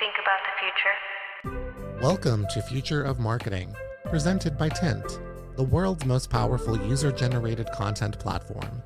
think 0.00 0.14
about 0.20 0.40
the 0.44 0.54
future? 0.60 2.02
Welcome 2.02 2.46
to 2.50 2.60
Future 2.62 3.02
of 3.02 3.20
Marketing, 3.20 3.72
presented 4.06 4.58
by 4.58 4.68
Tint, 4.68 5.20
the 5.56 5.62
world's 5.62 6.04
most 6.04 6.30
powerful 6.30 6.76
user 6.88 7.12
generated 7.12 7.70
content 7.72 8.18
platform. 8.18 8.82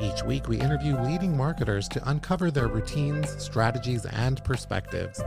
Each 0.00 0.22
week, 0.22 0.48
we 0.48 0.60
interview 0.60 0.96
leading 1.00 1.36
marketers 1.36 1.88
to 1.88 2.08
uncover 2.08 2.50
their 2.50 2.68
routines, 2.68 3.28
strategies, 3.42 4.06
and 4.06 4.42
perspectives. 4.44 5.20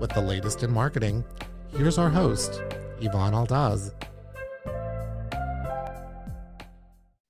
With 0.00 0.10
the 0.12 0.22
latest 0.22 0.62
in 0.62 0.70
marketing, 0.70 1.22
here's 1.68 1.98
our 1.98 2.10
host, 2.10 2.62
Yvonne 3.00 3.34
Aldaz. 3.34 3.92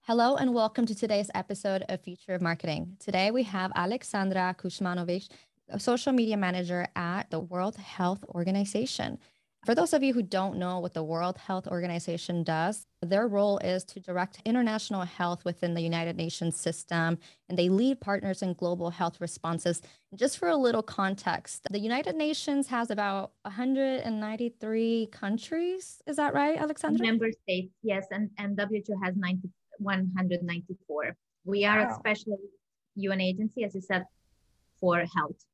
Hello 0.03 0.37
and 0.37 0.55
welcome 0.55 0.87
to 0.87 0.95
today's 0.95 1.31
episode 1.35 1.85
of 1.91 2.01
Future 2.01 2.33
of 2.33 2.41
Marketing. 2.41 2.97
Today 2.99 3.31
we 3.31 3.43
have 3.43 3.71
Aleksandra 3.73 4.57
Kuzmanovic, 4.57 5.29
a 5.71 5.81
social 5.81 6.13
media 6.13 6.37
manager 6.37 6.87
at 6.97 7.31
the 7.31 7.41
World 7.41 7.77
Health 7.77 8.25
Organization. 8.35 9.19
For 9.67 9.75
those 9.75 9.93
of 9.93 10.03
you 10.03 10.15
who 10.15 10.23
don't 10.23 10.57
know 10.57 10.79
what 10.79 10.95
the 10.95 11.03
World 11.03 11.37
Health 11.37 11.67
Organization 11.67 12.45
does, 12.45 12.87
their 13.03 13.27
role 13.27 13.59
is 13.59 13.85
to 13.87 14.01
direct 14.01 14.41
international 14.45 15.03
health 15.03 15.45
within 15.45 15.75
the 15.75 15.81
United 15.81 16.17
Nations 16.17 16.57
system, 16.57 17.19
and 17.49 17.59
they 17.59 17.69
lead 17.69 18.01
partners 18.01 18.41
in 18.41 18.55
global 18.55 18.89
health 18.91 19.21
responses. 19.21 19.83
And 20.11 20.19
just 20.19 20.39
for 20.39 20.49
a 20.49 20.57
little 20.57 20.83
context, 20.83 21.67
the 21.71 21.81
United 21.81 22.15
Nations 22.15 22.69
has 22.69 22.91
about 22.91 23.33
193 23.43 25.09
countries. 25.13 26.01
Is 26.07 26.17
that 26.17 26.35
right, 26.35 26.59
Aleksandra? 26.59 27.01
Member 27.01 27.31
states, 27.43 27.75
yes, 27.83 28.07
and, 28.11 28.31
and 28.39 28.59
WHO 28.59 28.95
has 29.03 29.17
90, 29.17 29.51
194. 29.79 31.17
We 31.45 31.65
are 31.65 31.81
wow. 31.81 31.91
a 31.91 31.95
special 31.95 32.39
UN 32.95 33.21
agency, 33.21 33.65
as 33.65 33.75
you 33.75 33.81
said, 33.81 34.05
for 34.81 35.05
health. 35.15 35.45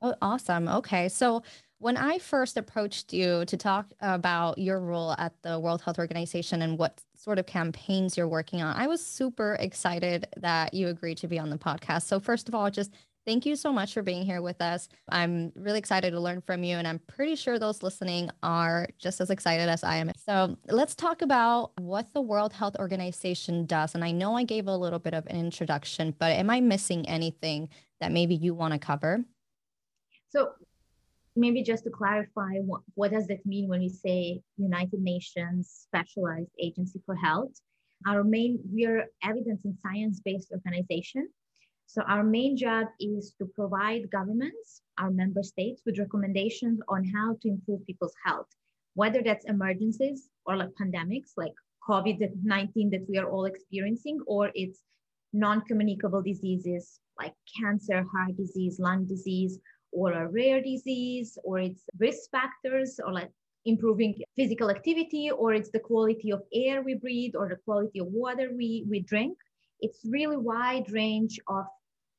Oh, 0.00 0.14
awesome. 0.22 0.68
Okay. 0.68 1.08
So 1.08 1.42
when 1.78 1.96
I 1.96 2.18
first 2.18 2.56
approached 2.56 3.12
you 3.12 3.44
to 3.46 3.56
talk 3.56 3.92
about 4.00 4.58
your 4.58 4.80
role 4.80 5.12
at 5.18 5.32
the 5.42 5.58
World 5.58 5.82
Health 5.82 5.98
Organization 5.98 6.62
and 6.62 6.78
what 6.78 7.00
sort 7.14 7.38
of 7.38 7.46
campaigns 7.46 8.16
you're 8.16 8.28
working 8.28 8.62
on, 8.62 8.76
I 8.76 8.86
was 8.86 9.04
super 9.04 9.56
excited 9.60 10.26
that 10.36 10.74
you 10.74 10.88
agreed 10.88 11.18
to 11.18 11.28
be 11.28 11.38
on 11.38 11.50
the 11.50 11.58
podcast. 11.58 12.02
So, 12.02 12.18
first 12.20 12.48
of 12.48 12.54
all, 12.54 12.70
just 12.70 12.92
thank 13.26 13.46
you 13.46 13.54
so 13.54 13.72
much 13.72 13.94
for 13.94 14.02
being 14.02 14.24
here 14.24 14.42
with 14.42 14.60
us. 14.60 14.88
I'm 15.08 15.52
really 15.54 15.78
excited 15.78 16.10
to 16.12 16.20
learn 16.20 16.40
from 16.40 16.64
you, 16.64 16.76
and 16.76 16.86
I'm 16.86 16.98
pretty 17.00 17.36
sure 17.36 17.58
those 17.58 17.82
listening 17.82 18.30
are 18.42 18.88
just 18.98 19.20
as 19.20 19.30
excited 19.30 19.68
as 19.68 19.84
I 19.84 19.96
am. 19.96 20.10
So, 20.16 20.56
let's 20.68 20.96
talk 20.96 21.22
about 21.22 21.72
what 21.80 22.12
the 22.12 22.20
World 22.22 22.52
Health 22.52 22.76
Organization 22.78 23.66
does. 23.66 23.94
And 23.94 24.04
I 24.04 24.10
know 24.10 24.36
I 24.36 24.42
gave 24.44 24.66
a 24.66 24.76
little 24.76 24.98
bit 24.98 25.14
of 25.14 25.26
an 25.26 25.36
introduction, 25.36 26.14
but 26.18 26.32
am 26.32 26.50
I 26.50 26.60
missing 26.60 27.08
anything 27.08 27.68
that 28.00 28.10
maybe 28.12 28.34
you 28.34 28.52
want 28.54 28.72
to 28.74 28.78
cover? 28.80 29.24
So 30.30 30.50
maybe 31.36 31.62
just 31.62 31.84
to 31.84 31.90
clarify, 31.90 32.58
what, 32.64 32.82
what 32.94 33.12
does 33.12 33.26
that 33.28 33.44
mean 33.46 33.68
when 33.68 33.80
we 33.80 33.88
say 33.88 34.40
United 34.56 35.00
Nations 35.00 35.86
Specialized 35.86 36.50
Agency 36.60 37.00
for 37.06 37.14
Health? 37.14 37.52
Our 38.06 38.24
main, 38.24 38.60
we 38.72 38.86
are 38.86 39.06
evidence 39.22 39.64
and 39.64 39.76
science-based 39.82 40.52
organization. 40.52 41.28
So 41.86 42.02
our 42.02 42.22
main 42.22 42.56
job 42.56 42.88
is 43.00 43.34
to 43.38 43.46
provide 43.46 44.10
governments, 44.10 44.82
our 44.98 45.10
member 45.10 45.42
states, 45.42 45.82
with 45.86 45.98
recommendations 45.98 46.80
on 46.88 47.04
how 47.04 47.36
to 47.40 47.48
improve 47.48 47.86
people's 47.86 48.14
health, 48.24 48.46
whether 48.94 49.22
that's 49.22 49.46
emergencies 49.46 50.28
or 50.44 50.56
like 50.56 50.68
pandemics, 50.80 51.32
like 51.36 51.54
COVID-19 51.88 52.90
that 52.90 53.06
we 53.08 53.16
are 53.16 53.30
all 53.30 53.46
experiencing, 53.46 54.20
or 54.26 54.50
it's 54.54 54.82
non-communicable 55.32 56.22
diseases 56.22 57.00
like 57.18 57.34
cancer, 57.58 58.04
heart 58.12 58.36
disease, 58.36 58.78
lung 58.78 59.06
disease, 59.06 59.58
or 59.92 60.12
a 60.12 60.28
rare 60.28 60.62
disease 60.62 61.38
or 61.44 61.58
it's 61.58 61.82
risk 61.98 62.30
factors 62.30 63.00
or 63.04 63.12
like 63.12 63.30
improving 63.64 64.14
physical 64.36 64.70
activity 64.70 65.30
or 65.30 65.52
it's 65.52 65.70
the 65.70 65.78
quality 65.78 66.30
of 66.32 66.42
air 66.54 66.82
we 66.82 66.94
breathe 66.94 67.34
or 67.34 67.48
the 67.48 67.56
quality 67.56 67.98
of 67.98 68.06
water 68.06 68.50
we, 68.56 68.84
we 68.88 69.00
drink. 69.00 69.36
It's 69.80 70.00
really 70.04 70.36
wide 70.36 70.90
range 70.90 71.38
of 71.48 71.66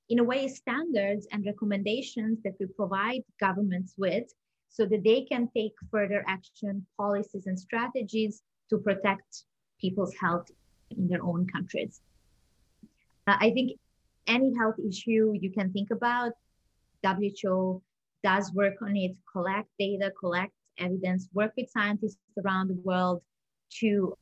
in 0.09 0.19
a 0.19 0.23
way 0.23 0.47
standards 0.47 1.27
and 1.31 1.45
recommendations 1.45 2.39
that 2.43 2.53
we 2.59 2.65
provide 2.65 3.21
governments 3.39 3.93
with 3.97 4.25
so 4.69 4.85
that 4.85 5.03
they 5.03 5.21
can 5.21 5.49
take 5.55 5.73
further 5.91 6.23
action 6.27 6.85
policies 6.97 7.45
and 7.45 7.59
strategies 7.59 8.41
to 8.69 8.77
protect 8.77 9.43
people's 9.79 10.15
health 10.15 10.49
in 10.91 11.07
their 11.07 11.23
own 11.23 11.47
countries. 11.47 12.01
Uh, 13.27 13.37
i 13.39 13.51
think 13.51 13.77
any 14.27 14.53
health 14.55 14.79
issue 14.79 15.33
you 15.39 15.51
can 15.51 15.71
think 15.71 15.89
about 15.91 16.33
WHO 17.03 17.81
does 18.23 18.51
work 18.53 18.75
on 18.81 18.95
it, 18.95 19.15
collect 19.31 19.69
data, 19.79 20.11
collect 20.19 20.51
evidence, 20.77 21.29
work 21.33 21.51
with 21.57 21.69
scientists 21.69 22.17
around 22.43 22.69
the 22.69 22.79
world 22.83 23.21
to 23.79 24.13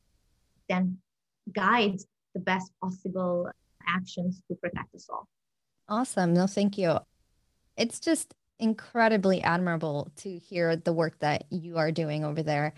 then 0.68 0.98
guide 1.52 1.98
the 2.34 2.40
best 2.40 2.70
possible 2.82 3.48
actions 3.86 4.42
to 4.48 4.54
protect 4.56 4.94
us 4.94 5.08
all. 5.08 5.26
Awesome. 5.88 6.34
No, 6.34 6.46
thank 6.46 6.76
you. 6.76 6.98
It's 7.76 8.00
just 8.00 8.34
incredibly 8.58 9.40
admirable 9.42 10.10
to 10.16 10.36
hear 10.36 10.76
the 10.76 10.92
work 10.92 11.18
that 11.20 11.44
you 11.50 11.78
are 11.78 11.92
doing 11.92 12.24
over 12.24 12.42
there 12.42 12.74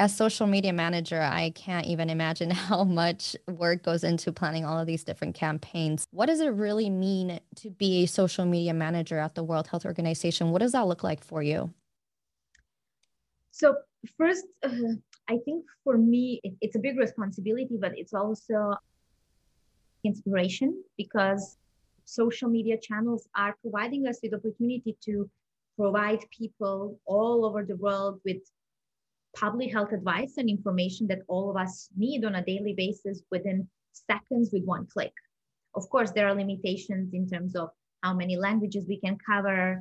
as 0.00 0.16
social 0.16 0.46
media 0.46 0.72
manager, 0.72 1.20
I 1.20 1.50
can't 1.50 1.86
even 1.86 2.08
imagine 2.08 2.50
how 2.68 2.84
much 2.84 3.36
work 3.46 3.82
goes 3.82 4.02
into 4.02 4.32
planning 4.32 4.64
all 4.64 4.78
of 4.78 4.86
these 4.86 5.04
different 5.04 5.34
campaigns. 5.34 6.06
What 6.10 6.26
does 6.26 6.40
it 6.40 6.48
really 6.48 6.88
mean 6.88 7.38
to 7.56 7.70
be 7.70 8.04
a 8.04 8.06
social 8.06 8.46
media 8.46 8.72
manager 8.72 9.18
at 9.18 9.34
the 9.34 9.44
World 9.44 9.66
Health 9.66 9.84
Organization? 9.84 10.52
What 10.52 10.60
does 10.60 10.72
that 10.72 10.86
look 10.86 11.04
like 11.04 11.22
for 11.22 11.42
you? 11.42 11.70
So, 13.50 13.76
first, 14.16 14.46
uh, 14.64 14.70
I 15.28 15.36
think 15.44 15.66
for 15.84 15.98
me, 15.98 16.40
it, 16.42 16.54
it's 16.62 16.76
a 16.76 16.80
big 16.80 16.98
responsibility, 16.98 17.76
but 17.78 17.92
it's 17.94 18.14
also 18.14 18.74
inspiration 20.02 20.82
because 20.96 21.58
social 22.06 22.48
media 22.48 22.78
channels 22.78 23.28
are 23.36 23.54
providing 23.60 24.08
us 24.08 24.18
with 24.22 24.32
opportunity 24.32 24.96
to 25.04 25.28
provide 25.78 26.20
people 26.36 26.98
all 27.04 27.44
over 27.44 27.64
the 27.64 27.76
world 27.76 28.18
with 28.24 28.38
public 29.36 29.72
health 29.72 29.92
advice 29.92 30.34
and 30.36 30.48
information 30.48 31.06
that 31.08 31.22
all 31.28 31.50
of 31.50 31.56
us 31.56 31.88
need 31.96 32.24
on 32.24 32.36
a 32.36 32.44
daily 32.44 32.74
basis 32.76 33.22
within 33.30 33.68
seconds 33.92 34.50
with 34.52 34.64
one 34.64 34.86
click. 34.86 35.12
Of 35.74 35.88
course, 35.88 36.10
there 36.10 36.28
are 36.28 36.34
limitations 36.34 37.14
in 37.14 37.28
terms 37.28 37.54
of 37.54 37.70
how 38.02 38.14
many 38.14 38.36
languages 38.36 38.84
we 38.88 38.98
can 38.98 39.16
cover, 39.24 39.80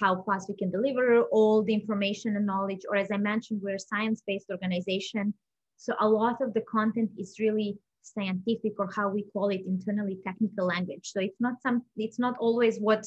how 0.00 0.22
fast 0.22 0.48
we 0.48 0.56
can 0.56 0.70
deliver 0.70 1.22
all 1.24 1.62
the 1.62 1.74
information 1.74 2.36
and 2.36 2.46
knowledge. 2.46 2.80
Or, 2.88 2.96
as 2.96 3.10
I 3.12 3.18
mentioned, 3.18 3.60
we're 3.62 3.76
a 3.76 3.80
science 3.80 4.22
based 4.26 4.50
organization. 4.50 5.34
So, 5.76 5.94
a 6.00 6.08
lot 6.08 6.40
of 6.40 6.54
the 6.54 6.62
content 6.62 7.10
is 7.18 7.38
really 7.38 7.78
scientific 8.02 8.72
or 8.78 8.90
how 8.94 9.08
we 9.08 9.24
call 9.32 9.50
it 9.50 9.62
internally 9.66 10.18
technical 10.26 10.66
language. 10.66 11.10
So, 11.12 11.20
it's 11.20 11.40
not 11.40 11.62
some, 11.62 11.82
it's 11.96 12.18
not 12.18 12.36
always 12.38 12.78
what 12.78 13.06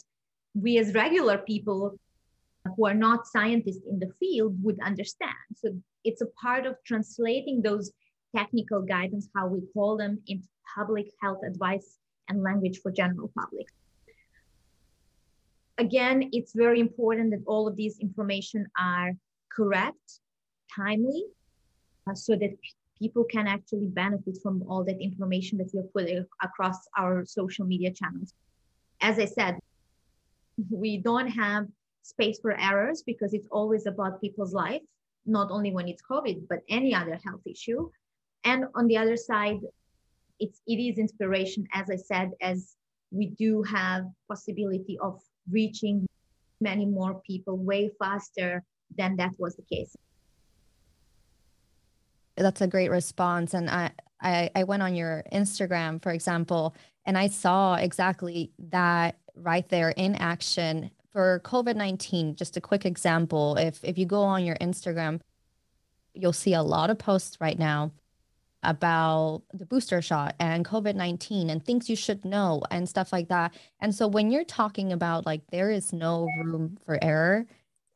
we 0.54 0.78
as 0.78 0.94
regular 0.94 1.40
people 1.40 1.98
who 2.76 2.86
are 2.88 2.94
not 2.94 3.28
scientists 3.28 3.84
in 3.90 4.00
the 4.00 4.12
field 4.20 4.56
would 4.64 4.80
understand. 4.82 5.34
So 5.56 5.80
it's 6.04 6.22
a 6.22 6.28
part 6.42 6.66
of 6.66 6.76
translating 6.86 7.62
those 7.62 7.92
technical 8.36 8.82
guidance, 8.82 9.30
how 9.36 9.48
we 9.48 9.62
call 9.74 9.98
them, 9.98 10.20
into 10.28 10.48
public 10.76 11.08
health 11.22 11.40
advice 11.46 11.98
and 12.28 12.42
language 12.42 12.80
for 12.82 12.92
general 12.92 13.32
public. 13.38 13.68
Again, 15.78 16.30
it's 16.32 16.54
very 16.54 16.80
important 16.80 17.32
that 17.32 17.44
all 17.46 17.68
of 17.68 17.76
these 17.76 18.00
information 18.00 18.66
are 18.80 19.12
correct, 19.56 20.20
timely, 20.74 21.24
uh, 22.08 22.16
so 22.16 22.34
that 22.34 22.50
p- 22.62 22.74
people 22.98 23.26
can 23.26 23.46
actually 23.46 23.88
benefit 23.88 24.38
from 24.42 24.64
all 24.70 24.84
that 24.86 25.02
information 25.02 25.58
that 25.58 25.70
we 25.74 25.80
are 25.82 25.90
putting 25.94 26.26
across 26.42 26.88
our 26.98 27.26
social 27.26 27.66
media 27.66 27.92
channels. 27.92 28.34
As 29.02 29.20
I 29.20 29.26
said, 29.26 29.60
we 30.72 30.98
don't 30.98 31.28
have 31.28 31.68
space 32.06 32.38
for 32.40 32.60
errors 32.60 33.04
because 33.06 33.34
it's 33.34 33.48
always 33.52 33.88
about 33.88 34.22
people's 34.22 34.54
life, 34.54 34.82
not 35.26 35.50
only 35.50 35.72
when 35.72 35.88
it's 35.88 36.04
COVID, 36.04 36.48
but 36.48 36.60
any 36.70 36.94
other 36.94 37.20
health 37.26 37.42
issue. 37.46 37.90
And 38.44 38.66
on 38.76 38.88
the 38.88 38.98
other 38.98 39.18
side, 39.18 39.60
it's 40.40 40.62
it 40.68 40.76
is 40.76 40.98
inspiration, 41.00 41.66
as 41.74 41.90
I 41.90 41.96
said, 41.96 42.32
as 42.42 42.76
we 43.12 43.28
do 43.28 43.64
have 43.64 44.06
possibility 44.28 44.98
of 45.02 45.20
reaching 45.50 46.06
many 46.62 46.86
more 46.86 47.22
people 47.26 47.58
way 47.58 47.90
faster 48.00 48.64
than 48.98 49.16
that 49.18 49.32
was 49.40 49.56
the 49.56 49.64
case. 49.64 49.96
That's 52.38 52.62
a 52.62 52.68
great 52.68 52.92
response. 52.92 53.54
And 53.54 53.70
I, 53.70 53.92
I, 54.22 54.50
I 54.56 54.64
went 54.64 54.84
on 54.84 54.96
your 54.96 55.24
Instagram, 55.32 56.02
for 56.04 56.12
example, 56.12 56.76
and 57.06 57.18
I 57.18 57.28
saw 57.28 57.76
exactly 57.76 58.52
that 58.70 59.18
right 59.36 59.68
there 59.70 59.90
in 59.90 60.16
action 60.16 60.92
for 61.16 61.40
COVID 61.46 61.78
19, 61.78 62.36
just 62.36 62.58
a 62.58 62.62
quick 62.62 62.86
example 62.86 63.56
if, 63.56 63.82
if 63.86 63.98
you 63.98 64.06
go 64.06 64.24
on 64.24 64.44
your 64.44 64.58
Instagram, 64.58 65.22
you'll 66.14 66.34
see 66.34 66.54
a 66.54 66.62
lot 66.62 66.90
of 66.90 67.00
posts 67.00 67.40
right 67.40 67.58
now 67.58 67.94
about 68.64 69.44
the 69.54 69.66
booster 69.66 70.02
shot 70.02 70.36
and 70.42 70.66
COVID 70.66 70.94
19 70.94 71.50
and 71.50 71.64
things 71.64 71.90
you 71.90 71.96
should 71.96 72.26
know 72.26 72.62
and 72.70 72.90
stuff 72.90 73.14
like 73.14 73.30
that. 73.30 73.54
And 73.80 73.96
so 73.96 74.10
when 74.10 74.30
you're 74.30 74.44
talking 74.44 74.92
about 74.92 75.26
like 75.26 75.40
there 75.52 75.72
is 75.72 75.94
no 75.94 76.28
room 76.44 76.78
for 76.86 77.02
error, 77.02 77.46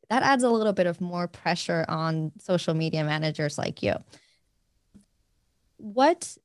that 0.08 0.22
adds 0.22 0.42
a 0.42 0.48
little 0.48 0.72
bit 0.72 0.86
of 0.86 0.98
more 1.02 1.28
pressure 1.28 1.84
on 1.88 2.32
social 2.38 2.72
media 2.72 3.04
managers 3.04 3.58
like 3.58 3.82
you. 3.82 3.96
What 5.76 6.38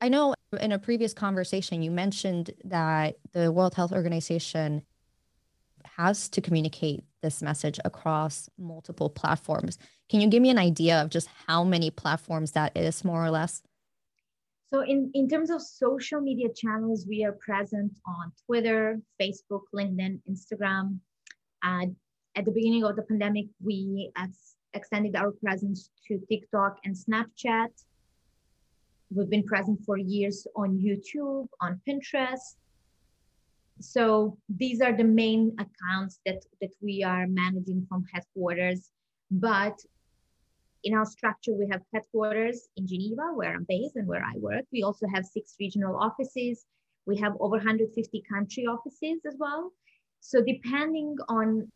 I 0.00 0.08
know 0.08 0.34
in 0.58 0.72
a 0.72 0.78
previous 0.78 1.12
conversation, 1.12 1.82
you 1.82 1.90
mentioned 1.90 2.50
that 2.64 3.18
the 3.32 3.52
World 3.52 3.74
Health 3.74 3.92
Organization 3.92 4.84
has 6.02 6.28
to 6.28 6.40
communicate 6.40 7.04
this 7.22 7.42
message 7.42 7.78
across 7.84 8.48
multiple 8.58 9.08
platforms. 9.08 9.78
Can 10.10 10.20
you 10.20 10.28
give 10.28 10.42
me 10.42 10.50
an 10.50 10.58
idea 10.58 11.00
of 11.00 11.10
just 11.10 11.28
how 11.46 11.62
many 11.64 11.90
platforms 11.90 12.52
that 12.52 12.76
is, 12.76 13.04
more 13.04 13.24
or 13.24 13.30
less? 13.30 13.62
So, 14.72 14.80
in, 14.80 15.10
in 15.14 15.28
terms 15.28 15.50
of 15.50 15.60
social 15.62 16.20
media 16.20 16.48
channels, 16.60 17.06
we 17.08 17.24
are 17.24 17.36
present 17.48 17.92
on 18.06 18.32
Twitter, 18.46 19.00
Facebook, 19.20 19.64
LinkedIn, 19.74 20.20
Instagram. 20.32 20.98
At 21.62 22.44
the 22.46 22.50
beginning 22.50 22.84
of 22.84 22.96
the 22.96 23.02
pandemic, 23.02 23.46
we 23.62 24.10
ex- 24.16 24.56
extended 24.74 25.14
our 25.14 25.32
presence 25.44 25.90
to 26.08 26.18
TikTok 26.28 26.78
and 26.84 26.96
Snapchat. 26.96 27.72
We've 29.14 29.28
been 29.28 29.44
present 29.44 29.78
for 29.84 29.98
years 29.98 30.46
on 30.56 30.68
YouTube, 30.86 31.46
on 31.60 31.80
Pinterest. 31.86 32.56
So 33.82 34.38
these 34.48 34.80
are 34.80 34.96
the 34.96 35.04
main 35.04 35.56
accounts 35.58 36.20
that, 36.24 36.44
that 36.60 36.70
we 36.80 37.02
are 37.02 37.26
managing 37.26 37.86
from 37.88 38.04
headquarters. 38.12 38.90
But 39.30 39.78
in 40.84 40.94
our 40.94 41.06
structure, 41.06 41.52
we 41.54 41.68
have 41.70 41.82
headquarters 41.92 42.68
in 42.76 42.86
Geneva, 42.86 43.32
where 43.34 43.54
I'm 43.54 43.66
based 43.68 43.96
and 43.96 44.06
where 44.06 44.24
I 44.24 44.36
work. 44.38 44.64
We 44.72 44.82
also 44.82 45.06
have 45.12 45.24
six 45.24 45.56
regional 45.60 45.96
offices. 45.96 46.64
We 47.06 47.16
have 47.18 47.32
over 47.40 47.56
150 47.56 48.22
country 48.32 48.66
offices 48.66 49.20
as 49.26 49.36
well. 49.38 49.72
So 50.20 50.42
depending 50.42 51.16
on 51.28 51.70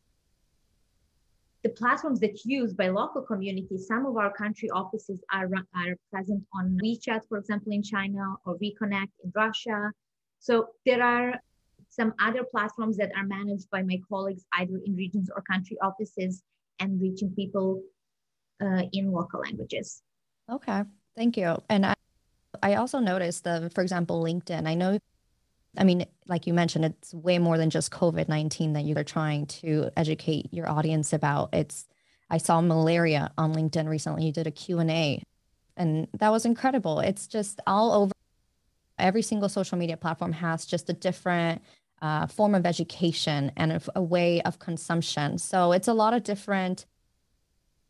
the 1.63 1.71
platforms 1.71 2.21
that 2.21 2.45
used 2.45 2.77
by 2.77 2.89
local 2.89 3.23
communities, 3.23 3.89
some 3.89 4.07
of 4.07 4.17
our 4.17 4.33
country 4.33 4.71
offices 4.71 5.25
are, 5.33 5.49
are 5.75 5.97
present 6.13 6.45
on 6.55 6.79
WeChat, 6.83 7.23
for 7.29 7.39
example, 7.39 7.73
in 7.73 7.83
China, 7.83 8.37
or 8.45 8.57
VKontakte 8.59 9.09
in 9.25 9.33
Russia. 9.35 9.91
So 10.39 10.69
there 10.85 11.03
are 11.03 11.41
some 11.89 12.13
other 12.21 12.45
platforms 12.45 12.97
that 12.99 13.11
are 13.17 13.25
managed 13.25 13.71
by 13.71 13.83
my 13.83 13.99
colleagues, 14.09 14.45
either 14.59 14.81
in 14.85 14.95
regions 14.95 15.31
or 15.35 15.43
country 15.43 15.77
offices, 15.83 16.43
and 16.81 17.01
reaching 17.01 17.31
people 17.31 17.83
uh, 18.63 18.83
in 18.93 19.11
local 19.11 19.41
languages. 19.41 20.03
Okay, 20.51 20.83
thank 21.17 21.37
you. 21.37 21.57
And 21.69 21.87
I, 21.87 21.95
I 22.63 22.75
also 22.75 22.99
noticed 22.99 23.45
that, 23.45 23.73
for 23.75 23.81
example, 23.81 24.23
LinkedIn. 24.23 24.67
I 24.67 24.75
know 24.75 24.99
I 25.79 25.85
mean, 25.85 26.07
like 26.27 26.47
you 26.47 26.55
mentioned, 26.55 26.87
it's 26.87 27.13
way 27.13 27.39
more 27.39 27.59
than 27.59 27.69
just 27.69 27.91
COVID 27.93 28.29
19 28.29 28.73
that 28.73 28.85
you're 28.85 29.05
trying 29.05 29.47
to 29.47 29.91
educate 29.97 30.53
your 30.53 30.69
audience 30.69 31.13
about. 31.13 31.51
It's, 31.53 31.87
I 32.31 32.39
saw 32.39 32.61
malaria 32.61 33.31
on 33.37 33.55
LinkedIn 33.55 33.87
recently. 33.87 34.25
You 34.25 34.33
did 34.33 34.47
a 34.47 34.51
Q&A 34.51 35.23
and 35.77 36.09
that 36.19 36.31
was 36.31 36.47
incredible. 36.47 37.01
It's 37.01 37.27
just 37.27 37.61
all 37.67 37.93
over. 37.93 38.13
Every 38.99 39.23
single 39.23 39.49
social 39.49 39.79
media 39.79 39.97
platform 39.97 40.33
has 40.33 40.65
just 40.65 40.89
a 40.89 40.93
different 40.93 41.63
uh, 42.03 42.27
form 42.27 42.55
of 42.55 42.67
education 42.67 43.53
and 43.57 43.73
a, 43.73 43.81
a 43.97 44.03
way 44.03 44.43
of 44.43 44.59
consumption. 44.59 45.39
So 45.39 45.73
it's 45.73 45.89
a 45.89 45.95
lot 45.95 46.15
of 46.15 46.23
different 46.23 46.87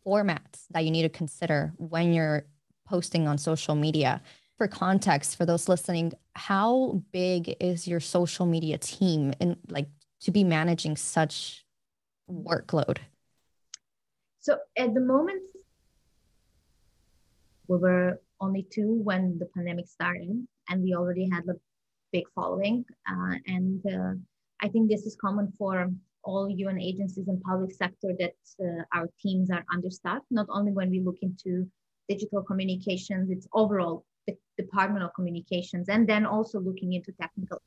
formats 0.07 0.67
that 0.71 0.85
you 0.85 0.91
need 0.91 1.03
to 1.03 1.09
consider 1.09 1.73
when 1.79 2.13
you're 2.13 2.47
posting 2.87 3.27
on 3.27 3.39
social 3.39 3.75
media 3.75 4.23
for 4.57 4.69
context 4.69 5.37
for 5.37 5.45
those 5.45 5.69
listening, 5.69 6.13
how 6.35 7.03
big 7.13 7.55
is 7.61 7.87
your 7.87 8.01
social 8.01 8.47
media 8.47 8.79
team 8.79 9.35
and 9.41 9.57
like 9.69 9.89
to 10.21 10.31
be 10.31 10.45
managing 10.45 10.97
such 10.97 11.67
workload? 12.31 12.99
So 14.41 14.59
at 14.79 14.95
the 14.95 15.01
moment, 15.01 15.43
we 17.69 17.77
were 17.77 18.21
only 18.41 18.67
two 18.71 18.95
when 19.03 19.39
the 19.39 19.47
pandemic 19.47 19.89
started, 19.89 20.47
and 20.69 20.83
we 20.83 20.95
already 20.95 21.29
had 21.31 21.45
a 21.49 21.55
big 22.13 22.25
following. 22.35 22.85
Uh, 23.09 23.35
and 23.47 23.81
uh, 23.87 24.15
I 24.63 24.69
think 24.69 24.89
this 24.89 25.07
is 25.07 25.17
common 25.17 25.53
for 25.59 25.91
all 26.25 26.51
UN 26.51 26.81
agencies 26.81 27.29
and 27.29 27.41
public 27.43 27.73
sector 27.73 28.13
that 28.19 28.37
uh, 28.61 28.83
our 28.93 29.09
teams 29.21 29.51
are 29.51 29.65
understaffed, 29.73 30.27
not 30.31 30.47
only 30.51 30.73
when 30.73 30.91
we 30.91 31.01
look 31.01 31.19
into 31.23 31.69
digital 32.09 32.43
communications, 32.43 33.31
it's 33.31 33.49
overall 33.53 34.05
the 34.27 34.37
Department 34.59 35.05
of 35.05 35.15
Communications, 35.15 35.89
and 35.89 36.09
then 36.09 36.27
also 36.27 36.59
looking 36.59 36.95
into 36.95 37.13
technical. 37.13 37.63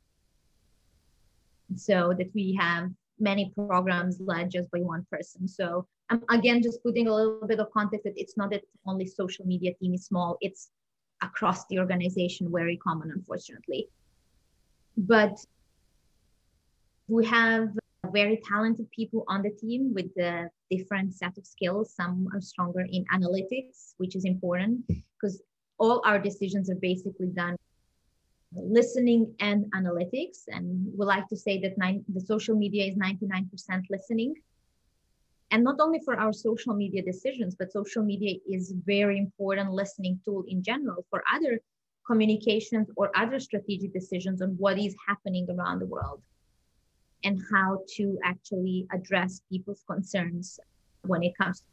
So 1.75 2.13
that 2.17 2.29
we 2.33 2.57
have 2.59 2.89
many 3.19 3.51
programs 3.55 4.19
led 4.19 4.49
just 4.49 4.69
by 4.71 4.79
one 4.79 5.05
person. 5.11 5.47
So 5.47 5.85
I'm 6.09 6.23
again 6.29 6.61
just 6.61 6.81
putting 6.83 7.07
a 7.07 7.13
little 7.13 7.47
bit 7.47 7.59
of 7.59 7.71
context 7.71 8.03
that 8.05 8.17
it's 8.17 8.37
not 8.37 8.49
that 8.51 8.63
only 8.85 9.05
social 9.05 9.45
media 9.45 9.73
team 9.79 9.93
is 9.93 10.05
small, 10.05 10.37
it's 10.41 10.71
across 11.21 11.65
the 11.67 11.79
organization 11.79 12.51
very 12.51 12.77
common, 12.77 13.11
unfortunately. 13.11 13.89
But 14.97 15.37
we 17.07 17.25
have 17.25 17.69
very 18.11 18.41
talented 18.47 18.89
people 18.91 19.23
on 19.27 19.41
the 19.41 19.51
team 19.51 19.93
with 19.93 20.15
a 20.17 20.49
different 20.69 21.13
set 21.13 21.37
of 21.37 21.45
skills. 21.45 21.93
Some 21.93 22.29
are 22.33 22.41
stronger 22.41 22.81
in 22.81 23.05
analytics, 23.13 23.93
which 23.97 24.15
is 24.15 24.25
important 24.25 24.87
because 24.87 25.41
all 25.77 26.01
our 26.05 26.19
decisions 26.19 26.69
are 26.69 26.75
basically 26.75 27.27
done 27.27 27.55
listening 28.53 29.33
and 29.39 29.65
analytics. 29.73 30.43
And 30.47 30.91
we 30.97 31.05
like 31.05 31.27
to 31.29 31.37
say 31.37 31.59
that 31.61 31.77
nine, 31.77 32.03
the 32.09 32.21
social 32.21 32.55
media 32.55 32.85
is 32.85 32.95
99% 32.95 33.49
listening. 33.89 34.35
And 35.51 35.63
not 35.63 35.79
only 35.79 35.99
for 36.05 36.15
our 36.19 36.31
social 36.31 36.73
media 36.75 37.01
decisions, 37.01 37.55
but 37.55 37.71
social 37.71 38.03
media 38.03 38.35
is 38.47 38.73
very 38.85 39.17
important 39.17 39.71
listening 39.71 40.19
tool 40.23 40.43
in 40.47 40.61
general 40.61 41.05
for 41.09 41.23
other 41.33 41.59
communications 42.05 42.87
or 42.95 43.11
other 43.15 43.39
strategic 43.39 43.93
decisions 43.93 44.41
on 44.41 44.49
what 44.57 44.77
is 44.77 44.95
happening 45.07 45.47
around 45.49 45.79
the 45.79 45.85
world 45.85 46.21
and 47.23 47.41
how 47.51 47.79
to 47.95 48.17
actually 48.23 48.87
address 48.91 49.41
people's 49.51 49.83
concerns 49.87 50.59
when 51.03 51.23
it 51.23 51.35
comes 51.37 51.59
to 51.59 51.65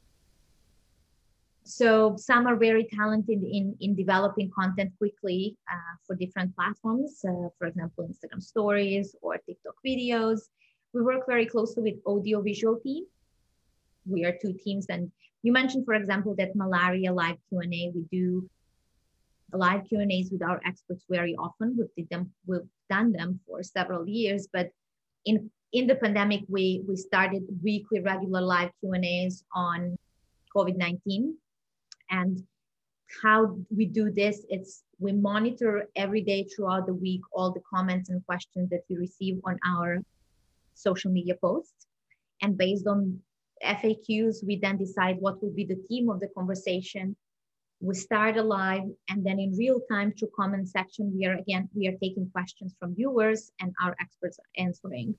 so 1.67 2.15
some 2.17 2.47
are 2.47 2.55
very 2.55 2.87
talented 2.95 3.43
in, 3.43 3.77
in 3.81 3.97
developing 3.97 4.49
content 4.57 4.93
quickly 4.99 5.57
uh, 5.69 5.97
for 6.07 6.15
different 6.15 6.55
platforms, 6.55 7.25
uh, 7.29 7.49
for 7.59 7.67
example, 7.67 8.09
Instagram 8.09 8.41
stories 8.41 9.17
or 9.21 9.37
TikTok 9.39 9.75
videos. 9.85 10.43
We 10.95 11.03
work 11.03 11.27
very 11.27 11.45
closely 11.45 11.83
with 11.83 12.01
audio 12.07 12.41
visual 12.41 12.79
team. 12.79 13.07
We 14.09 14.25
are 14.25 14.37
two 14.41 14.55
teams. 14.65 14.87
And 14.89 15.11
you 15.43 15.53
mentioned, 15.53 15.85
for 15.85 15.95
example, 15.95 16.35
that 16.39 16.57
malaria 16.57 17.13
live 17.13 17.37
Q&A, 17.49 17.93
we 17.95 18.05
do 18.11 18.49
live 19.53 19.85
Q&As 19.89 20.31
with 20.31 20.43
our 20.43 20.61
experts 20.65 21.05
very 21.09 21.35
often. 21.37 21.77
We've, 21.79 21.95
did 21.97 22.09
them, 22.11 22.33
we've 22.47 22.69
done 22.91 23.13
them 23.13 23.41
for 23.47 23.63
several 23.63 24.09
years, 24.09 24.49
but 24.53 24.71
in, 25.25 25.51
in 25.73 25.87
the 25.87 25.95
pandemic, 25.95 26.43
we, 26.49 26.83
we 26.87 26.97
started 26.97 27.43
weekly 27.63 28.01
regular 28.01 28.41
live 28.41 28.71
Q&As 28.81 29.45
on 29.55 29.97
COVID-19 30.55 31.35
and 32.11 32.43
how 33.23 33.57
we 33.75 33.87
do 33.87 34.11
this, 34.11 34.45
it's 34.49 34.83
we 34.99 35.13
monitor 35.13 35.89
every 35.97 36.23
day 36.23 36.45
throughout 36.45 36.87
the 36.87 36.95
week 36.95 37.21
all 37.33 37.53
the 37.53 37.63
comments 37.73 38.09
and 38.09 38.25
questions 38.27 38.71
that 38.71 38.81
we 38.89 38.97
receive 38.97 39.39
on 39.45 39.59
our 39.67 39.99
social 40.75 41.11
media 41.11 41.35
posts. 41.41 41.87
And 42.43 42.57
based 42.57 42.87
on 42.87 43.21
FAQs, 43.65 44.45
we 44.47 44.57
then 44.57 44.77
decide 44.77 45.17
what 45.21 45.43
will 45.43 45.53
be 45.53 45.65
the 45.65 45.81
theme 45.89 46.09
of 46.11 46.21
the 46.21 46.29
conversation. 46.29 47.17
We 47.81 47.95
start 47.95 48.37
a 48.37 48.43
live 48.43 48.85
and 49.09 49.25
then 49.25 49.39
in 49.39 49.57
real 49.57 49.81
time 49.91 50.13
through 50.13 50.31
comment 50.35 50.69
section, 50.69 51.13
we 51.15 51.27
are 51.27 51.35
again, 51.35 51.69
we 51.75 51.89
are 51.89 51.97
taking 52.03 52.31
questions 52.31 52.75
from 52.79 52.95
viewers 52.95 53.53
and 53.61 53.75
our 53.83 53.95
experts 54.01 54.39
are 54.39 54.65
answering. 54.65 55.15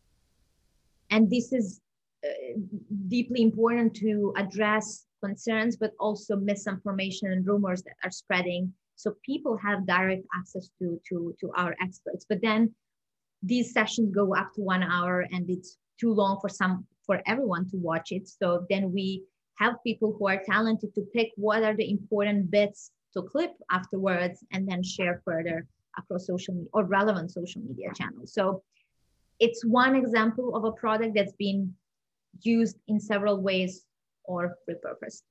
And 1.10 1.30
this 1.30 1.54
is 1.54 1.80
uh, 2.26 2.60
deeply 3.08 3.42
important 3.44 3.96
to 3.98 4.34
address 4.38 5.06
concerns, 5.24 5.78
but 5.78 5.94
also 6.00 6.36
misinformation 6.36 7.32
and 7.32 7.46
rumors 7.46 7.84
that 7.84 7.96
are 8.04 8.12
spreading. 8.12 8.74
So 8.96 9.16
people 9.24 9.58
have 9.58 9.86
direct 9.86 10.26
access 10.36 10.70
to, 10.80 11.00
to, 11.10 11.36
to 11.40 11.52
our 11.56 11.76
experts. 11.82 12.26
But 12.28 12.42
then 12.42 12.74
these 13.44 13.72
sessions 13.72 14.14
go 14.14 14.36
up 14.36 14.54
to 14.56 14.62
one 14.62 14.84
hour 14.84 15.26
and 15.32 15.50
it's 15.50 15.78
too 16.00 16.12
long 16.12 16.40
for 16.42 16.50
some 16.50 16.86
for 17.08 17.22
everyone 17.26 17.68
to 17.70 17.78
watch 17.78 18.12
it. 18.12 18.28
So 18.28 18.68
then 18.70 18.94
we 18.94 19.24
have 19.56 19.82
people 19.84 20.16
who 20.18 20.28
are 20.28 20.42
talented 20.46 20.94
to 20.94 21.02
pick 21.16 21.30
what 21.36 21.64
are 21.64 21.76
the 21.76 21.90
important 21.90 22.52
bits 22.52 22.92
to 23.16 23.24
clip 23.24 23.52
afterwards 23.72 24.44
and 24.52 24.70
then 24.70 24.84
share 24.84 25.22
further 25.26 25.66
across 25.98 26.28
social 26.28 26.68
or 26.74 26.84
relevant 26.84 27.32
social 27.32 27.62
media 27.62 27.90
channels. 27.96 28.34
So 28.34 28.62
it's 29.40 29.66
one 29.66 29.96
example 29.96 30.56
of 30.56 30.64
a 30.64 30.72
product 30.72 31.14
that's 31.16 31.34
been 31.34 31.74
used 32.42 32.78
in 32.88 33.00
several 33.00 33.42
ways 33.42 33.86
or 34.26 34.58
repurposed. 34.70 35.24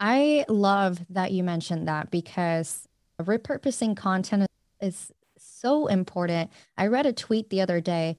I 0.00 0.44
love 0.48 1.00
that 1.10 1.32
you 1.32 1.42
mentioned 1.42 1.88
that 1.88 2.10
because 2.10 2.86
repurposing 3.20 3.96
content 3.96 4.46
is 4.80 5.12
so 5.36 5.88
important. 5.88 6.50
I 6.76 6.86
read 6.86 7.06
a 7.06 7.12
tweet 7.12 7.50
the 7.50 7.60
other 7.60 7.80
day 7.80 8.16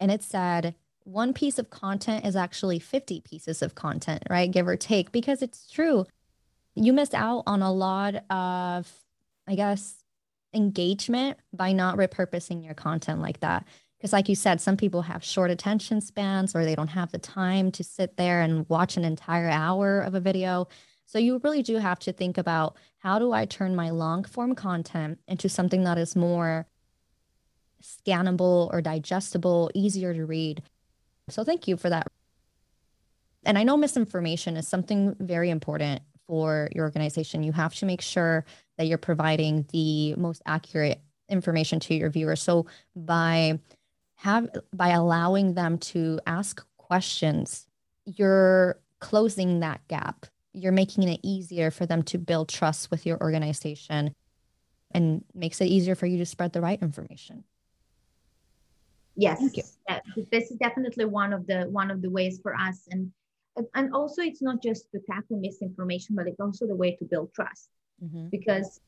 and 0.00 0.10
it 0.10 0.22
said, 0.22 0.74
one 1.04 1.32
piece 1.32 1.58
of 1.58 1.70
content 1.70 2.26
is 2.26 2.34
actually 2.34 2.78
50 2.78 3.20
pieces 3.20 3.62
of 3.62 3.74
content, 3.74 4.22
right? 4.28 4.50
Give 4.50 4.66
or 4.66 4.76
take, 4.76 5.12
because 5.12 5.42
it's 5.42 5.70
true. 5.70 6.06
You 6.74 6.92
miss 6.92 7.14
out 7.14 7.44
on 7.46 7.62
a 7.62 7.72
lot 7.72 8.16
of, 8.30 8.90
I 9.46 9.54
guess, 9.54 10.02
engagement 10.54 11.38
by 11.52 11.72
not 11.72 11.96
repurposing 11.96 12.64
your 12.64 12.74
content 12.74 13.20
like 13.20 13.40
that. 13.40 13.66
Because, 13.98 14.12
like 14.12 14.28
you 14.28 14.34
said, 14.34 14.60
some 14.60 14.76
people 14.76 15.02
have 15.02 15.24
short 15.24 15.50
attention 15.50 16.00
spans 16.00 16.54
or 16.54 16.64
they 16.64 16.74
don't 16.74 16.88
have 16.88 17.12
the 17.12 17.18
time 17.18 17.70
to 17.72 17.84
sit 17.84 18.16
there 18.16 18.40
and 18.40 18.68
watch 18.68 18.96
an 18.96 19.04
entire 19.04 19.48
hour 19.48 20.00
of 20.00 20.14
a 20.14 20.20
video. 20.20 20.68
So, 21.06 21.18
you 21.18 21.40
really 21.44 21.62
do 21.62 21.76
have 21.76 21.98
to 22.00 22.12
think 22.12 22.38
about 22.38 22.76
how 22.98 23.18
do 23.18 23.32
I 23.32 23.44
turn 23.44 23.76
my 23.76 23.90
long 23.90 24.24
form 24.24 24.54
content 24.54 25.20
into 25.28 25.48
something 25.48 25.84
that 25.84 25.98
is 25.98 26.16
more 26.16 26.66
scannable 27.82 28.72
or 28.72 28.80
digestible, 28.80 29.70
easier 29.74 30.14
to 30.14 30.24
read. 30.24 30.62
So 31.28 31.44
thank 31.44 31.68
you 31.68 31.76
for 31.76 31.90
that. 31.90 32.08
And 33.44 33.58
I 33.58 33.62
know 33.62 33.76
misinformation 33.76 34.56
is 34.56 34.68
something 34.68 35.16
very 35.18 35.50
important 35.50 36.02
for 36.26 36.68
your 36.74 36.84
organization. 36.84 37.42
You 37.42 37.52
have 37.52 37.74
to 37.76 37.86
make 37.86 38.00
sure 38.00 38.44
that 38.78 38.86
you're 38.86 38.98
providing 38.98 39.66
the 39.72 40.14
most 40.16 40.42
accurate 40.46 41.00
information 41.28 41.80
to 41.80 41.94
your 41.94 42.10
viewers. 42.10 42.42
So 42.42 42.66
by 42.96 43.58
have 44.16 44.48
by 44.72 44.90
allowing 44.90 45.54
them 45.54 45.78
to 45.78 46.20
ask 46.26 46.64
questions, 46.78 47.66
you're 48.04 48.80
closing 49.00 49.60
that 49.60 49.86
gap. 49.88 50.26
You're 50.52 50.72
making 50.72 51.08
it 51.08 51.20
easier 51.22 51.70
for 51.70 51.84
them 51.84 52.02
to 52.04 52.18
build 52.18 52.48
trust 52.48 52.90
with 52.90 53.04
your 53.04 53.20
organization 53.20 54.14
and 54.92 55.24
makes 55.34 55.60
it 55.60 55.66
easier 55.66 55.94
for 55.94 56.06
you 56.06 56.18
to 56.18 56.26
spread 56.26 56.52
the 56.52 56.60
right 56.60 56.80
information. 56.80 57.44
Yes. 59.16 59.40
Yeah, 59.88 60.00
this 60.30 60.50
is 60.50 60.56
definitely 60.56 61.04
one 61.04 61.32
of 61.32 61.46
the 61.46 61.64
one 61.70 61.90
of 61.90 62.02
the 62.02 62.10
ways 62.10 62.40
for 62.42 62.54
us, 62.54 62.88
and 62.90 63.10
and 63.74 63.94
also 63.94 64.22
it's 64.22 64.42
not 64.42 64.62
just 64.62 64.90
to 64.92 65.00
tackle 65.10 65.38
misinformation, 65.38 66.16
but 66.16 66.26
it's 66.26 66.40
also 66.40 66.66
the 66.66 66.74
way 66.74 66.96
to 66.96 67.04
build 67.04 67.32
trust, 67.34 67.68
mm-hmm. 68.02 68.28
because 68.28 68.80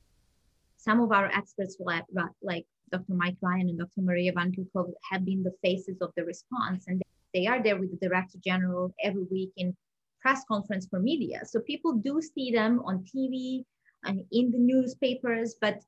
some 0.76 1.00
of 1.00 1.12
our 1.12 1.26
experts, 1.26 1.76
like, 1.80 2.04
like 2.42 2.66
Dr. 2.92 3.14
Mike 3.14 3.36
Ryan 3.40 3.68
and 3.70 3.78
Dr. 3.78 4.02
Maria 4.02 4.32
Van 4.32 4.52
Kerkhove, 4.52 4.92
have 5.10 5.24
been 5.24 5.42
the 5.42 5.54
faces 5.62 5.98
of 6.00 6.12
the 6.16 6.24
response, 6.24 6.84
and 6.88 7.02
they 7.34 7.46
are 7.46 7.62
there 7.62 7.78
with 7.78 7.90
the 7.90 8.08
Director 8.08 8.38
General 8.44 8.94
every 9.02 9.24
week 9.30 9.52
in 9.56 9.76
press 10.20 10.44
conference 10.48 10.86
for 10.88 10.98
media. 10.98 11.44
So 11.44 11.60
people 11.60 11.92
do 11.92 12.20
see 12.20 12.50
them 12.50 12.80
on 12.84 13.04
TV 13.04 13.64
and 14.04 14.24
in 14.32 14.50
the 14.50 14.58
newspapers, 14.58 15.56
but 15.60 15.80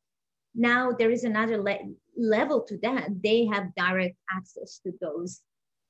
now 0.55 0.93
there 0.93 1.11
is 1.11 1.25
another 1.25 1.59
le- 1.63 1.95
level 2.19 2.63
to 2.63 2.77
that. 2.83 3.09
They 3.23 3.47
have 3.47 3.75
direct 3.77 4.17
access 4.37 4.81
to 4.81 4.93
those 5.01 5.43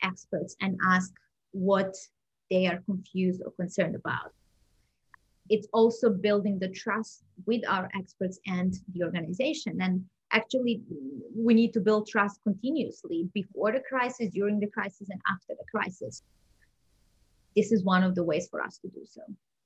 experts 0.03 0.55
and 0.61 0.79
ask 0.87 1.13
what 1.53 1.97
they 2.51 2.67
are 2.67 2.83
confused 2.87 3.43
or 3.45 3.53
concerned 3.53 3.97
about. 3.97 4.33
It's 5.51 5.67
also 5.73 6.11
building 6.11 6.59
the 6.59 6.69
trust 6.69 7.25
with 7.47 7.63
our 7.67 7.89
experts 7.99 8.39
and 8.47 8.75
the 8.93 9.03
organization. 9.03 9.79
And 9.81 10.05
actually, 10.31 10.83
we 11.35 11.55
need 11.55 11.73
to 11.73 11.81
build 11.81 12.07
trust 12.07 12.41
continuously 12.43 13.29
before 13.33 13.73
the 13.73 13.81
crisis, 13.81 14.29
during 14.33 14.61
the 14.61 14.67
crisis, 14.67 15.09
and 15.11 15.21
after 15.31 15.55
the 15.55 15.65
crisis. 15.71 16.23
This 17.57 17.73
is 17.73 17.83
one 17.83 18.03
of 18.03 18.15
the 18.15 18.23
ways 18.23 18.47
for 18.51 18.63
us 18.63 18.79
to 18.79 18.89
do 18.89 19.01
so. 19.05 19.23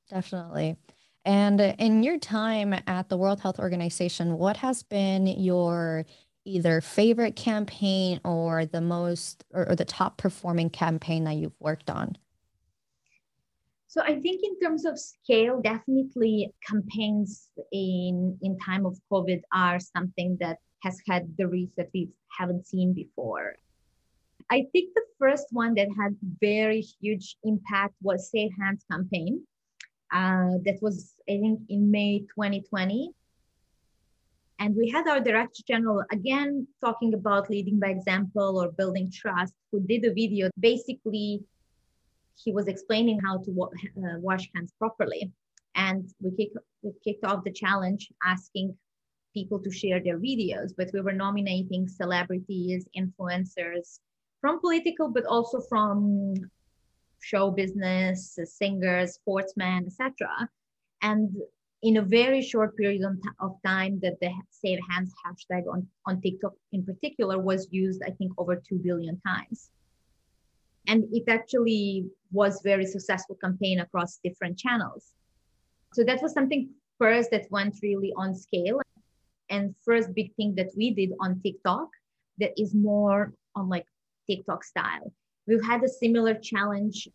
Definitely. 0.08 0.76
And 1.24 1.60
in 1.60 2.02
your 2.02 2.18
time 2.18 2.74
at 2.86 3.08
the 3.08 3.16
World 3.16 3.40
Health 3.40 3.58
Organization, 3.58 4.38
what 4.38 4.56
has 4.58 4.82
been 4.82 5.26
your 5.26 6.04
either 6.44 6.80
favorite 6.80 7.36
campaign 7.36 8.20
or 8.24 8.66
the 8.66 8.80
most 8.80 9.44
or, 9.52 9.68
or, 9.68 9.76
the 9.76 9.84
top 9.84 10.16
performing 10.16 10.70
campaign 10.70 11.24
that 11.24 11.36
you've 11.36 11.60
worked 11.60 11.88
on? 11.90 12.16
So 13.86 14.02
I 14.02 14.18
think 14.20 14.42
in 14.42 14.58
terms 14.58 14.84
of 14.84 14.98
scale, 14.98 15.60
definitely 15.60 16.52
campaigns 16.66 17.48
in 17.72 18.38
in 18.42 18.58
time 18.58 18.86
of 18.86 18.98
COVID 19.10 19.42
are 19.52 19.78
something 19.78 20.36
that 20.40 20.58
has 20.82 20.98
had 21.08 21.36
the 21.36 21.46
reach 21.46 21.70
that 21.76 21.90
we 21.94 22.08
haven't 22.38 22.66
seen 22.66 22.92
before. 22.92 23.54
I 24.50 24.66
think 24.72 24.94
the 24.94 25.04
first 25.18 25.46
one 25.50 25.74
that 25.74 25.88
had 25.98 26.16
very 26.40 26.80
huge 26.80 27.36
impact 27.44 27.94
was 28.02 28.30
Safe 28.30 28.52
Hands 28.60 28.84
campaign 28.90 29.46
uh, 30.12 30.58
that 30.64 30.78
was, 30.82 31.14
I 31.28 31.38
think, 31.40 31.60
in 31.68 31.90
May 31.90 32.20
2020. 32.34 33.12
And 34.62 34.76
we 34.76 34.88
had 34.88 35.08
our 35.08 35.18
director 35.18 35.60
general 35.66 36.04
again 36.12 36.68
talking 36.80 37.14
about 37.14 37.50
leading 37.50 37.80
by 37.80 37.88
example 37.88 38.62
or 38.62 38.70
building 38.70 39.10
trust, 39.12 39.54
who 39.72 39.80
did 39.80 40.04
a 40.04 40.14
video. 40.14 40.50
Basically, 40.60 41.42
he 42.36 42.52
was 42.52 42.68
explaining 42.68 43.18
how 43.18 43.38
to 43.38 43.50
wa- 43.50 43.74
uh, 43.96 44.20
wash 44.20 44.48
hands 44.54 44.72
properly. 44.78 45.32
And 45.74 46.08
we, 46.20 46.30
kick, 46.36 46.52
we 46.82 46.92
kicked 47.02 47.24
off 47.24 47.42
the 47.42 47.50
challenge 47.50 48.12
asking 48.24 48.76
people 49.34 49.58
to 49.58 49.72
share 49.72 50.00
their 50.00 50.20
videos, 50.20 50.70
but 50.78 50.90
we 50.94 51.00
were 51.00 51.12
nominating 51.26 51.88
celebrities, 51.88 52.86
influencers 52.96 53.98
from 54.40 54.60
political, 54.60 55.08
but 55.08 55.26
also 55.26 55.60
from 55.68 56.34
show 57.18 57.50
business, 57.50 58.38
singers, 58.44 59.14
sportsmen, 59.14 59.86
etc. 59.88 60.48
And 61.02 61.34
in 61.82 61.96
a 61.96 62.02
very 62.02 62.40
short 62.40 62.76
period 62.76 63.02
of 63.40 63.56
time 63.66 63.98
that 64.02 64.18
the 64.20 64.30
Safe 64.50 64.78
Hands 64.88 65.12
hashtag 65.26 65.64
on, 65.70 65.86
on 66.06 66.20
TikTok 66.20 66.52
in 66.72 66.84
particular 66.84 67.38
was 67.38 67.66
used, 67.72 68.02
I 68.06 68.10
think, 68.10 68.32
over 68.38 68.56
2 68.56 68.78
billion 68.78 69.20
times. 69.26 69.70
And 70.86 71.04
it 71.12 71.24
actually 71.28 72.06
was 72.30 72.60
very 72.62 72.86
successful 72.86 73.36
campaign 73.36 73.80
across 73.80 74.20
different 74.22 74.58
channels. 74.58 75.12
So 75.92 76.04
that 76.04 76.22
was 76.22 76.32
something 76.32 76.70
first 76.98 77.30
that 77.32 77.50
went 77.50 77.76
really 77.82 78.12
on 78.16 78.34
scale. 78.34 78.80
And 79.50 79.74
first 79.84 80.14
big 80.14 80.34
thing 80.36 80.54
that 80.56 80.70
we 80.76 80.94
did 80.94 81.12
on 81.20 81.40
TikTok 81.42 81.88
that 82.38 82.52
is 82.56 82.74
more 82.74 83.32
on 83.54 83.68
like 83.68 83.86
TikTok 84.28 84.64
style. 84.64 85.12
We've 85.46 85.64
had 85.64 85.82
a 85.82 85.88
similar 85.88 86.34
challenge 86.34 87.08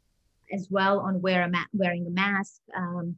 as 0.53 0.67
well 0.69 0.99
on 0.99 1.21
wear 1.21 1.43
a 1.43 1.49
ma- 1.49 1.71
wearing 1.73 2.05
a 2.05 2.09
mask, 2.09 2.61
um, 2.75 3.17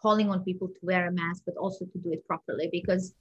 calling 0.00 0.30
on 0.30 0.42
people 0.44 0.68
to 0.68 0.80
wear 0.82 1.06
a 1.08 1.12
mask, 1.12 1.42
but 1.46 1.56
also 1.56 1.84
to 1.84 1.98
do 1.98 2.12
it 2.12 2.26
properly 2.26 2.68
because 2.70 3.14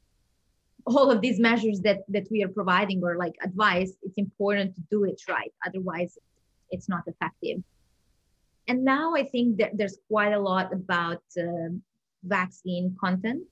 all 0.85 1.11
of 1.11 1.21
these 1.21 1.39
measures 1.39 1.81
that 1.81 1.99
that 2.07 2.27
we 2.31 2.43
are 2.43 2.47
providing 2.47 3.03
or 3.03 3.17
like 3.17 3.35
advice, 3.43 3.93
it's 4.03 4.17
important 4.17 4.75
to 4.75 4.81
do 4.89 5.03
it 5.03 5.21
right. 5.27 5.53
Otherwise, 5.65 6.17
it's 6.71 6.87
not 6.87 7.03
effective. 7.07 7.61
And 8.67 8.83
now 8.83 9.15
I 9.15 9.23
think 9.23 9.57
that 9.59 9.77
there's 9.77 9.97
quite 10.07 10.33
a 10.33 10.39
lot 10.39 10.73
about 10.73 11.23
uh, 11.39 11.69
vaccine 12.23 12.95
content. 12.99 13.47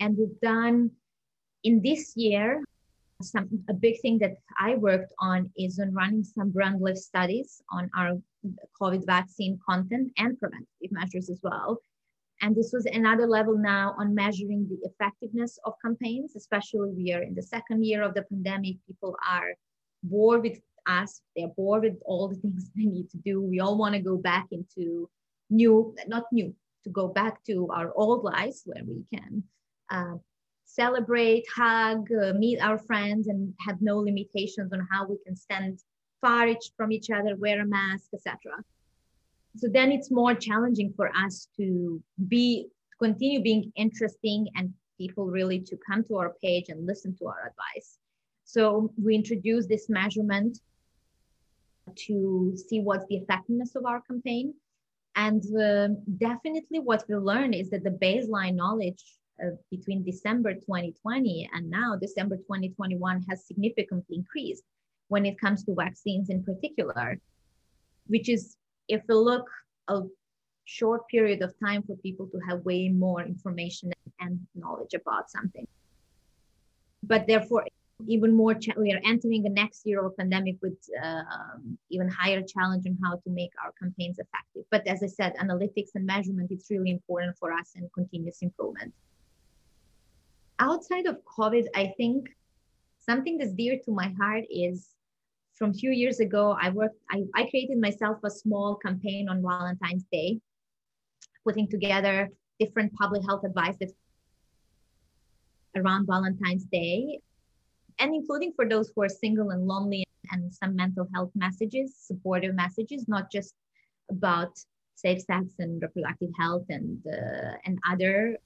And 0.00 0.16
we've 0.16 0.40
done 0.40 0.90
in 1.64 1.80
this 1.82 2.16
year, 2.16 2.64
some 3.22 3.48
a 3.68 3.74
big 3.74 4.00
thing 4.00 4.18
that 4.18 4.36
I 4.58 4.76
worked 4.76 5.12
on 5.18 5.50
is 5.56 5.78
on 5.80 5.92
running 5.92 6.22
some 6.22 6.50
brand 6.50 6.80
lift 6.80 6.98
studies 6.98 7.62
on 7.70 7.90
our 7.96 8.12
COVID 8.80 9.04
vaccine 9.06 9.58
content 9.68 10.12
and 10.18 10.38
preventative 10.38 10.92
measures 10.92 11.28
as 11.28 11.40
well. 11.42 11.78
And 12.40 12.54
this 12.54 12.70
was 12.72 12.86
another 12.86 13.26
level 13.26 13.58
now 13.58 13.96
on 13.98 14.14
measuring 14.14 14.68
the 14.68 14.78
effectiveness 14.88 15.58
of 15.64 15.74
campaigns, 15.84 16.36
especially 16.36 16.90
we 16.90 17.12
are 17.12 17.22
in 17.22 17.34
the 17.34 17.42
second 17.42 17.84
year 17.84 18.02
of 18.02 18.14
the 18.14 18.22
pandemic. 18.22 18.76
People 18.86 19.16
are 19.28 19.54
bored 20.04 20.42
with 20.42 20.60
us, 20.86 21.20
they're 21.34 21.48
bored 21.48 21.82
with 21.82 21.98
all 22.04 22.28
the 22.28 22.36
things 22.42 22.70
they 22.76 22.84
need 22.84 23.10
to 23.10 23.18
do. 23.18 23.42
We 23.42 23.58
all 23.58 23.76
want 23.76 23.94
to 23.94 24.00
go 24.00 24.16
back 24.16 24.46
into 24.52 25.10
new, 25.50 25.96
not 26.06 26.26
new, 26.30 26.54
to 26.84 26.90
go 26.90 27.08
back 27.08 27.42
to 27.46 27.68
our 27.74 27.92
old 27.96 28.22
lives 28.22 28.62
where 28.64 28.84
we 28.86 29.02
can 29.12 29.42
uh, 29.90 30.14
celebrate, 30.68 31.44
hug, 31.54 32.08
uh, 32.12 32.34
meet 32.34 32.60
our 32.60 32.78
friends, 32.78 33.26
and 33.26 33.54
have 33.66 33.80
no 33.80 33.98
limitations 33.98 34.72
on 34.72 34.86
how 34.90 35.06
we 35.06 35.16
can 35.24 35.34
stand 35.34 35.80
far 36.20 36.46
each 36.46 36.70
from 36.76 36.92
each 36.92 37.10
other, 37.10 37.36
wear 37.36 37.62
a 37.62 37.66
mask, 37.66 38.08
etc. 38.12 38.36
So 39.56 39.66
then 39.72 39.90
it's 39.90 40.10
more 40.10 40.34
challenging 40.34 40.92
for 40.94 41.10
us 41.16 41.48
to 41.56 42.02
be 42.28 42.68
continue 43.00 43.42
being 43.42 43.72
interesting 43.76 44.48
and 44.56 44.74
people 44.98 45.26
really 45.26 45.60
to 45.60 45.76
come 45.88 46.04
to 46.04 46.16
our 46.16 46.34
page 46.42 46.66
and 46.68 46.86
listen 46.86 47.16
to 47.16 47.26
our 47.26 47.50
advice. 47.50 47.98
So 48.44 48.92
we 49.02 49.14
introduced 49.14 49.68
this 49.68 49.88
measurement 49.88 50.58
to 52.06 52.54
see 52.68 52.80
what's 52.80 53.06
the 53.06 53.16
effectiveness 53.16 53.74
of 53.74 53.86
our 53.86 54.02
campaign. 54.02 54.54
And 55.16 55.42
uh, 55.56 55.88
definitely 56.18 56.80
what 56.80 57.04
we 57.08 57.14
learned 57.16 57.54
is 57.54 57.70
that 57.70 57.84
the 57.84 57.90
baseline 57.90 58.54
knowledge 58.54 59.02
uh, 59.44 59.50
between 59.70 60.04
December 60.04 60.54
2020 60.54 61.48
and 61.52 61.70
now 61.70 61.96
December 61.96 62.36
2021 62.36 63.24
has 63.28 63.46
significantly 63.46 64.16
increased 64.16 64.64
when 65.08 65.24
it 65.24 65.40
comes 65.40 65.64
to 65.64 65.74
vaccines 65.74 66.28
in 66.30 66.42
particular, 66.42 67.18
which 68.06 68.28
is 68.28 68.56
if 68.88 69.02
we 69.08 69.14
look 69.14 69.48
a 69.88 70.02
short 70.64 71.08
period 71.08 71.42
of 71.42 71.54
time 71.64 71.82
for 71.82 71.96
people 71.96 72.26
to 72.26 72.38
have 72.48 72.64
way 72.64 72.88
more 72.88 73.22
information 73.22 73.90
and 74.20 74.38
knowledge 74.54 74.94
about 74.94 75.30
something. 75.30 75.66
But 77.02 77.26
therefore, 77.26 77.64
even 78.06 78.34
more 78.34 78.54
cha- 78.54 78.78
we 78.78 78.92
are 78.92 79.00
entering 79.04 79.42
the 79.42 79.50
next 79.50 79.86
year 79.86 80.00
of 80.00 80.06
a 80.06 80.10
pandemic 80.10 80.56
with 80.62 80.78
um, 81.02 81.78
even 81.90 82.08
higher 82.08 82.42
challenge 82.42 82.86
on 82.86 82.96
how 83.02 83.16
to 83.16 83.30
make 83.30 83.50
our 83.64 83.72
campaigns 83.72 84.18
effective 84.18 84.64
but 84.70 84.86
as 84.86 85.02
i 85.02 85.06
said 85.06 85.34
analytics 85.36 85.90
and 85.96 86.06
measurement 86.06 86.48
it's 86.50 86.70
really 86.70 86.90
important 86.90 87.36
for 87.36 87.52
us 87.52 87.72
and 87.74 87.92
continuous 87.92 88.38
improvement 88.42 88.92
outside 90.60 91.06
of 91.06 91.16
covid 91.24 91.66
i 91.74 91.92
think 91.96 92.28
something 92.98 93.38
that's 93.38 93.52
dear 93.52 93.78
to 93.84 93.90
my 93.92 94.08
heart 94.20 94.44
is 94.50 94.90
from 95.54 95.70
a 95.70 95.74
few 95.74 95.90
years 95.90 96.20
ago 96.20 96.56
i 96.60 96.70
worked 96.70 97.00
I, 97.10 97.24
I 97.34 97.48
created 97.50 97.80
myself 97.80 98.18
a 98.24 98.30
small 98.30 98.76
campaign 98.76 99.28
on 99.28 99.42
valentine's 99.42 100.04
day 100.12 100.40
putting 101.44 101.68
together 101.68 102.28
different 102.60 102.92
public 102.94 103.22
health 103.26 103.44
advice 103.44 103.76
around 105.76 106.06
valentine's 106.06 106.64
day 106.64 107.20
and 107.98 108.14
including 108.14 108.52
for 108.54 108.68
those 108.68 108.92
who 108.94 109.02
are 109.02 109.08
single 109.08 109.50
and 109.50 109.66
lonely 109.66 110.04
and 110.30 110.52
some 110.52 110.76
mental 110.76 111.08
health 111.14 111.30
messages, 111.34 111.94
supportive 111.96 112.54
messages, 112.54 113.08
not 113.08 113.30
just 113.30 113.54
about 114.10 114.58
safe 114.94 115.20
sex 115.22 115.52
and 115.58 115.80
reproductive 115.80 116.30
health 116.38 116.64
and 116.68 116.98
uh, 117.06 117.54
and 117.64 117.78
other 117.90 118.36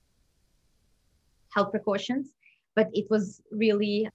health 1.54 1.70
precautions. 1.70 2.30
But 2.74 2.88
it 2.92 3.06
was 3.10 3.42
really 3.50 4.08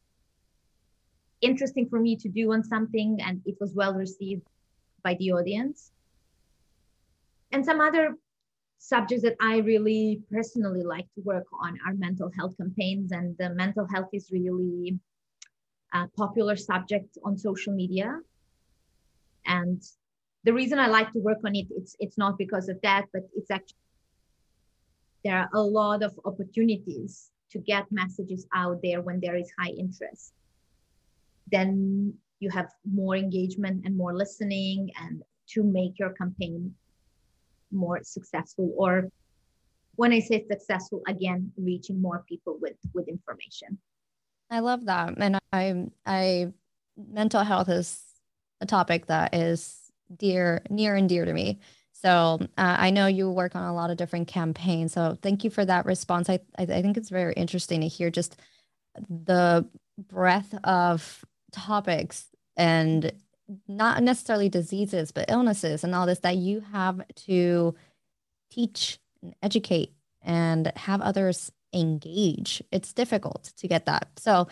interesting 1.42 1.88
for 1.88 2.00
me 2.00 2.16
to 2.18 2.30
do 2.30 2.52
on 2.54 2.64
something, 2.64 3.20
and 3.22 3.42
it 3.46 3.56
was 3.60 3.74
well 3.76 3.94
received 3.94 4.48
by 5.04 5.16
the 5.16 5.32
audience. 5.32 5.92
And 7.52 7.64
some 7.64 7.80
other 7.80 8.16
subjects 8.80 9.24
that 9.24 9.36
I 9.40 9.58
really 9.58 10.22
personally 10.32 10.84
like 10.84 11.08
to 11.16 11.22
work 11.22 11.46
on 11.62 11.78
are 11.86 11.94
mental 11.94 12.32
health 12.38 12.56
campaigns, 12.58 13.12
and 13.12 13.38
the 13.38 13.50
mental 13.52 13.88
health 13.88 14.10
is 14.14 14.32
really 14.32 15.00
a 15.94 16.08
popular 16.18 16.56
subject 16.56 17.18
on 17.24 17.38
social 17.38 17.74
media. 17.74 18.20
And 19.46 19.82
the 20.44 20.54
reason 20.54 20.80
I 20.80 20.88
like 20.88 21.12
to 21.14 21.20
work 21.20 21.40
on 21.46 21.56
it, 21.56 21.68
it's 21.72 21.96
it's 22.00 22.18
not 22.18 22.38
because 22.38 22.70
of 22.70 22.80
that, 22.82 23.06
but 23.14 23.24
it's 23.36 23.52
actually 23.52 23.78
there 25.28 25.38
are 25.38 25.50
a 25.54 25.62
lot 25.62 26.04
of 26.04 26.18
opportunities 26.24 27.32
to 27.52 27.60
get 27.60 27.92
messages 27.92 28.48
out 28.56 28.80
there 28.82 29.02
when 29.02 29.20
there 29.20 29.36
is 29.36 29.52
high 29.60 29.72
interest. 29.72 30.34
Then 31.52 32.14
you 32.40 32.50
have 32.50 32.70
more 32.90 33.16
engagement 33.16 33.86
and 33.86 33.96
more 33.96 34.16
listening 34.16 34.92
and 35.02 35.24
to 35.50 35.64
make 35.64 36.00
your 36.00 36.12
campaign 36.12 36.74
more 37.72 38.00
successful 38.02 38.72
or 38.78 39.12
when 39.96 40.14
i 40.14 40.20
say 40.20 40.46
successful 40.50 41.02
again 41.06 41.52
reaching 41.58 42.02
more 42.02 42.24
people 42.30 42.58
with 42.62 42.78
with 42.94 43.10
information 43.10 43.78
I 44.50 44.60
love 44.60 44.86
that. 44.86 45.14
And 45.18 45.40
I, 45.52 45.88
I, 46.06 46.54
mental 46.96 47.44
health 47.44 47.70
is 47.70 48.02
a 48.62 48.66
topic 48.66 49.08
that 49.08 49.36
is 49.36 49.92
dear, 50.16 50.64
near 50.70 50.96
and 50.96 51.10
dear 51.10 51.26
to 51.26 51.34
me. 51.34 51.60
So 52.02 52.40
uh, 52.58 52.76
I 52.80 52.92
know 52.92 53.08
you 53.08 53.30
work 53.32 53.56
on 53.56 53.64
a 53.64 53.74
lot 53.74 53.90
of 53.90 53.98
different 53.98 54.28
campaigns. 54.28 54.94
So 54.94 55.18
thank 55.22 55.44
you 55.44 55.50
for 55.50 55.66
that 55.66 55.86
response. 55.86 56.30
I, 56.30 56.40
I, 56.58 56.64
I 56.64 56.82
think 56.82 56.96
it's 56.96 57.10
very 57.10 57.34
interesting 57.34 57.82
to 57.82 57.88
hear 57.88 58.12
just 58.12 58.40
the 59.10 59.68
breadth 59.98 60.54
of 60.64 61.26
topics 61.52 62.28
and 62.56 63.12
not 63.68 64.04
necessarily 64.04 64.48
diseases, 64.48 65.12
but 65.12 65.32
illnesses 65.32 65.84
and 65.84 65.96
all 65.96 66.06
this 66.06 66.20
that 66.20 66.36
you 66.36 66.60
have 66.72 67.02
to 67.16 67.74
teach 68.52 69.00
and 69.24 69.34
educate 69.42 69.94
and 70.22 70.72
have 70.76 71.02
others 71.02 71.52
engage. 71.74 72.62
It's 72.72 72.94
difficult 72.94 73.54
to 73.58 73.68
get 73.68 73.86
that. 73.88 74.08
So 74.18 74.48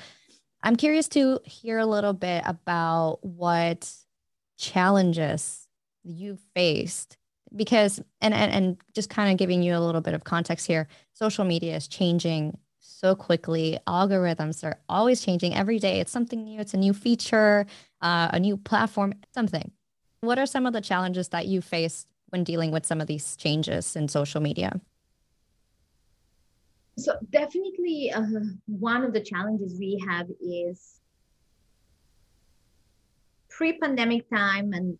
I'm 0.63 0.75
curious 0.75 1.07
to 1.09 1.39
hear 1.43 1.77
a 1.77 1.85
little 1.85 2.13
bit 2.13 2.43
about 2.45 3.19
what 3.21 3.91
challenges 4.57 5.67
you 6.03 6.39
faced 6.55 7.17
because 7.55 8.01
and, 8.21 8.33
and 8.33 8.51
and 8.51 8.77
just 8.93 9.09
kind 9.09 9.31
of 9.31 9.37
giving 9.37 9.63
you 9.63 9.75
a 9.75 9.79
little 9.79 10.01
bit 10.01 10.13
of 10.13 10.23
context 10.23 10.67
here 10.67 10.87
social 11.13 11.45
media 11.45 11.75
is 11.75 11.87
changing 11.87 12.57
so 12.79 13.15
quickly. 13.15 13.77
Algorithms 13.87 14.63
are 14.63 14.79
always 14.87 15.23
changing 15.23 15.55
every 15.55 15.79
day. 15.79 15.99
It's 15.99 16.11
something 16.11 16.43
new. 16.43 16.59
It's 16.59 16.73
a 16.73 16.77
new 16.77 16.93
feature 16.93 17.65
uh, 18.01 18.29
a 18.31 18.39
new 18.39 18.57
platform 18.57 19.13
something. 19.33 19.71
What 20.21 20.39
are 20.39 20.45
some 20.45 20.65
of 20.65 20.73
the 20.73 20.81
challenges 20.81 21.29
that 21.29 21.47
you 21.47 21.61
faced 21.61 22.07
when 22.29 22.43
dealing 22.43 22.71
with 22.71 22.85
some 22.85 23.01
of 23.01 23.07
these 23.07 23.35
changes 23.35 23.95
in 23.95 24.07
social 24.07 24.41
media? 24.41 24.79
So 26.97 27.13
definitely 27.29 28.11
uh, 28.15 28.23
one 28.67 29.03
of 29.03 29.13
the 29.13 29.19
challenges 29.19 29.77
we 29.77 30.01
have 30.07 30.27
is 30.39 31.01
pre-pandemic 33.49 34.29
time 34.29 34.73
and 34.73 34.97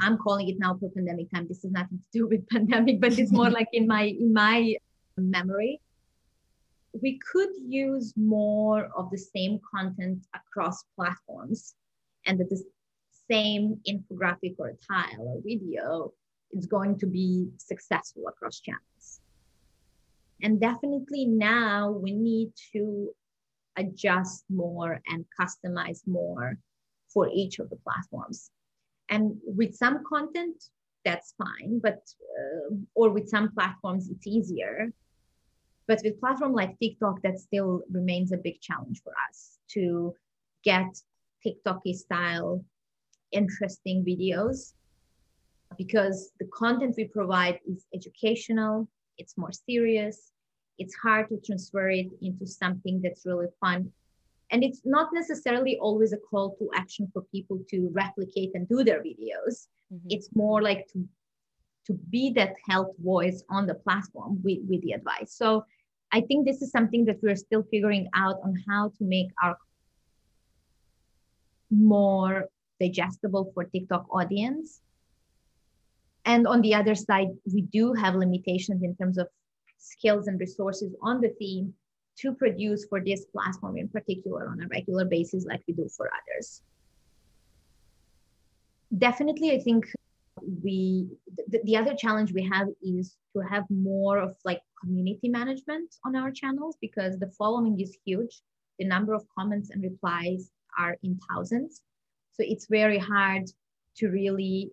i'm 0.00 0.18
calling 0.18 0.48
it 0.48 0.58
now 0.58 0.74
pre-pandemic 0.74 1.30
time. 1.32 1.46
This 1.48 1.64
is 1.64 1.70
nothing 1.70 1.98
to 1.98 2.18
do 2.18 2.26
with 2.26 2.48
pandemic 2.54 3.00
but 3.00 3.18
it's 3.18 3.32
more 3.32 3.50
like 3.50 3.68
in 3.72 3.86
my 3.86 4.04
in 4.04 4.32
my 4.32 4.74
memory. 5.16 5.80
We 7.00 7.20
could 7.32 7.50
use 7.68 8.12
more 8.16 8.90
of 8.96 9.10
the 9.10 9.18
same 9.18 9.60
content 9.72 10.26
across 10.34 10.82
platforms 10.96 11.74
and 12.26 12.40
that 12.40 12.50
the 12.50 12.62
same 13.30 13.80
infographic 13.88 14.56
or 14.58 14.76
tile 14.90 15.28
or 15.28 15.40
video 15.44 16.12
is 16.52 16.66
going 16.66 16.98
to 16.98 17.06
be 17.06 17.48
successful 17.58 18.24
across 18.26 18.60
channels. 18.60 19.20
And 20.42 20.60
definitely 20.60 21.26
now 21.26 21.90
we 21.90 22.12
need 22.12 22.52
to 22.72 23.10
adjust 23.76 24.44
more 24.50 25.00
and 25.06 25.24
customize 25.40 26.00
more 26.06 26.58
for 27.08 27.28
each 27.32 27.58
of 27.60 27.70
the 27.70 27.76
platforms. 27.76 28.50
And 29.10 29.36
with 29.44 29.74
some 29.74 30.04
content, 30.08 30.56
that's 31.04 31.34
fine, 31.36 31.80
but 31.82 32.02
uh, 32.38 32.74
or 32.94 33.10
with 33.10 33.28
some 33.28 33.52
platforms, 33.52 34.08
it's 34.10 34.26
easier. 34.26 34.92
But 35.88 36.00
with 36.04 36.20
platform 36.20 36.52
like 36.52 36.78
TikTok, 36.78 37.22
that 37.22 37.38
still 37.38 37.82
remains 37.90 38.32
a 38.32 38.36
big 38.36 38.60
challenge 38.60 39.02
for 39.02 39.12
us 39.28 39.58
to 39.72 40.14
get 40.62 40.86
TikTok 41.42 41.82
style 41.94 42.64
interesting 43.32 44.04
videos 44.04 44.74
because 45.78 46.32
the 46.38 46.48
content 46.52 46.94
we 46.96 47.04
provide 47.04 47.58
is 47.66 47.86
educational, 47.94 48.88
it's 49.18 49.38
more 49.38 49.52
serious 49.52 50.32
it's 50.80 50.94
hard 50.94 51.28
to 51.28 51.36
transfer 51.44 51.90
it 51.90 52.08
into 52.22 52.46
something 52.46 53.00
that's 53.02 53.26
really 53.26 53.48
fun 53.60 53.92
and 54.50 54.64
it's 54.64 54.82
not 54.84 55.10
necessarily 55.12 55.78
always 55.78 56.12
a 56.12 56.16
call 56.16 56.56
to 56.58 56.68
action 56.74 57.08
for 57.12 57.22
people 57.32 57.58
to 57.70 57.88
replicate 57.92 58.50
and 58.54 58.68
do 58.68 58.82
their 58.84 59.00
videos. 59.00 59.68
Mm-hmm. 59.92 60.06
it's 60.10 60.28
more 60.36 60.62
like 60.62 60.86
to 60.92 61.04
to 61.86 61.94
be 62.10 62.30
that 62.34 62.54
health 62.68 62.94
voice 63.02 63.42
on 63.48 63.66
the 63.66 63.74
platform 63.74 64.38
with, 64.44 64.58
with 64.68 64.82
the 64.82 64.92
advice. 64.92 65.32
So 65.32 65.64
i 66.12 66.20
think 66.20 66.46
this 66.46 66.60
is 66.62 66.70
something 66.70 67.04
that 67.06 67.18
we're 67.22 67.36
still 67.46 67.64
figuring 67.70 68.08
out 68.14 68.38
on 68.44 68.54
how 68.68 68.92
to 68.98 69.04
make 69.04 69.30
our 69.42 69.56
more 71.70 72.48
digestible 72.80 73.50
for 73.54 73.64
tiktok 73.64 74.04
audience. 74.10 74.80
And 76.24 76.46
on 76.46 76.60
the 76.62 76.74
other 76.74 76.94
side 76.94 77.30
we 77.52 77.62
do 77.62 77.92
have 77.94 78.14
limitations 78.14 78.82
in 78.82 78.94
terms 78.96 79.18
of 79.18 79.28
skills 79.78 80.26
and 80.28 80.38
resources 80.38 80.94
on 81.02 81.20
the 81.20 81.32
theme 81.38 81.74
to 82.20 82.32
produce 82.32 82.86
for 82.86 83.00
this 83.00 83.24
platform 83.26 83.76
in 83.76 83.88
particular 83.88 84.48
on 84.48 84.60
a 84.60 84.68
regular 84.68 85.04
basis 85.04 85.44
like 85.44 85.62
we 85.66 85.74
do 85.74 85.88
for 85.88 86.10
others. 86.18 86.62
Definitely 88.96 89.52
i 89.52 89.60
think 89.60 89.86
we 90.62 91.08
the, 91.48 91.60
the 91.64 91.76
other 91.76 91.94
challenge 91.94 92.32
we 92.32 92.42
have 92.42 92.68
is 92.82 93.16
to 93.34 93.40
have 93.40 93.64
more 93.70 94.18
of 94.18 94.36
like 94.44 94.60
community 94.80 95.28
management 95.28 95.94
on 96.04 96.16
our 96.16 96.30
channels 96.30 96.76
because 96.80 97.18
the 97.18 97.30
following 97.38 97.78
is 97.80 97.96
huge. 98.04 98.40
The 98.78 98.86
number 98.86 99.12
of 99.14 99.24
comments 99.36 99.70
and 99.70 99.82
replies 99.82 100.50
are 100.78 100.96
in 101.02 101.20
thousands. 101.30 101.82
So 102.32 102.44
it's 102.46 102.66
very 102.66 102.98
hard 102.98 103.44
to 103.96 104.08
really 104.08 104.70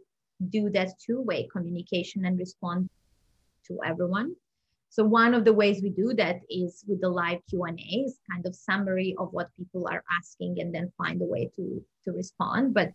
do 0.50 0.70
that 0.70 0.90
two-way 1.04 1.50
communication 1.52 2.26
and 2.26 2.40
respond 2.40 2.90
to 3.68 3.80
everyone 3.86 4.36
so 4.98 5.04
one 5.04 5.36
of 5.36 5.46
the 5.46 5.54
ways 5.54 5.84
we 5.84 5.92
do 5.92 6.16
that 6.16 6.40
is 6.50 6.84
with 6.88 7.02
the 7.02 7.10
live 7.10 7.38
Q&As, 7.48 8.18
kind 8.32 8.44
of 8.48 8.56
summary 8.56 9.14
of 9.20 9.32
what 9.32 9.56
people 9.56 9.88
are 9.88 10.04
asking 10.18 10.60
and 10.60 10.74
then 10.74 10.92
find 10.98 11.22
a 11.22 11.26
way 11.26 11.52
to, 11.56 11.86
to 12.04 12.12
respond. 12.14 12.74
But 12.74 12.94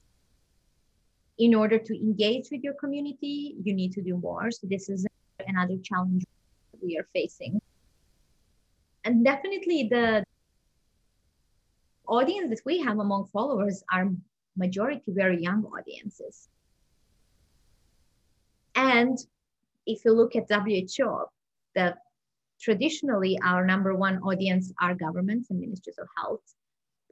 in 1.39 1.55
order 1.55 1.79
to 1.79 1.97
engage 1.97 2.49
with 2.51 2.65
your 2.65 2.75
community, 2.75 3.55
you 3.63 3.73
need 3.73 3.93
to 3.93 4.03
do 4.03 4.17
more. 4.17 4.51
So 4.51 4.67
this 4.67 4.89
is 4.89 5.07
another 5.47 5.77
challenge 5.85 6.25
we 6.83 6.99
are 6.99 7.07
facing. 7.13 7.63
And 9.05 9.25
definitely 9.25 9.87
the 9.89 10.25
audience 12.09 12.51
that 12.51 12.63
we 12.67 12.81
have 12.81 12.99
among 12.99 13.27
followers 13.27 13.85
are 13.93 14.11
majority 14.57 15.13
very 15.13 15.41
young 15.41 15.67
audiences. 15.67 16.49
And 18.75 19.17
if 19.87 20.05
you 20.05 20.13
look 20.13 20.35
at 20.35 20.51
WHO, 20.51 21.27
that 21.75 21.99
traditionally 22.61 23.39
our 23.45 23.67
number 23.67 23.95
one 23.95 24.19
audience 24.19 24.73
are 24.81 24.95
governments 24.95 25.51
and 25.51 25.61
ministries 25.61 25.99
of 25.99 26.09
health. 26.17 26.41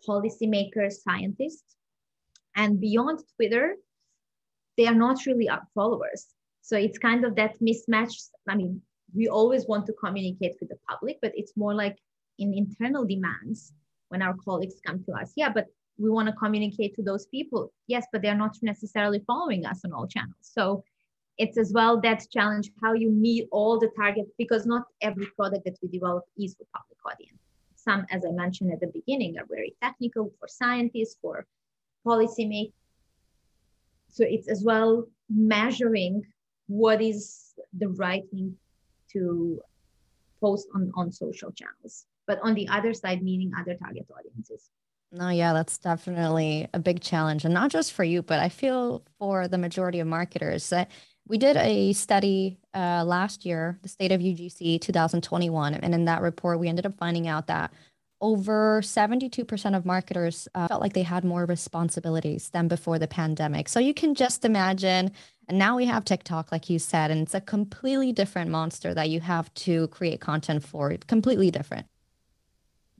policymakers, 0.09 0.95
scientists. 1.03 1.77
And 2.57 2.81
beyond 2.81 3.21
Twitter, 3.37 3.77
they 4.77 4.87
are 4.87 4.95
not 4.95 5.27
really 5.27 5.49
our 5.49 5.63
followers. 5.75 6.27
So 6.63 6.77
it's 6.77 6.99
kind 6.99 7.25
of 7.25 7.35
that 7.37 7.61
mismatch. 7.61 8.15
I 8.49 8.55
mean, 8.57 8.81
we 9.15 9.29
always 9.29 9.67
want 9.67 9.87
to 9.87 9.93
communicate 9.93 10.57
with 10.61 10.71
the 10.71 10.79
public, 10.89 11.19
but 11.21 11.33
it's 11.35 11.57
more 11.57 11.75
like 11.75 11.99
in 12.39 12.55
internal 12.55 13.05
demands 13.05 13.73
when 14.09 14.23
our 14.23 14.35
colleagues 14.45 14.81
come 14.87 15.03
to 15.05 15.13
us. 15.13 15.33
Yeah, 15.37 15.51
but 15.53 15.67
we 15.99 16.11
want 16.11 16.29
to 16.29 16.35
communicate 16.35 16.95
to 16.97 17.03
those 17.03 17.27
people. 17.27 17.73
Yes, 17.87 18.07
but 18.13 18.23
they're 18.23 18.35
not 18.35 18.57
necessarily 18.63 19.23
following 19.27 19.67
us 19.67 19.85
on 19.85 19.93
all 19.93 20.07
channels. 20.07 20.37
So 20.41 20.83
it's 21.41 21.57
as 21.57 21.73
well 21.73 21.99
that 22.03 22.27
challenge 22.31 22.71
how 22.83 22.93
you 22.93 23.11
meet 23.11 23.49
all 23.51 23.79
the 23.79 23.91
targets 23.97 24.31
because 24.37 24.67
not 24.67 24.85
every 25.01 25.25
product 25.39 25.65
that 25.65 25.79
we 25.83 25.89
develop 25.89 26.25
is 26.39 26.55
for 26.55 26.67
public 26.77 26.99
audience. 27.07 27.41
Some, 27.77 28.05
as 28.11 28.27
I 28.29 28.33
mentioned 28.33 28.75
at 28.75 28.81
the 28.81 28.89
beginning, 28.89 29.39
are 29.39 29.47
very 29.49 29.75
technical 29.83 30.31
for 30.39 30.47
scientists, 30.47 31.17
for 31.23 31.47
policymakers. 32.07 32.75
So 34.09 34.23
it's 34.29 34.49
as 34.49 34.63
well 34.63 35.07
measuring 35.31 36.23
what 36.67 37.01
is 37.01 37.55
the 37.79 37.89
right 37.89 38.25
thing 38.31 38.55
to 39.13 39.61
post 40.43 40.69
on, 40.75 40.93
on 40.95 41.11
social 41.11 41.53
channels. 41.53 42.05
But 42.27 42.39
on 42.43 42.53
the 42.55 42.69
other 42.69 42.93
side, 42.93 43.23
meeting 43.23 43.51
other 43.59 43.77
target 43.77 44.07
audiences. 44.15 44.69
No, 45.13 45.31
yeah, 45.31 45.53
that's 45.53 45.79
definitely 45.79 46.69
a 46.73 46.79
big 46.79 47.01
challenge. 47.01 47.45
And 47.45 47.55
not 47.55 47.71
just 47.71 47.93
for 47.93 48.05
you, 48.05 48.23
but 48.23 48.39
I 48.39 48.49
feel 48.49 49.03
for 49.19 49.49
the 49.49 49.59
majority 49.59 50.01
of 50.01 50.07
marketers 50.07 50.69
that 50.69 50.91
we 51.27 51.39
did 51.39 51.57
a 51.57 51.93
study 51.93 52.59
uh, 52.75 53.05
last 53.05 53.45
year, 53.45 53.79
the 53.83 53.89
state 53.89 54.13
of 54.13 54.21
UGC 54.21 54.81
2021. 54.81 55.75
And 55.75 55.95
in 55.95 56.05
that 56.07 56.23
report, 56.23 56.59
we 56.59 56.69
ended 56.69 56.87
up 56.87 56.97
finding 56.99 57.29
out 57.29 57.47
that 57.47 57.73
over 58.21 58.83
72% 58.83 59.77
of 59.77 59.87
marketers 59.87 60.47
uh, 60.55 60.69
felt 60.69 60.83
like 60.83 60.93
they 60.93 61.03
had 61.03 61.25
more 61.25 61.47
responsibilities 61.47 62.51
than 62.51 62.69
before 62.69 62.99
the 62.99 63.09
pandemic. 63.09 63.69
So 63.69 63.81
you 63.81 63.95
can 63.95 64.15
just 64.15 64.45
imagine. 64.45 65.13
And 65.49 65.59
now 65.59 65.77
we 65.77 65.87
have 65.87 66.05
TikTok, 66.05 66.53
like 66.53 66.69
you 66.69 66.79
said, 66.79 67.11
and 67.11 67.23
it's 67.23 67.35
a 67.35 67.41
completely 67.41 68.13
different 68.13 68.51
monster 68.51 68.93
that 68.93 69.09
you 69.09 69.21
have 69.21 69.53
to 69.55 69.89
create 69.89 70.21
content 70.21 70.63
for, 70.65 70.95
completely 71.07 71.51
different. 71.51 71.87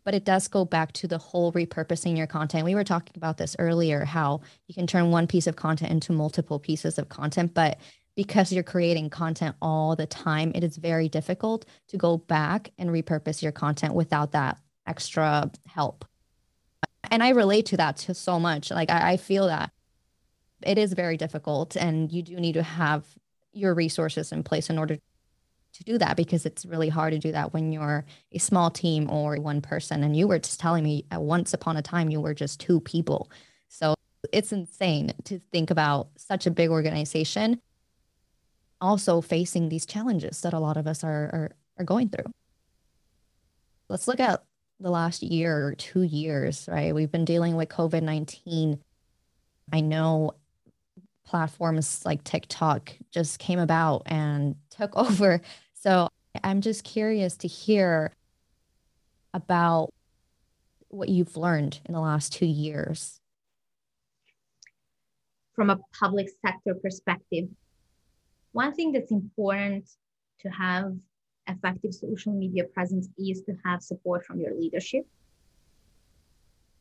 But 0.03 0.15
it 0.15 0.25
does 0.25 0.49
go 0.49 0.65
back 0.65 0.93
to 0.93 1.07
the 1.07 1.19
whole 1.19 1.53
repurposing 1.53 2.17
your 2.17 2.27
content. 2.27 2.65
We 2.65 2.75
were 2.75 2.85
talking 2.85 3.13
about 3.17 3.37
this 3.37 3.55
earlier 3.59 4.07
how 4.07 4.41
you 4.67 4.75
can 4.75 4.87
turn 4.87 5.11
one 5.11 5.27
piece 5.27 5.47
of 5.47 5.57
content 5.57 5.93
into 5.93 6.15
multiple 6.15 6.59
pieces 6.59 6.99
of 6.99 7.11
content, 7.11 7.53
but 7.53 7.79
because 8.17 8.53
you're 8.53 8.63
creating 8.63 9.11
content 9.11 9.57
all 9.63 9.97
the 9.97 10.07
time, 10.07 10.53
it 10.55 10.65
is 10.65 10.77
very 10.77 11.09
difficult 11.09 11.65
to 11.89 11.97
go 11.97 12.19
back 12.19 12.71
and 12.79 12.91
repurpose 12.91 13.43
your 13.43 13.53
content 13.53 13.95
without 13.95 14.33
that 14.33 14.59
extra 14.87 15.51
help. 15.67 16.05
And 17.11 17.23
I 17.23 17.31
relate 17.31 17.67
to 17.67 17.77
that 17.79 17.97
to 17.99 18.15
so 18.15 18.39
much. 18.39 18.71
Like 18.71 18.91
I, 18.91 19.13
I 19.13 19.17
feel 19.17 19.47
that 19.47 19.71
it 20.63 20.79
is 20.79 20.93
very 20.93 21.17
difficult 21.17 21.77
and 21.77 22.13
you 22.13 22.23
do 22.23 22.37
need 22.37 22.55
to 22.55 22.63
have 22.63 23.07
your 23.53 23.75
resources 23.75 24.33
in 24.33 24.43
place 24.43 24.71
in 24.71 24.79
order 24.79 24.97
to 25.73 25.85
do 25.85 25.99
that 25.99 26.17
because 26.17 26.47
it's 26.47 26.67
really 26.67 26.89
hard 26.89 27.13
to 27.13 27.19
do 27.19 27.33
that 27.33 27.53
when 27.53 27.73
you're 27.73 28.05
a 28.33 28.39
small 28.39 28.71
team 28.71 29.09
or 29.09 29.37
one 29.37 29.61
person 29.61 30.03
and 30.03 30.17
you 30.17 30.27
were 30.27 30.39
just 30.39 30.61
telling 30.61 30.85
me 30.85 31.05
once 31.13 31.55
upon 31.55 31.77
a 31.77 31.83
time 31.83 32.11
you 32.11 32.21
were 32.21 32.35
just 32.35 32.61
two 32.61 32.81
people 32.81 33.31
so 33.69 33.95
it's 34.33 34.53
insane 34.53 35.13
to 35.25 35.39
think 35.53 35.71
about 35.71 36.09
such 36.17 36.47
a 36.47 36.51
big 36.51 36.71
organization 36.71 37.61
also 38.81 39.21
facing 39.21 39.69
these 39.69 39.87
challenges 39.87 40.41
that 40.41 40.53
a 40.53 40.59
lot 40.59 40.77
of 40.77 40.87
us 40.87 41.05
are 41.05 41.31
are, 41.33 41.51
are 41.79 41.85
going 41.85 42.09
through 42.09 42.33
let's 43.91 44.09
look 44.09 44.21
at 44.21 44.43
the 44.79 44.91
last 44.91 45.23
year 45.23 45.67
or 45.67 45.75
two 45.75 46.03
years, 46.03 46.67
right? 46.71 46.95
We've 46.95 47.11
been 47.11 47.27
dealing 47.27 47.57
with 47.57 47.69
COVID 47.69 48.03
19. 48.03 48.81
I 49.73 49.81
know 49.81 50.33
platforms 51.27 52.03
like 52.07 52.25
TikTok 52.25 52.93
just 53.11 53.39
came 53.39 53.59
about 53.59 54.03
and 54.07 54.57
took 54.71 54.97
over. 54.97 55.43
So 55.75 56.09
I'm 56.43 56.63
just 56.63 56.85
curious 56.85 57.37
to 57.39 57.49
hear 57.49 58.13
about 59.35 59.91
what 60.89 61.09
you've 61.09 61.37
learned 61.37 61.81
in 61.85 61.93
the 61.93 62.01
last 62.01 62.33
two 62.33 62.47
years. 62.47 63.21
From 65.55 65.71
a 65.71 65.79
public 65.99 66.29
sector 66.45 66.75
perspective, 66.75 67.49
one 68.53 68.75
thing 68.75 68.93
that's 68.93 69.13
important 69.13 69.89
to 70.41 70.49
have 70.49 70.95
effective 71.47 71.95
social 71.95 72.33
media 72.33 72.65
presence 72.65 73.09
is 73.19 73.43
to 73.43 73.57
have 73.65 73.83
support 73.83 74.25
from 74.25 74.41
your 74.41 74.55
leadership. 74.55 75.07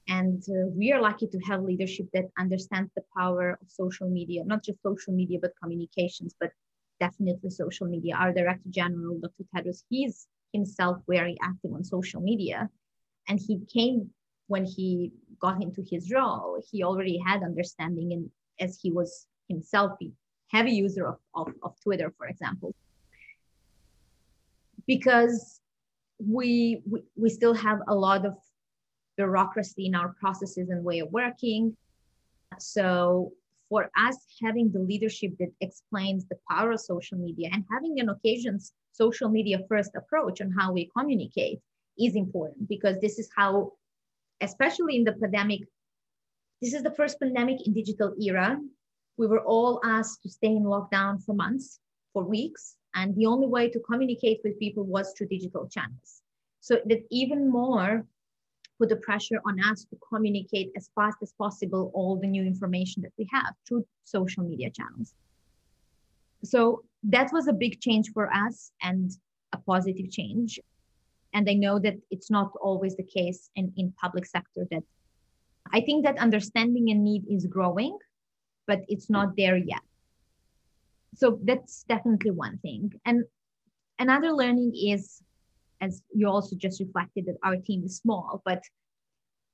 And 0.08 0.42
uh, 0.50 0.68
we 0.76 0.92
are 0.92 1.02
lucky 1.02 1.28
to 1.28 1.40
have 1.40 1.62
leadership 1.64 2.08
that 2.14 2.26
understands 2.38 2.92
the 2.96 3.04
power 3.16 3.58
of 3.62 3.70
social 3.70 4.10
media, 4.10 4.44
not 4.44 4.64
just 4.64 4.82
social 4.82 5.14
media, 5.14 5.38
but 5.40 5.54
communications, 5.62 6.34
but 6.40 6.52
definitely 7.00 7.52
social 7.52 7.88
media. 7.88 8.16
Our 8.16 8.34
Director 8.34 8.70
General, 8.70 9.20
Dr. 9.20 9.44
Tedros, 9.54 9.84
he's 9.90 10.28
himself 10.52 10.98
very 11.08 11.38
active 11.44 11.74
on 11.74 11.84
social 11.84 12.22
media. 12.22 12.70
And 13.28 13.40
he 13.40 13.60
came 13.72 14.10
when 14.48 14.66
he 14.66 15.12
got 15.40 15.62
into 15.62 15.84
his 15.90 16.12
role, 16.12 16.60
he 16.72 16.84
already 16.84 17.22
had 17.24 17.44
understanding 17.44 18.12
and 18.12 18.32
as 18.60 18.80
he 18.82 18.92
was 18.92 19.28
himself 19.48 19.92
heavy 20.50 20.72
user 20.72 21.08
of, 21.08 21.18
of, 21.34 21.48
of 21.64 21.80
Twitter, 21.82 22.14
for 22.18 22.28
example 22.28 22.74
because 24.90 25.62
we, 26.18 26.82
we, 26.90 27.04
we 27.16 27.30
still 27.30 27.54
have 27.54 27.80
a 27.88 27.94
lot 27.94 28.26
of 28.26 28.34
bureaucracy 29.18 29.86
in 29.86 29.94
our 29.94 30.16
processes 30.20 30.70
and 30.72 30.84
way 30.84 30.98
of 30.98 31.12
working. 31.12 31.78
So 32.58 33.32
for 33.70 33.92
us, 33.96 34.18
having 34.44 34.72
the 34.72 34.80
leadership 34.80 35.34
that 35.38 35.52
explains 35.62 36.26
the 36.26 36.40
power 36.50 36.72
of 36.72 36.82
social 36.82 37.20
media 37.20 37.50
and 37.54 37.64
having 37.72 38.00
an 38.00 38.10
occasions 38.10 38.74
social 38.92 39.30
media 39.30 39.60
first 39.70 39.92
approach 39.96 40.42
on 40.42 40.50
how 40.58 40.72
we 40.74 40.90
communicate 40.98 41.60
is 42.00 42.16
important 42.16 42.68
because 42.68 43.00
this 43.00 43.20
is 43.20 43.30
how, 43.38 43.74
especially 44.42 44.96
in 44.96 45.04
the 45.04 45.14
pandemic, 45.14 45.62
this 46.64 46.74
is 46.74 46.82
the 46.82 46.96
first 47.00 47.20
pandemic 47.20 47.58
in 47.68 47.74
digital 47.74 48.16
era. 48.20 48.60
We 49.20 49.28
were 49.28 49.42
all 49.42 49.82
asked 49.84 50.24
to 50.24 50.30
stay 50.30 50.56
in 50.56 50.64
lockdown 50.64 51.22
for 51.22 51.34
months, 51.36 51.82
for 52.14 52.24
weeks, 52.24 52.78
and 52.96 53.14
the 53.18 53.26
only 53.26 53.48
way 53.48 53.70
to 53.70 53.80
communicate 53.82 54.40
with 54.46 54.58
people 54.58 54.86
was 54.86 55.12
through 55.12 55.28
digital 55.28 55.68
channels. 55.68 56.22
So 56.62 56.78
that 56.86 57.04
even 57.12 57.52
more 57.52 58.06
put 58.78 58.88
the 58.88 58.96
pressure 58.96 59.42
on 59.46 59.60
us 59.62 59.84
to 59.90 59.98
communicate 60.08 60.72
as 60.78 60.90
fast 60.96 61.18
as 61.22 61.34
possible 61.34 61.92
all 61.94 62.16
the 62.16 62.28
new 62.28 62.44
information 62.44 63.02
that 63.02 63.12
we 63.18 63.28
have 63.30 63.54
through 63.68 63.86
social 64.06 64.44
media 64.46 64.70
channels. 64.70 65.14
So 66.46 66.86
that 67.04 67.34
was 67.34 67.50
a 67.50 67.60
big 67.66 67.82
change 67.82 68.12
for 68.14 68.34
us 68.34 68.72
and 68.82 69.12
a 69.52 69.58
positive 69.58 70.10
change. 70.10 70.62
And 71.34 71.50
I 71.50 71.56
know 71.56 71.78
that 71.80 71.98
it's 72.10 72.32
not 72.32 72.54
always 72.62 72.96
the 72.96 73.04
case 73.04 73.50
in, 73.58 73.74
in 73.76 73.92
public 74.00 74.26
sector 74.26 74.66
that 74.72 74.84
I 75.74 75.82
think 75.82 76.06
that 76.06 76.18
understanding 76.20 76.90
and 76.90 77.04
need 77.04 77.26
is 77.30 77.46
growing, 77.48 77.98
but 78.70 78.82
it's 78.88 79.10
not 79.10 79.36
there 79.36 79.58
yet. 79.58 79.86
So 81.16 81.40
that's 81.44 81.84
definitely 81.90 82.32
one 82.32 82.60
thing. 82.60 82.94
And 83.04 83.26
another 83.98 84.32
learning 84.32 84.74
is 84.94 85.22
as 85.82 86.04
you 86.14 86.28
also 86.28 86.56
just 86.56 86.80
reflected 86.80 87.26
that 87.26 87.38
our 87.44 87.58
team 87.68 87.84
is 87.86 87.98
small 87.98 88.42
but 88.46 88.62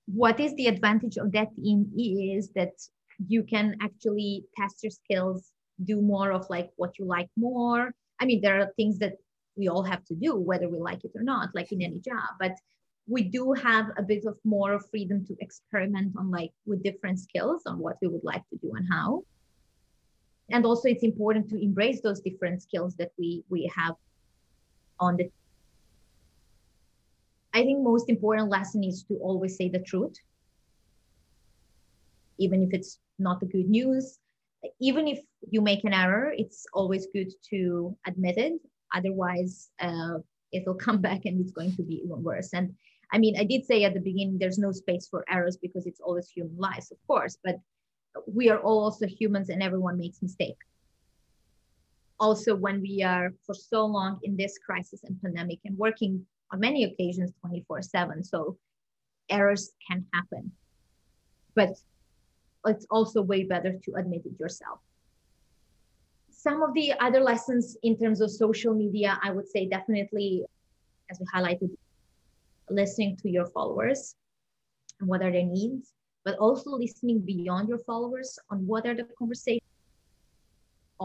what 0.08 0.40
is 0.40 0.54
the 0.56 0.68
advantage 0.68 1.18
of 1.18 1.32
that 1.32 1.50
team 1.56 1.80
is 1.98 2.50
that 2.60 2.74
you 3.28 3.44
can 3.44 3.76
actually 3.82 4.44
test 4.58 4.84
your 4.84 4.92
skills 4.92 5.52
do 5.84 6.02
more 6.02 6.32
of 6.32 6.50
like 6.50 6.70
what 6.76 6.98
you 7.00 7.06
like 7.06 7.30
more. 7.36 7.94
I 8.20 8.26
mean 8.26 8.42
there 8.42 8.60
are 8.60 8.72
things 8.76 9.00
that 9.00 9.14
we 9.56 9.68
all 9.68 9.84
have 9.84 10.04
to 10.06 10.16
do 10.16 10.36
whether 10.50 10.68
we 10.70 10.80
like 10.80 11.04
it 11.06 11.12
or 11.16 11.24
not 11.24 11.50
like 11.56 11.72
in 11.72 11.82
any 11.82 12.00
job 12.00 12.30
but 12.40 12.54
we 13.08 13.24
do 13.24 13.54
have 13.54 13.92
a 13.98 14.04
bit 14.04 14.26
of 14.26 14.38
more 14.44 14.80
freedom 14.80 15.26
to 15.26 15.36
experiment 15.40 16.14
on 16.18 16.32
like 16.32 16.52
with 16.66 16.84
different 16.84 17.20
skills 17.20 17.64
on 17.66 17.78
what 17.80 17.98
we 18.02 18.08
would 18.08 18.24
like 18.24 18.48
to 18.50 18.58
do 18.58 18.72
and 18.76 18.88
how. 18.90 19.24
And 20.50 20.66
also 20.66 20.90
it's 20.90 21.04
important 21.04 21.50
to 21.50 21.62
embrace 21.62 22.02
those 22.02 22.22
different 22.22 22.62
skills 22.62 22.96
that 22.96 23.12
we 23.18 23.44
we 23.50 23.72
have 23.76 23.96
on 25.00 25.18
the 25.18 25.30
i 27.54 27.62
think 27.64 27.84
most 27.84 28.10
important 28.10 28.50
lesson 28.50 28.84
is 28.84 29.04
to 29.04 29.16
always 29.16 29.58
say 29.58 29.70
the 29.70 29.80
truth. 29.80 30.16
Even 32.38 32.64
if 32.64 32.74
it's 32.74 33.00
not 33.18 33.40
the 33.40 33.46
good 33.46 33.70
news 33.70 34.20
even 34.80 35.08
if 35.08 35.20
you 35.50 35.62
make 35.62 35.84
an 35.84 35.94
error 35.94 36.34
it's 36.38 36.66
always 36.74 37.08
good 37.14 37.32
to 37.50 37.96
admit 38.08 38.38
it. 38.38 38.54
Otherwise 38.94 39.70
uh, 39.80 40.18
it'll 40.52 40.74
come 40.88 41.02
back 41.02 41.26
and 41.26 41.40
it's 41.42 41.52
going 41.52 41.76
to 41.76 41.84
be 41.84 42.02
even 42.04 42.24
worse. 42.24 42.54
And 42.54 42.76
i 43.14 43.18
mean 43.18 43.38
i 43.40 43.44
did 43.44 43.66
say 43.66 43.84
at 43.84 43.94
the 43.94 44.00
beginning 44.00 44.38
there's 44.38 44.58
no 44.58 44.72
space 44.72 45.08
for 45.08 45.26
errors 45.30 45.58
because 45.58 45.86
it's 45.86 46.00
always 46.00 46.30
human 46.30 46.58
lives 46.58 46.92
of 46.92 46.98
course 47.08 47.38
but 47.44 47.56
we 48.28 48.50
are 48.50 48.60
all 48.60 48.84
also 48.84 49.06
humans 49.08 49.50
and 49.50 49.62
everyone 49.62 49.98
makes 49.98 50.22
mistake 50.22 50.58
also 52.20 52.56
when 52.56 52.82
we 52.82 53.04
are 53.04 53.34
for 53.46 53.54
so 53.54 53.86
long 53.86 54.20
in 54.24 54.38
this 54.38 54.58
crisis 54.58 55.04
and 55.04 55.22
pandemic 55.22 55.60
and 55.66 55.78
working 55.78 56.26
on 56.52 56.60
many 56.60 56.84
occasions 56.84 57.32
24 57.42 57.82
7 57.82 58.24
so 58.24 58.58
errors 59.30 59.72
can 59.88 60.06
happen. 60.14 60.52
But 61.56 61.70
it's 62.66 62.86
also 62.90 63.22
way 63.22 63.44
better 63.44 63.80
to 63.86 63.96
admit 63.96 64.24
it 64.26 64.40
yourself. 64.40 64.80
Some 66.30 66.62
of 66.62 66.74
the 66.74 66.94
other 67.00 67.22
lessons 67.22 67.78
in 67.84 67.98
terms 67.98 68.22
of 68.22 68.30
social 68.30 68.74
media, 68.74 69.20
I 69.24 69.32
would 69.32 69.48
say 69.48 69.68
definitely, 69.68 70.44
as 71.10 71.20
we 71.20 71.26
highlighted, 71.34 71.76
listening 72.70 73.18
to 73.18 73.30
your 73.30 73.46
followers 73.48 74.16
and 75.00 75.10
what 75.10 75.22
are 75.22 75.32
their 75.32 75.46
needs, 75.46 75.94
but 76.24 76.38
also 76.38 76.72
listening 76.72 77.20
beyond 77.22 77.70
your 77.70 77.80
followers 77.80 78.40
on 78.50 78.66
what 78.66 78.86
are 78.86 78.96
the 78.96 79.08
conversations. 79.18 79.62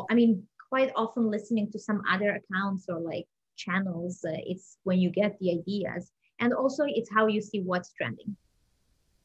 I 0.08 0.14
mean, 0.14 0.46
quite 0.68 0.92
often 0.94 1.30
listening 1.30 1.70
to 1.72 1.78
some 1.78 2.02
other 2.08 2.40
accounts 2.40 2.86
or 2.88 3.00
like 3.00 3.26
channels, 3.56 4.24
uh, 4.24 4.32
it's 4.46 4.78
when 4.84 4.98
you 4.98 5.10
get 5.10 5.38
the 5.40 5.58
ideas. 5.58 6.10
And 6.38 6.54
also, 6.54 6.84
it's 6.86 7.10
how 7.12 7.26
you 7.26 7.42
see 7.42 7.60
what's 7.60 7.92
trending. 7.92 8.36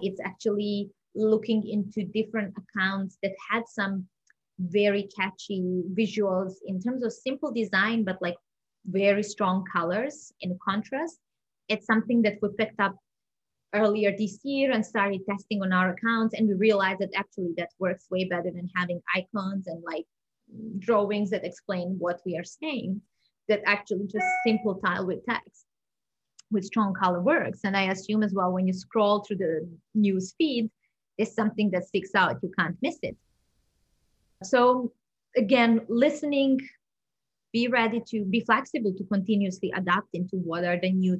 It's 0.02 0.20
actually 0.20 0.90
looking 1.16 1.66
into 1.68 2.04
different 2.04 2.54
accounts 2.58 3.18
that 3.24 3.32
had 3.50 3.64
some 3.68 4.08
very 4.60 5.08
catchy 5.18 5.84
visuals 5.94 6.56
in 6.66 6.82
terms 6.82 7.04
of 7.04 7.14
simple 7.14 7.52
design, 7.52 8.04
but 8.04 8.22
like 8.22 8.36
very 8.86 9.24
strong 9.24 9.64
colors 9.72 10.34
in 10.42 10.58
contrast. 10.68 11.20
It's 11.68 11.86
something 11.86 12.22
that 12.24 12.38
we 12.42 12.50
picked 12.58 12.80
up 12.80 12.96
earlier 13.74 14.16
this 14.18 14.40
year 14.44 14.72
and 14.72 14.86
started 14.86 15.22
testing 15.30 15.62
on 15.62 15.74
our 15.74 15.90
accounts. 15.90 16.34
And 16.34 16.48
we 16.48 16.54
realized 16.54 17.00
that 17.00 17.10
actually 17.16 17.54
that 17.58 17.70
works 17.80 18.08
way 18.10 18.26
better 18.26 18.52
than 18.52 18.70
having 18.76 19.02
icons 19.16 19.68
and 19.68 19.84
like 19.84 20.06
drawings 20.80 21.32
that 21.32 21.46
explain 21.46 21.96
what 22.00 22.22
we 22.26 22.38
are 22.38 22.44
saying, 22.44 23.02
that 23.50 23.62
actually 23.66 24.08
just 24.08 24.26
simple 24.46 24.76
tile 24.76 25.06
with 25.06 25.26
text 25.26 25.66
with 26.52 26.64
strong 26.64 26.94
color 26.94 27.22
works. 27.22 27.62
And 27.64 27.76
I 27.76 27.92
assume 27.92 28.24
as 28.24 28.34
well, 28.34 28.52
when 28.52 28.68
you 28.68 28.74
scroll 28.74 29.22
through 29.22 29.38
the 29.38 29.70
news 29.94 30.34
feed, 30.38 30.70
is 31.18 31.34
something 31.34 31.72
that 31.72 31.86
sticks 31.86 32.14
out. 32.14 32.38
You 32.44 32.52
can't 32.58 32.78
miss 32.82 32.98
it. 33.02 33.16
So 34.44 34.92
again, 35.36 35.82
listening, 35.88 36.60
be 37.54 37.68
ready 37.68 38.02
to 38.10 38.26
be 38.26 38.42
flexible 38.42 38.94
to 38.98 39.04
continuously 39.06 39.72
adapt 39.76 40.10
into 40.14 40.36
what 40.38 40.66
are 40.66 40.80
the 40.80 40.92
new 40.92 41.20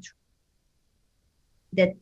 that 1.76 1.94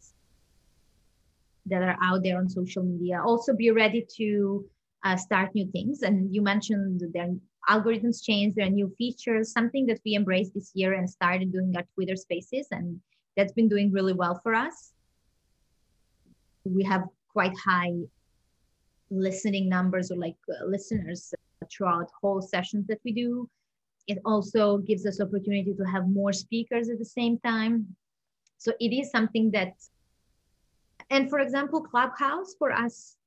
that 1.65 1.81
are 1.81 1.97
out 2.01 2.23
there 2.23 2.37
on 2.37 2.49
social 2.49 2.83
media. 2.83 3.21
Also, 3.23 3.55
be 3.55 3.71
ready 3.71 4.05
to 4.17 4.65
uh, 5.03 5.15
start 5.15 5.55
new 5.55 5.69
things. 5.71 6.01
And 6.01 6.33
you 6.33 6.41
mentioned 6.41 7.01
their 7.13 7.29
algorithms 7.69 8.23
change, 8.23 8.55
there 8.55 8.67
are 8.67 8.69
new 8.69 8.93
features. 8.97 9.51
Something 9.51 9.85
that 9.87 9.99
we 10.05 10.15
embraced 10.15 10.53
this 10.53 10.71
year 10.73 10.93
and 10.93 11.09
started 11.09 11.51
doing 11.51 11.73
our 11.75 11.85
Twitter 11.95 12.15
Spaces, 12.15 12.67
and 12.71 12.99
that's 13.37 13.53
been 13.53 13.69
doing 13.69 13.91
really 13.91 14.13
well 14.13 14.39
for 14.43 14.53
us. 14.53 14.91
We 16.65 16.83
have 16.83 17.03
quite 17.31 17.53
high 17.57 17.93
listening 19.09 19.69
numbers 19.69 20.11
or 20.11 20.17
like 20.17 20.35
uh, 20.49 20.65
listeners 20.65 21.33
throughout 21.71 22.09
whole 22.21 22.41
sessions 22.41 22.87
that 22.87 22.99
we 23.05 23.13
do. 23.13 23.49
It 24.07 24.19
also 24.25 24.79
gives 24.79 25.05
us 25.05 25.21
opportunity 25.21 25.73
to 25.73 25.83
have 25.83 26.09
more 26.09 26.33
speakers 26.33 26.89
at 26.89 26.99
the 26.99 27.05
same 27.05 27.39
time. 27.39 27.95
So 28.63 28.71
it 28.79 28.93
is 28.95 29.11
something 29.11 29.51
that, 29.51 29.73
and 31.09 31.29
for 31.29 31.39
example, 31.39 31.81
Clubhouse 31.81 32.55
for 32.57 32.71
us 32.71 33.17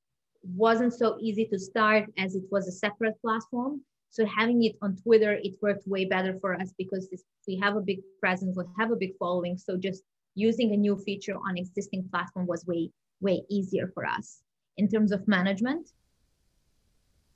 wasn't 0.43 0.95
so 0.95 1.19
easy 1.21 1.45
to 1.53 1.59
start 1.59 2.05
as 2.17 2.35
it 2.37 2.45
was 2.51 2.67
a 2.67 2.73
separate 2.73 3.21
platform. 3.21 3.83
So 4.09 4.25
having 4.25 4.63
it 4.65 4.77
on 4.81 4.97
Twitter, 4.97 5.35
it 5.35 5.57
worked 5.61 5.87
way 5.87 6.07
better 6.07 6.39
for 6.41 6.55
us 6.55 6.73
because 6.79 7.11
this, 7.11 7.23
we 7.47 7.59
have 7.59 7.77
a 7.77 7.83
big 7.83 7.99
presence, 8.19 8.57
we 8.57 8.65
have 8.79 8.93
a 8.93 8.97
big 8.97 9.13
following. 9.19 9.59
So 9.59 9.77
just 9.77 10.05
using 10.37 10.73
a 10.73 10.77
new 10.79 10.97
feature 10.97 11.35
on 11.35 11.59
existing 11.59 12.09
platform 12.11 12.47
was 12.47 12.65
way 12.65 12.91
way 13.21 13.43
easier 13.51 13.91
for 13.93 14.07
us 14.07 14.41
in 14.79 14.89
terms 14.89 15.13
of 15.13 15.29
management 15.29 15.91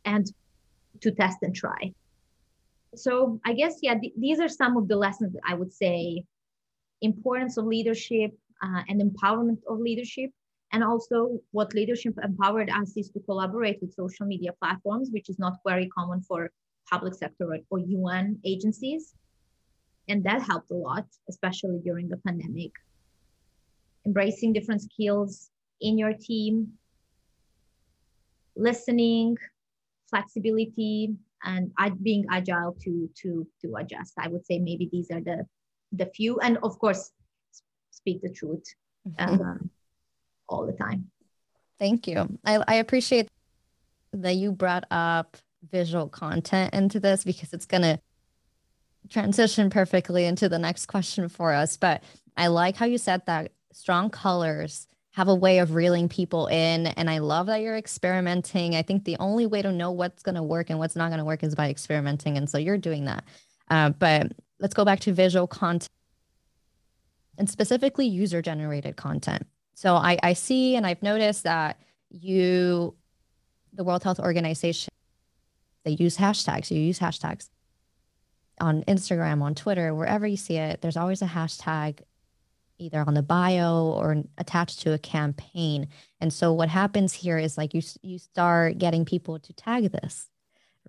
and 0.07 0.27
to 1.03 1.11
test 1.11 1.39
and 1.43 1.55
try. 1.55 1.93
So 2.97 3.41
I 3.45 3.53
guess 3.53 3.81
yeah, 3.83 3.99
th- 3.99 4.15
these 4.17 4.41
are 4.41 4.49
some 4.49 4.79
of 4.79 4.89
the 4.89 4.97
lessons 4.97 5.35
that 5.35 5.43
I 5.47 5.53
would 5.53 5.73
say 5.73 6.25
importance 7.03 7.57
of 7.57 7.65
leadership 7.67 8.33
uh, 8.63 8.83
and 8.89 9.01
empowerment 9.01 9.59
of 9.69 9.79
leadership 9.79 10.31
and 10.73 10.85
also 10.85 11.41
what 11.51 11.75
leadership 11.75 12.15
empowered 12.23 12.71
us 12.71 12.97
is 12.97 13.11
to 13.11 13.21
collaborate 13.21 13.79
with 13.81 13.93
social 13.95 14.27
media 14.27 14.53
platforms 14.61 15.11
which 15.13 15.29
is 15.29 15.39
not 15.39 15.55
very 15.67 15.89
common 15.89 16.21
for 16.23 16.51
public 16.89 17.15
sector 17.15 17.47
or, 17.71 17.79
un 17.79 18.39
agencies 18.45 19.15
and 20.09 20.23
that 20.25 20.43
helped 20.43 20.71
a 20.71 20.75
lot 20.75 21.07
especially 21.29 21.79
during 21.85 22.09
the 22.09 22.17
pandemic 22.19 22.73
embracing 24.07 24.53
different 24.53 24.83
skills 24.83 25.51
in 25.81 25.99
your 25.99 26.13
team, 26.13 26.73
listening, 28.57 29.37
flexibility, 30.09 31.15
and 31.45 31.73
being 32.03 32.27
agile 32.31 32.77
to 32.83 33.09
to 33.23 33.47
to 33.63 33.77
adjust. 33.77 34.15
I 34.19 34.29
would 34.29 34.45
say 34.45 34.59
maybe 34.59 34.89
these 34.93 35.11
are 35.11 35.21
the 35.21 35.47
the 35.93 36.07
few, 36.07 36.39
and 36.41 36.59
of 36.63 36.79
course, 36.79 37.11
speak 37.91 38.23
the 38.23 38.31
truth 38.31 38.65
mm-hmm. 39.09 39.41
um, 39.41 39.71
all 40.49 40.67
the 40.67 40.73
time. 40.73 41.11
Thank 41.79 42.07
you. 42.07 42.39
I, 42.45 42.63
I 42.67 42.75
appreciate 42.75 43.29
that 44.13 44.37
you 44.37 44.53
brought 44.53 44.85
up 44.91 45.37
visual 45.71 46.09
content 46.09 46.75
into 46.75 47.01
this 47.01 47.25
because 47.25 47.53
it's 47.53 47.67
going 47.67 47.83
to 47.83 48.01
transition 49.09 49.71
perfectly 49.71 50.25
into 50.25 50.49
the 50.49 50.59
next 50.59 50.87
question 50.87 51.29
for 51.29 51.53
us. 51.53 51.77
But 51.77 52.03
I 52.37 52.49
like 52.49 52.77
how 52.77 52.87
you 52.87 52.99
said 52.99 53.23
that 53.27 53.53
strong 53.73 54.11
colors 54.11 54.87
have 55.13 55.29
a 55.29 55.35
way 55.35 55.59
of 55.59 55.75
reeling 55.75 56.09
people 56.09 56.47
in. 56.47 56.87
And 56.87 57.11
I 57.11 57.19
love 57.19 57.47
that 57.47 57.63
you're 57.63 57.77
experimenting. 57.77 58.77
I 58.77 58.83
think 58.83 59.05
the 59.05 59.17
only 59.19 59.47
way 59.47 59.61
to 59.61 59.73
know 59.73 59.91
what's 59.91 60.23
going 60.23 60.37
to 60.37 60.43
work 60.43 60.71
and 60.71 60.79
what's 60.79 60.97
not 60.97 61.09
going 61.09 61.19
to 61.19 61.25
work 61.25 61.43
is 61.43 61.55
by 61.55 61.69
experimenting. 61.69 62.37
And 62.37 62.49
so 62.49 62.59
you're 62.59 62.79
doing 62.79 63.07
that. 63.07 63.25
Uh, 63.69 63.91
but 63.91 64.33
let's 64.61 64.75
go 64.75 64.85
back 64.85 65.01
to 65.01 65.13
visual 65.13 65.47
content 65.47 65.89
and 67.39 67.49
specifically 67.49 68.07
user 68.07 68.43
generated 68.43 68.97
content. 68.97 69.47
So 69.75 69.95
I, 69.95 70.19
I 70.23 70.35
see 70.35 70.77
and 70.77 70.87
I've 70.87 71.03
noticed 71.03 71.45
that 71.45 71.81
you, 72.11 72.95
the 73.73 73.83
World 73.83 74.05
Health 74.05 74.21
Organization, 74.21 74.91
they 75.85 75.93
use 75.93 76.17
hashtags. 76.17 76.71
You 76.71 76.81
use 76.81 76.99
hashtags 76.99 77.49
on 78.61 78.83
Instagram, 78.85 79.43
on 79.43 79.55
Twitter, 79.55 79.95
wherever 79.95 80.27
you 80.27 80.37
see 80.37 80.57
it. 80.57 80.83
There's 80.83 80.97
always 80.97 81.23
a 81.23 81.27
hashtag 81.27 82.01
either 82.79 83.05
on 83.07 83.15
the 83.15 83.23
bio 83.23 83.87
or 83.87 84.23
attached 84.39 84.81
to 84.81 84.93
a 84.93 84.99
campaign. 84.99 85.89
And 86.21 86.33
so 86.33 86.53
what 86.53 86.69
happens 86.69 87.13
here 87.13 87.39
is 87.39 87.57
like 87.57 87.75
you 87.75 87.83
you 88.03 88.19
start 88.19 88.79
getting 88.79 89.05
people 89.05 89.39
to 89.39 89.53
tag 89.53 89.93
this, 89.93 90.30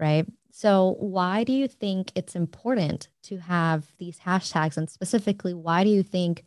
right? 0.02 0.26
So 0.52 0.98
why 1.00 1.44
do 1.44 1.54
you 1.54 1.68
think 1.68 2.12
it's 2.16 2.36
important 2.36 3.08
to 3.24 3.38
have 3.38 3.86
these 4.00 4.20
hashtags 4.20 4.76
and 4.76 4.90
specifically 4.90 5.54
why 5.54 5.84
do 5.84 5.90
you 5.90 6.04
think 6.04 6.44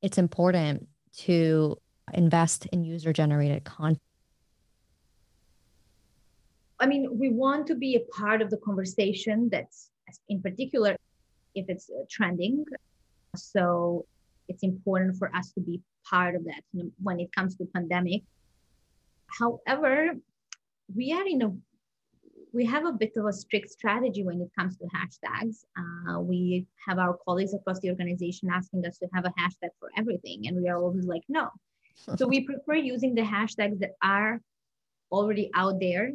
it's 0.00 0.16
important 0.16 0.88
to 1.18 1.76
invest 2.14 2.66
in 2.66 2.84
user 2.84 3.12
generated 3.12 3.64
content? 3.64 4.00
I 6.78 6.86
mean, 6.86 7.18
we 7.18 7.30
want 7.30 7.66
to 7.68 7.74
be 7.74 7.96
a 7.96 8.00
part 8.16 8.40
of 8.40 8.50
the 8.50 8.58
conversation 8.58 9.48
that's 9.50 9.90
in 10.28 10.40
particular 10.40 10.96
if 11.54 11.66
it's 11.68 11.90
uh, 11.90 12.04
trending. 12.10 12.64
So 13.34 14.06
it's 14.48 14.62
important 14.62 15.16
for 15.16 15.34
us 15.34 15.52
to 15.52 15.60
be 15.60 15.80
part 16.08 16.36
of 16.36 16.44
that 16.44 16.62
when 17.02 17.18
it 17.18 17.34
comes 17.34 17.56
to 17.56 17.64
pandemic 17.74 18.22
however 19.38 20.14
we 20.94 21.12
are 21.12 21.26
in 21.26 21.42
a 21.42 21.50
we 22.56 22.64
have 22.64 22.86
a 22.86 22.92
bit 22.92 23.12
of 23.16 23.26
a 23.26 23.32
strict 23.32 23.68
strategy 23.68 24.22
when 24.24 24.40
it 24.40 24.50
comes 24.58 24.78
to 24.78 24.84
hashtags. 24.86 25.56
Uh, 25.76 26.20
we 26.20 26.66
have 26.86 26.98
our 26.98 27.18
colleagues 27.26 27.52
across 27.52 27.78
the 27.80 27.90
organization 27.90 28.48
asking 28.50 28.86
us 28.86 28.96
to 28.96 29.06
have 29.12 29.26
a 29.26 29.34
hashtag 29.38 29.72
for 29.78 29.90
everything 29.98 30.46
and 30.46 30.56
we 30.56 30.66
are 30.66 30.78
always 30.78 31.04
like 31.04 31.22
no. 31.28 31.50
So 32.16 32.26
we 32.26 32.40
prefer 32.50 32.74
using 32.76 33.14
the 33.14 33.20
hashtags 33.20 33.78
that 33.80 33.92
are 34.02 34.40
already 35.12 35.50
out 35.54 35.78
there 35.80 36.12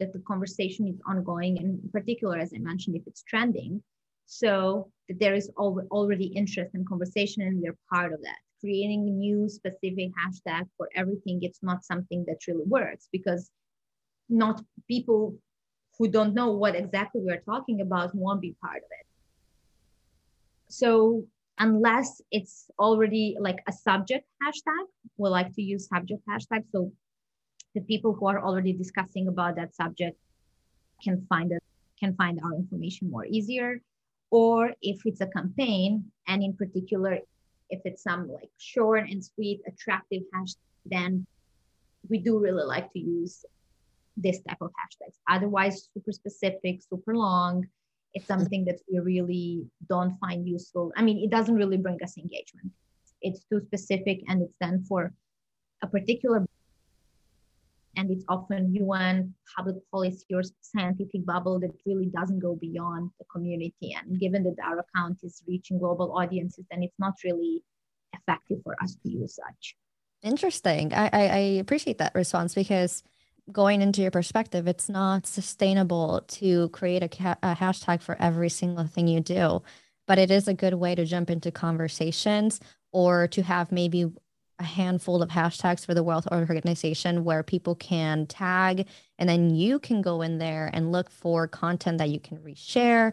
that 0.00 0.12
the 0.12 0.18
conversation 0.26 0.88
is 0.88 0.98
ongoing 1.06 1.58
and 1.58 1.80
in 1.84 1.90
particular 1.90 2.36
as 2.36 2.52
i 2.54 2.58
mentioned 2.58 2.94
if 2.94 3.02
it's 3.06 3.22
trending 3.22 3.82
so 4.26 4.90
that 5.08 5.18
there 5.18 5.34
is 5.34 5.50
already 5.56 6.26
interest 6.26 6.70
and 6.74 6.86
conversation 6.86 7.42
and 7.42 7.62
we're 7.62 7.78
part 7.90 8.12
of 8.12 8.20
that. 8.22 8.40
Creating 8.60 9.08
a 9.08 9.12
new 9.26 9.48
specific 9.48 10.10
hashtag 10.20 10.64
for 10.76 10.90
everything 10.94 11.38
it's 11.42 11.62
not 11.62 11.84
something 11.84 12.24
that 12.26 12.46
really 12.48 12.66
works 12.66 13.08
because 13.10 13.50
not 14.28 14.62
people 14.86 15.38
who 15.98 16.08
don't 16.08 16.34
know 16.34 16.52
what 16.52 16.74
exactly 16.76 17.20
we're 17.24 17.40
talking 17.40 17.80
about 17.80 18.14
won't 18.14 18.40
be 18.40 18.54
part 18.62 18.78
of 18.78 18.90
it. 19.00 19.06
So 20.68 21.24
unless 21.58 22.22
it's 22.30 22.70
already 22.78 23.36
like 23.40 23.58
a 23.66 23.72
subject 23.72 24.24
hashtag 24.40 24.86
we 25.16 25.28
like 25.28 25.52
to 25.54 25.62
use 25.62 25.88
subject 25.88 26.22
hashtag 26.28 26.62
so 26.70 26.92
the 27.74 27.80
people 27.80 28.12
who 28.12 28.28
are 28.28 28.40
already 28.40 28.72
discussing 28.72 29.26
about 29.26 29.56
that 29.56 29.74
subject 29.74 30.16
can 31.02 31.26
find 31.28 31.50
it 31.52 31.62
can 31.98 32.14
find 32.14 32.38
our 32.44 32.54
information 32.54 33.10
more 33.10 33.26
easier. 33.26 33.80
Or 34.30 34.72
if 34.82 35.00
it's 35.04 35.20
a 35.20 35.26
campaign 35.26 36.04
and 36.26 36.42
in 36.42 36.54
particular 36.54 37.18
if 37.70 37.80
it's 37.84 38.02
some 38.02 38.30
like 38.32 38.50
short 38.56 39.10
and 39.10 39.22
sweet, 39.22 39.60
attractive 39.66 40.22
hashtag, 40.34 40.56
then 40.86 41.26
we 42.08 42.18
do 42.18 42.38
really 42.38 42.64
like 42.64 42.90
to 42.92 42.98
use 42.98 43.44
this 44.20 44.40
type 44.42 44.58
of 44.60 44.70
hashtags. 44.70 45.16
Otherwise, 45.28 45.88
super 45.94 46.12
specific, 46.12 46.82
super 46.82 47.14
long. 47.14 47.66
It's 48.14 48.26
mm-hmm. 48.26 48.40
something 48.40 48.64
that 48.66 48.80
we 48.90 48.98
really 48.98 49.66
don't 49.88 50.18
find 50.18 50.46
useful. 50.46 50.92
I 50.96 51.02
mean, 51.02 51.18
it 51.22 51.30
doesn't 51.30 51.54
really 51.54 51.76
bring 51.76 52.02
us 52.02 52.16
engagement. 52.18 52.72
It's 53.22 53.44
too 53.50 53.60
specific 53.66 54.20
and 54.28 54.42
it's 54.42 54.56
done 54.60 54.84
for 54.84 55.12
a 55.82 55.86
particular 55.86 56.46
and 57.96 58.10
it's 58.12 58.24
often 58.28 58.72
UN 58.74 59.34
public 59.56 59.76
policy 59.90 60.26
or 60.32 60.42
scientific 60.60 61.26
bubble 61.26 61.58
that 61.58 61.72
really 61.84 62.06
doesn't 62.06 62.38
go 62.38 62.54
beyond 62.54 63.10
the 63.18 63.24
community. 63.24 63.96
And 63.98 64.20
given 64.20 64.44
that 64.44 64.54
our 64.64 64.78
account 64.78 65.18
is 65.24 65.42
reaching 65.48 65.80
global 65.80 66.16
audiences, 66.16 66.64
then 66.70 66.84
it's 66.84 66.98
not 67.00 67.14
really 67.24 67.64
effective 68.14 68.58
for 68.62 68.76
us 68.80 68.96
to 69.02 69.10
use 69.10 69.34
such. 69.34 69.76
Interesting. 70.22 70.92
I, 70.92 71.10
I, 71.12 71.22
I 71.22 71.38
appreciate 71.58 71.98
that 71.98 72.14
response 72.14 72.54
because 72.54 73.02
going 73.52 73.82
into 73.82 74.02
your 74.02 74.10
perspective, 74.10 74.66
it's 74.66 74.88
not 74.88 75.26
sustainable 75.26 76.22
to 76.28 76.68
create 76.70 77.02
a, 77.02 77.08
ca- 77.08 77.36
a 77.42 77.54
hashtag 77.54 78.02
for 78.02 78.16
every 78.20 78.48
single 78.48 78.86
thing 78.86 79.08
you 79.08 79.20
do, 79.20 79.62
but 80.06 80.18
it 80.18 80.30
is 80.30 80.48
a 80.48 80.54
good 80.54 80.74
way 80.74 80.94
to 80.94 81.04
jump 81.04 81.30
into 81.30 81.50
conversations 81.50 82.60
or 82.92 83.26
to 83.28 83.42
have 83.42 83.72
maybe 83.72 84.10
a 84.58 84.64
handful 84.64 85.22
of 85.22 85.30
hashtags 85.30 85.86
for 85.86 85.94
the 85.94 86.02
World 86.02 86.26
Organization 86.32 87.24
where 87.24 87.42
people 87.42 87.74
can 87.76 88.26
tag 88.26 88.86
and 89.18 89.28
then 89.28 89.54
you 89.54 89.78
can 89.78 90.02
go 90.02 90.22
in 90.22 90.38
there 90.38 90.70
and 90.72 90.90
look 90.90 91.10
for 91.10 91.46
content 91.46 91.98
that 91.98 92.10
you 92.10 92.18
can 92.18 92.38
reshare. 92.38 93.12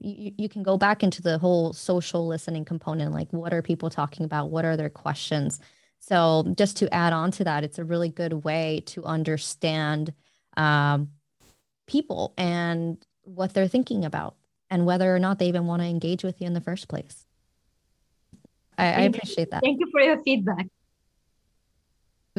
You, 0.00 0.32
you 0.36 0.48
can 0.48 0.62
go 0.62 0.76
back 0.76 1.02
into 1.02 1.22
the 1.22 1.38
whole 1.38 1.72
social 1.72 2.26
listening 2.26 2.64
component 2.64 3.12
like 3.12 3.32
what 3.32 3.54
are 3.54 3.62
people 3.62 3.88
talking 3.88 4.24
about? 4.24 4.50
What 4.50 4.64
are 4.64 4.76
their 4.76 4.90
questions? 4.90 5.60
So, 6.00 6.54
just 6.56 6.78
to 6.78 6.92
add 6.92 7.12
on 7.12 7.30
to 7.32 7.44
that, 7.44 7.62
it's 7.62 7.78
a 7.78 7.84
really 7.84 8.08
good 8.08 8.32
way 8.32 8.82
to 8.86 9.04
understand 9.04 10.12
um, 10.56 11.10
people 11.86 12.32
and 12.36 12.96
what 13.22 13.52
they're 13.52 13.68
thinking 13.68 14.04
about 14.04 14.34
and 14.70 14.86
whether 14.86 15.14
or 15.14 15.18
not 15.18 15.38
they 15.38 15.48
even 15.48 15.66
want 15.66 15.82
to 15.82 15.88
engage 15.88 16.24
with 16.24 16.40
you 16.40 16.46
in 16.46 16.54
the 16.54 16.60
first 16.60 16.88
place. 16.88 17.26
I, 18.78 18.86
I 18.86 19.00
appreciate 19.02 19.50
that. 19.50 19.62
Thank 19.62 19.78
you 19.78 19.88
for 19.92 20.00
your 20.00 20.18
feedback. 20.22 20.66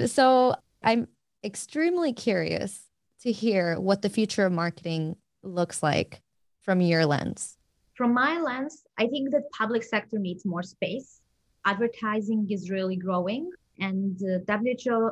So, 0.08 0.56
I'm 0.82 1.08
extremely 1.44 2.14
curious 2.14 2.82
to 3.22 3.32
hear 3.32 3.80
what 3.80 4.02
the 4.02 4.10
future 4.10 4.46
of 4.48 4.52
marketing 4.52 5.16
looks 5.44 5.84
like 5.84 6.22
from 6.62 6.82
your 6.82 7.06
lens. 7.06 7.58
From 7.94 8.14
my 8.16 8.40
lens, 8.40 8.82
I 8.98 9.06
think 9.06 9.30
that 9.32 9.44
public 9.56 9.84
sector 9.84 10.18
needs 10.18 10.46
more 10.46 10.64
space 10.64 11.21
advertising 11.66 12.48
is 12.50 12.70
really 12.70 12.96
growing 12.96 13.50
and 13.80 14.20
uh, 14.24 14.58
WHO 14.58 15.12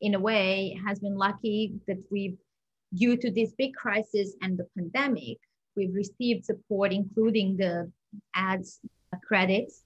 in 0.00 0.14
a 0.14 0.20
way 0.20 0.78
has 0.86 0.98
been 0.98 1.16
lucky 1.16 1.72
that 1.86 1.98
we've 2.10 2.36
due 2.94 3.16
to 3.16 3.30
this 3.30 3.52
big 3.58 3.74
crisis 3.74 4.34
and 4.42 4.58
the 4.58 4.66
pandemic 4.76 5.38
we've 5.74 5.94
received 5.94 6.44
support 6.44 6.92
including 6.92 7.56
the 7.56 7.90
ads 8.34 8.80
credits 9.26 9.82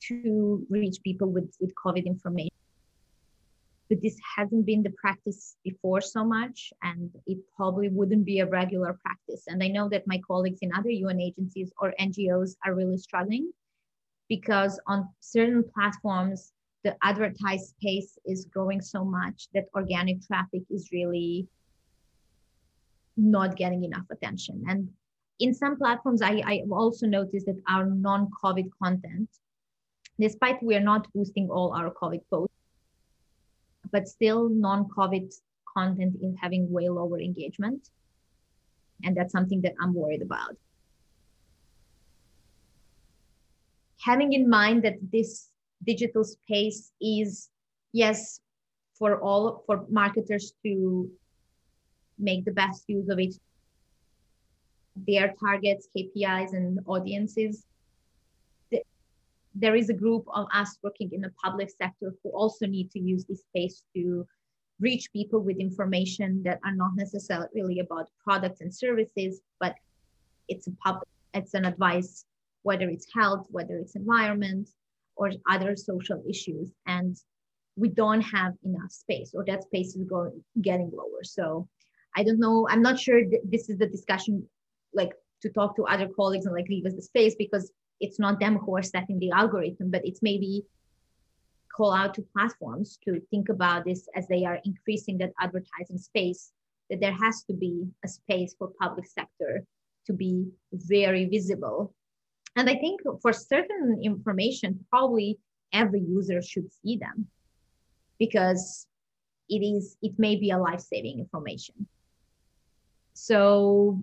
to 0.00 0.66
reach 0.70 0.96
people 1.02 1.28
with, 1.28 1.54
with 1.60 1.72
covid 1.74 2.06
information. 2.06 2.50
But 3.88 4.00
this 4.00 4.18
hasn't 4.36 4.64
been 4.64 4.82
the 4.82 4.90
practice 4.90 5.56
before 5.64 6.00
so 6.00 6.24
much 6.24 6.72
and 6.82 7.10
it 7.26 7.38
probably 7.54 7.90
wouldn't 7.90 8.24
be 8.24 8.40
a 8.40 8.46
regular 8.46 8.98
practice. 9.04 9.44
And 9.46 9.62
i 9.62 9.68
know 9.68 9.88
that 9.90 10.06
my 10.06 10.20
colleagues 10.26 10.60
in 10.62 10.72
other 10.76 10.90
un 10.90 11.20
agencies 11.20 11.72
or 11.80 11.94
ngos 12.00 12.56
are 12.64 12.74
really 12.74 12.98
struggling 12.98 13.52
because 14.28 14.80
on 14.86 15.08
certain 15.20 15.64
platforms, 15.74 16.52
the 16.84 16.96
advertised 17.02 17.74
space 17.76 18.18
is 18.24 18.46
growing 18.46 18.80
so 18.80 19.04
much 19.04 19.48
that 19.54 19.66
organic 19.74 20.26
traffic 20.26 20.62
is 20.70 20.90
really 20.92 21.46
not 23.16 23.56
getting 23.56 23.84
enough 23.84 24.06
attention. 24.10 24.64
And 24.68 24.88
in 25.38 25.54
some 25.54 25.76
platforms, 25.76 26.22
I, 26.22 26.42
I 26.44 26.62
also 26.70 27.06
noticed 27.06 27.46
that 27.46 27.60
our 27.68 27.86
non-COVID 27.86 28.70
content, 28.82 29.28
despite 30.18 30.62
we 30.62 30.74
are 30.74 30.80
not 30.80 31.12
boosting 31.12 31.48
all 31.50 31.72
our 31.72 31.92
COVID 31.92 32.20
posts, 32.30 32.54
but 33.90 34.08
still 34.08 34.48
non-COVID 34.48 35.32
content 35.76 36.16
is 36.22 36.34
having 36.40 36.70
way 36.70 36.88
lower 36.88 37.20
engagement. 37.20 37.90
And 39.04 39.16
that's 39.16 39.32
something 39.32 39.60
that 39.62 39.74
I'm 39.80 39.94
worried 39.94 40.22
about. 40.22 40.56
Having 44.02 44.32
in 44.32 44.48
mind 44.48 44.82
that 44.84 44.96
this 45.12 45.48
digital 45.84 46.24
space 46.24 46.92
is 47.00 47.50
yes 47.92 48.40
for 48.98 49.20
all 49.20 49.64
for 49.66 49.84
marketers 49.88 50.52
to 50.64 51.10
make 52.18 52.44
the 52.44 52.52
best 52.52 52.84
use 52.88 53.08
of 53.08 53.18
it 53.18 53.34
their 55.08 55.34
targets 55.40 55.88
kpis 55.96 56.52
and 56.52 56.78
audiences 56.86 57.64
there 59.54 59.74
is 59.74 59.90
a 59.90 59.94
group 59.94 60.24
of 60.34 60.46
us 60.54 60.78
working 60.82 61.10
in 61.12 61.20
the 61.20 61.32
public 61.42 61.70
sector 61.70 62.14
who 62.22 62.30
also 62.30 62.66
need 62.66 62.90
to 62.90 62.98
use 62.98 63.24
this 63.24 63.40
space 63.40 63.84
to 63.94 64.26
reach 64.80 65.12
people 65.12 65.40
with 65.40 65.58
information 65.58 66.42
that 66.42 66.58
are 66.64 66.74
not 66.74 66.92
necessarily 66.96 67.48
really 67.54 67.78
about 67.80 68.08
products 68.24 68.60
and 68.60 68.74
services 68.74 69.40
but 69.60 69.74
it's 70.48 70.66
a 70.66 70.72
public 70.82 71.08
it's 71.34 71.54
an 71.54 71.64
advice 71.64 72.24
whether 72.62 72.88
it's 72.88 73.06
health, 73.14 73.46
whether 73.50 73.76
it's 73.78 73.96
environment, 73.96 74.68
or 75.16 75.30
other 75.50 75.76
social 75.76 76.22
issues. 76.28 76.70
And 76.86 77.16
we 77.76 77.88
don't 77.88 78.20
have 78.20 78.54
enough 78.64 78.90
space, 78.90 79.32
or 79.34 79.44
that 79.46 79.64
space 79.64 79.96
is 79.96 80.04
going 80.04 80.42
getting 80.60 80.90
lower. 80.94 81.24
So 81.24 81.68
I 82.16 82.22
don't 82.22 82.40
know. 82.40 82.66
I'm 82.68 82.82
not 82.82 82.98
sure 82.98 83.22
this 83.44 83.70
is 83.70 83.78
the 83.78 83.86
discussion, 83.86 84.46
like 84.92 85.12
to 85.42 85.48
talk 85.50 85.76
to 85.76 85.84
other 85.84 86.08
colleagues 86.14 86.46
and 86.46 86.54
like 86.54 86.68
leave 86.68 86.86
us 86.86 86.94
the 86.94 87.02
space 87.02 87.34
because 87.36 87.72
it's 88.00 88.18
not 88.18 88.40
them 88.40 88.58
who 88.58 88.76
are 88.76 88.82
setting 88.82 89.18
the 89.18 89.30
algorithm, 89.30 89.90
but 89.90 90.04
it's 90.04 90.22
maybe 90.22 90.64
call 91.74 91.92
out 91.92 92.14
to 92.14 92.22
platforms 92.34 92.98
to 93.04 93.20
think 93.30 93.48
about 93.48 93.84
this 93.84 94.08
as 94.14 94.28
they 94.28 94.44
are 94.44 94.58
increasing 94.64 95.16
that 95.18 95.32
advertising 95.40 95.98
space 95.98 96.52
that 96.90 97.00
there 97.00 97.12
has 97.12 97.44
to 97.44 97.54
be 97.54 97.86
a 98.04 98.08
space 98.08 98.54
for 98.58 98.70
public 98.78 99.06
sector 99.06 99.64
to 100.06 100.12
be 100.12 100.46
very 100.72 101.24
visible 101.24 101.94
and 102.56 102.68
I 102.68 102.74
think 102.76 103.00
for 103.20 103.32
certain 103.32 104.00
information, 104.02 104.84
probably 104.90 105.38
every 105.72 106.00
user 106.00 106.42
should 106.42 106.70
see 106.72 106.98
them 106.98 107.26
because 108.18 108.86
it 109.48 109.62
is 109.62 109.96
it 110.02 110.12
may 110.18 110.36
be 110.36 110.50
a 110.50 110.58
life-saving 110.58 111.18
information. 111.18 111.86
So 113.14 114.02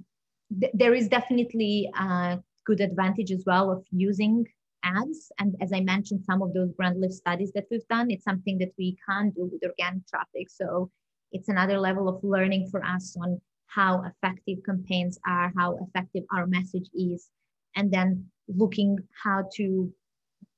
th- 0.60 0.74
there 0.74 0.94
is 0.94 1.08
definitely 1.08 1.90
a 1.98 2.40
good 2.66 2.82
advantage 2.82 3.32
as 3.32 3.44
well 3.46 3.72
of 3.72 3.86
using 3.92 4.46
ads. 4.84 5.32
And 5.40 5.56
as 5.62 5.72
I 5.74 5.82
mentioned, 5.82 6.24
some 6.26 6.42
of 6.42 6.54
those 6.54 6.72
brand 6.72 7.00
lift 7.00 7.14
studies 7.14 7.52
that 7.54 7.66
we've 7.70 7.88
done, 7.88 8.12
it's 8.12 8.24
something 8.24 8.58
that 8.60 8.74
we 8.78 8.98
can't 9.08 9.34
do 9.36 9.50
with 9.52 9.64
organic 9.64 10.08
traffic. 10.08 10.50
So 10.50 10.92
it's 11.32 11.50
another 11.50 11.80
level 11.80 12.08
of 12.08 12.24
learning 12.24 12.70
for 12.72 12.84
us 12.84 13.16
on 13.22 13.42
how 13.68 14.04
effective 14.04 14.60
campaigns 14.66 15.20
are, 15.28 15.54
how 15.56 15.78
effective 15.88 16.24
our 16.34 16.48
message 16.48 16.90
is, 16.94 17.30
and 17.76 17.92
then 17.92 18.26
looking 18.48 18.98
how 19.24 19.46
to 19.56 19.92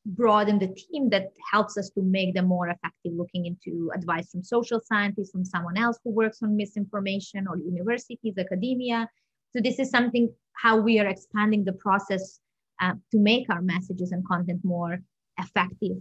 broaden 0.05 0.57
the 0.57 0.67
team 0.67 1.09
that 1.09 1.27
helps 1.51 1.77
us 1.77 1.89
to 1.91 2.01
make 2.01 2.33
them 2.33 2.47
more 2.47 2.69
effective 2.69 3.13
looking 3.13 3.45
into 3.45 3.91
advice 3.93 4.31
from 4.31 4.43
social 4.43 4.79
scientists 4.83 5.31
from 5.31 5.45
someone 5.45 5.77
else 5.77 5.99
who 6.03 6.11
works 6.11 6.41
on 6.41 6.55
misinformation 6.55 7.47
or 7.47 7.57
universities 7.57 8.35
academia. 8.37 9.07
So 9.53 9.61
this 9.61 9.77
is 9.77 9.89
something 9.91 10.33
how 10.53 10.77
we 10.77 10.99
are 10.99 11.07
expanding 11.07 11.63
the 11.63 11.73
process 11.73 12.39
uh, 12.81 12.93
to 13.11 13.19
make 13.19 13.47
our 13.49 13.61
messages 13.61 14.11
and 14.11 14.27
content 14.27 14.61
more 14.63 14.99
effective. 15.37 15.97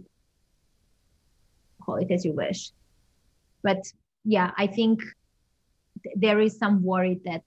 Call 1.85 1.97
it 1.97 2.11
as 2.11 2.25
you 2.25 2.33
wish. 2.33 2.71
But 3.63 3.83
yeah 4.23 4.51
i 4.57 4.67
think 4.67 5.01
th- 6.03 6.15
there 6.17 6.39
is 6.39 6.57
some 6.57 6.83
worry 6.83 7.19
that 7.25 7.41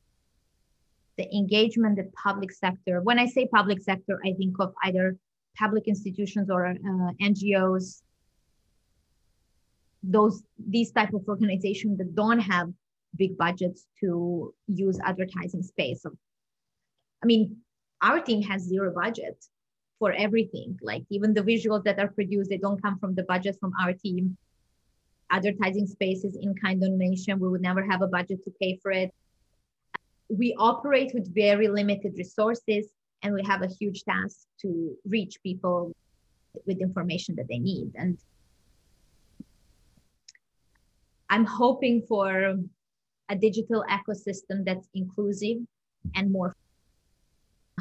the 1.16 1.32
engagement 1.34 1.96
that 1.96 2.12
public 2.14 2.52
sector, 2.52 3.00
when 3.02 3.18
I 3.18 3.26
say 3.26 3.46
public 3.46 3.80
sector, 3.80 4.20
I 4.24 4.32
think 4.32 4.56
of 4.58 4.74
either 4.84 5.16
public 5.56 5.86
institutions 5.86 6.50
or 6.50 6.66
uh, 6.66 6.74
NGOs, 7.22 8.02
those 10.02 10.42
these 10.58 10.92
type 10.92 11.14
of 11.14 11.22
organizations 11.28 11.98
that 11.98 12.14
don't 12.14 12.40
have 12.40 12.68
big 13.16 13.38
budgets 13.38 13.86
to 14.00 14.52
use 14.66 14.98
advertising 15.02 15.62
space. 15.62 16.04
I 17.22 17.26
mean, 17.26 17.56
our 18.02 18.20
team 18.20 18.42
has 18.42 18.62
zero 18.62 18.92
budget 18.92 19.42
for 19.98 20.12
everything. 20.12 20.78
Like 20.82 21.04
even 21.10 21.32
the 21.32 21.42
visuals 21.42 21.84
that 21.84 21.98
are 21.98 22.08
produced, 22.08 22.50
they 22.50 22.58
don't 22.58 22.82
come 22.82 22.98
from 22.98 23.14
the 23.14 23.22
budget 23.22 23.56
from 23.60 23.72
our 23.80 23.92
team. 23.92 24.36
Advertising 25.30 25.86
spaces 25.86 26.36
in 26.40 26.54
kind 26.54 26.80
donation, 26.80 27.40
we 27.40 27.48
would 27.48 27.62
never 27.62 27.82
have 27.88 28.02
a 28.02 28.08
budget 28.08 28.44
to 28.44 28.52
pay 28.60 28.78
for 28.82 28.90
it 28.90 29.10
we 30.36 30.54
operate 30.58 31.12
with 31.14 31.34
very 31.34 31.68
limited 31.68 32.14
resources 32.16 32.92
and 33.22 33.34
we 33.34 33.42
have 33.44 33.62
a 33.62 33.68
huge 33.68 34.02
task 34.04 34.46
to 34.60 34.94
reach 35.04 35.38
people 35.42 35.92
with 36.66 36.80
information 36.80 37.34
that 37.36 37.46
they 37.48 37.58
need 37.58 37.90
and 37.96 38.18
i'm 41.30 41.44
hoping 41.44 42.02
for 42.08 42.54
a 43.28 43.36
digital 43.36 43.84
ecosystem 43.90 44.64
that's 44.64 44.88
inclusive 44.94 45.58
and 46.14 46.30
more 46.30 46.54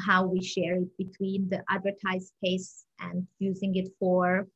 how 0.00 0.26
we 0.26 0.42
share 0.42 0.76
it 0.76 0.96
between 0.98 1.48
the 1.48 1.62
advertised 1.68 2.32
space 2.36 2.86
and 3.00 3.26
using 3.38 3.76
it 3.76 3.88
for 3.98 4.46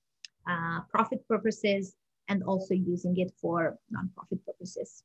uh, 0.48 0.80
profit 0.90 1.26
purposes 1.28 1.94
and 2.28 2.42
also 2.42 2.74
using 2.74 3.16
it 3.18 3.32
for 3.40 3.78
nonprofit 3.92 4.44
purposes. 4.44 5.02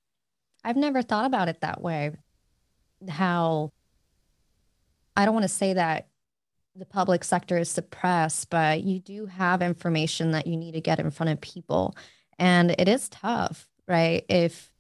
I've 0.63 0.77
never 0.77 1.01
thought 1.01 1.25
about 1.25 1.49
it 1.49 1.61
that 1.61 1.81
way. 1.81 2.11
How 3.09 3.71
I 5.15 5.25
don't 5.25 5.33
want 5.33 5.43
to 5.43 5.49
say 5.49 5.73
that 5.73 6.07
the 6.75 6.85
public 6.85 7.23
sector 7.23 7.57
is 7.57 7.69
suppressed, 7.69 8.49
but 8.49 8.81
you 8.81 8.99
do 8.99 9.27
have 9.27 9.61
information 9.61 10.31
that 10.31 10.47
you 10.47 10.57
need 10.57 10.73
to 10.73 10.81
get 10.81 10.99
in 10.99 11.11
front 11.11 11.31
of 11.31 11.39
people. 11.39 11.95
And 12.39 12.71
it 12.71 12.87
is 12.87 13.09
tough, 13.09 13.67
right? 13.87 14.25
If 14.27 14.71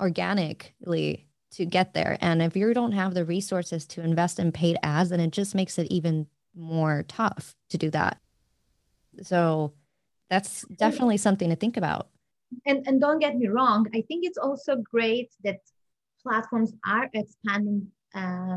organically 0.00 1.26
to 1.52 1.64
get 1.64 1.94
there. 1.94 2.18
And 2.20 2.42
if 2.42 2.56
you 2.56 2.74
don't 2.74 2.92
have 2.92 3.14
the 3.14 3.24
resources 3.24 3.86
to 3.86 4.02
invest 4.02 4.38
in 4.38 4.52
paid 4.52 4.76
ads, 4.82 5.10
then 5.10 5.20
it 5.20 5.30
just 5.30 5.54
makes 5.54 5.78
it 5.78 5.86
even 5.90 6.26
more 6.54 7.04
tough 7.08 7.54
to 7.70 7.78
do 7.78 7.90
that. 7.90 8.18
So 9.22 9.72
that's 10.28 10.62
definitely 10.76 11.16
something 11.16 11.48
to 11.48 11.56
think 11.56 11.76
about. 11.76 12.08
And 12.64 12.86
and 12.86 13.00
don't 13.00 13.18
get 13.18 13.36
me 13.36 13.48
wrong, 13.48 13.86
I 13.94 14.02
think 14.02 14.24
it's 14.24 14.38
also 14.38 14.76
great 14.76 15.32
that 15.44 15.60
platforms 16.26 16.72
are 16.86 17.08
expanding 17.14 17.86
uh, 18.14 18.56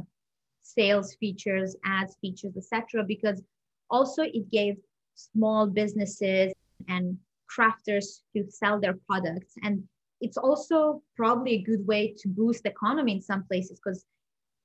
sales 0.61 1.15
features, 1.20 1.76
ads 1.86 2.15
features, 2.22 2.55
etc. 2.57 3.03
Because 3.03 3.41
also 3.89 4.24
it 4.24 4.49
gave 4.49 4.76
small 5.15 5.67
businesses 5.67 6.53
and 6.88 7.17
crafters 7.53 8.22
to 8.36 8.49
sell 8.49 8.80
their 8.80 8.97
products 9.07 9.53
and 9.63 9.84
it's 10.22 10.38
also 10.38 11.01
probably 11.15 11.53
a 11.55 11.61
good 11.63 11.86
way 11.88 12.13
to 12.17 12.28
boost 12.28 12.63
the 12.63 12.70
economy 12.70 13.13
in 13.13 13.22
some 13.22 13.43
places 13.45 13.80
because 13.84 14.05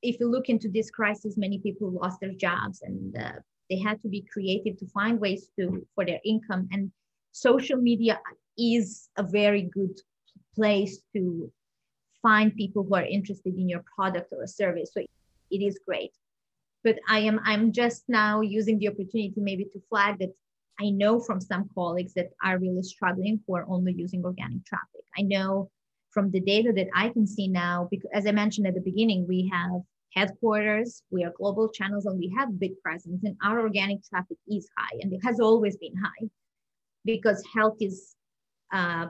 if 0.03 0.21
you 0.21 0.31
look 0.31 0.49
into 0.49 0.69
this 0.69 0.91
crisis 0.91 1.37
many 1.37 1.59
people 1.59 1.91
lost 1.91 2.21
their 2.21 2.35
jobs 2.35 2.83
and 2.83 3.17
uh, 3.17 3.33
they 3.71 3.79
had 3.79 4.01
to 4.03 4.09
be 4.09 4.27
creative 4.33 4.77
to 4.79 4.87
find 4.89 5.19
ways 5.19 5.49
to 5.59 5.87
for 5.95 6.05
their 6.05 6.21
income 6.25 6.69
and 6.73 6.93
social 7.33 7.79
media 7.79 8.21
is 8.59 9.09
a 9.17 9.23
very 9.23 9.63
good 9.63 9.97
place 10.55 11.01
to 11.15 11.51
find 12.25 12.57
people 12.57 12.83
who 12.83 12.95
are 12.95 13.05
interested 13.17 13.55
in 13.55 13.69
your 13.69 13.85
product 13.95 14.33
or 14.33 14.43
a 14.43 14.49
service 14.49 14.91
so 14.95 15.01
it 15.57 15.63
is 15.69 15.79
great 15.87 16.13
but 16.83 16.97
i 17.09 17.19
am 17.19 17.39
i'm 17.45 17.71
just 17.73 18.03
now 18.09 18.41
using 18.41 18.79
the 18.79 18.89
opportunity 18.89 19.33
maybe 19.37 19.65
to 19.65 19.81
flag 19.91 20.19
that 20.19 20.33
I 20.81 20.91
know 20.91 21.21
from 21.21 21.41
some 21.41 21.69
colleagues 21.75 22.15
that 22.15 22.31
are 22.43 22.59
really 22.59 22.83
struggling 22.83 23.41
who 23.47 23.57
are 23.57 23.67
only 23.69 23.93
using 23.93 24.25
organic 24.25 24.65
traffic. 24.65 25.03
I 25.17 25.23
know 25.23 25.71
from 26.11 26.31
the 26.31 26.41
data 26.41 26.73
that 26.75 26.89
I 26.95 27.11
can 27.11 27.27
see 27.27 27.49
now, 27.49 27.89
because 27.91 28.11
as 28.13 28.27
I 28.27 28.33
mentioned 28.33 28.67
at 28.67 28.75
the 28.75 28.81
beginning, 28.81 29.27
we 29.29 29.51
have 29.53 29.83
headquarters, 30.15 31.03
we 31.11 31.25
are 31.25 31.33
global 31.37 31.69
channels, 31.69 32.07
and 32.07 32.19
we 32.19 32.33
have 32.37 32.59
big 32.59 32.81
presence, 32.83 33.23
and 33.25 33.37
our 33.43 33.61
organic 33.61 34.05
traffic 34.05 34.37
is 34.49 34.69
high, 34.77 34.99
and 35.01 35.13
it 35.13 35.21
has 35.25 35.41
always 35.41 35.77
been 35.77 35.95
high 35.97 36.29
because 37.05 37.43
health 37.55 37.77
is 37.81 38.15
uh, 38.73 39.07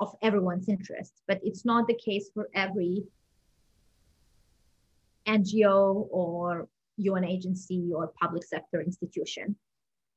of 0.00 0.14
everyone's 0.22 0.68
interest. 0.68 1.22
But 1.26 1.40
it's 1.42 1.64
not 1.64 1.86
the 1.86 1.94
case 1.94 2.30
for 2.32 2.48
every 2.54 3.04
NGO 5.26 6.08
or 6.10 6.68
UN 6.98 7.24
agency 7.24 7.90
or 7.94 8.12
public 8.20 8.44
sector 8.44 8.80
institution. 8.80 9.56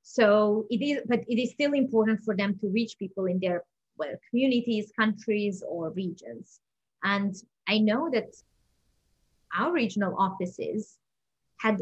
So 0.04 0.66
it 0.70 0.82
is, 0.82 1.02
but 1.08 1.20
it 1.28 1.42
is 1.42 1.52
still 1.52 1.74
important 1.74 2.22
for 2.24 2.36
them 2.36 2.58
to 2.60 2.68
reach 2.70 2.98
people 2.98 3.26
in 3.26 3.40
their 3.40 3.64
well, 3.98 4.16
communities, 4.30 4.92
countries, 4.98 5.62
or 5.68 5.92
regions. 5.92 6.62
And 7.04 7.36
I 7.68 7.80
know 7.80 8.10
that 8.12 8.34
our 9.58 9.72
regional 9.72 10.16
offices 10.18 10.98
had 11.60 11.82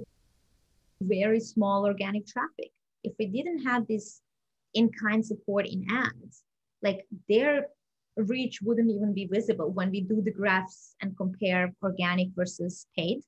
very 1.02 1.40
small 1.40 1.86
organic 1.86 2.26
traffic. 2.26 2.72
If 3.04 3.14
we 3.20 3.28
didn't 3.28 3.64
have 3.64 3.88
this 3.88 4.22
in-kind 4.74 5.26
support 5.26 5.68
in 5.68 5.86
ads, 5.92 6.44
like 6.82 7.06
their 7.30 7.68
reach 8.18 8.62
wouldn't 8.62 8.92
even 8.92 9.14
be 9.14 9.26
visible 9.26 9.70
when 9.72 9.92
we 9.92 10.02
do 10.02 10.22
the 10.22 10.32
graphs 10.32 10.96
and 11.02 11.16
compare 11.18 11.74
organic 11.84 12.30
versus 12.36 12.88
paid. 12.98 13.22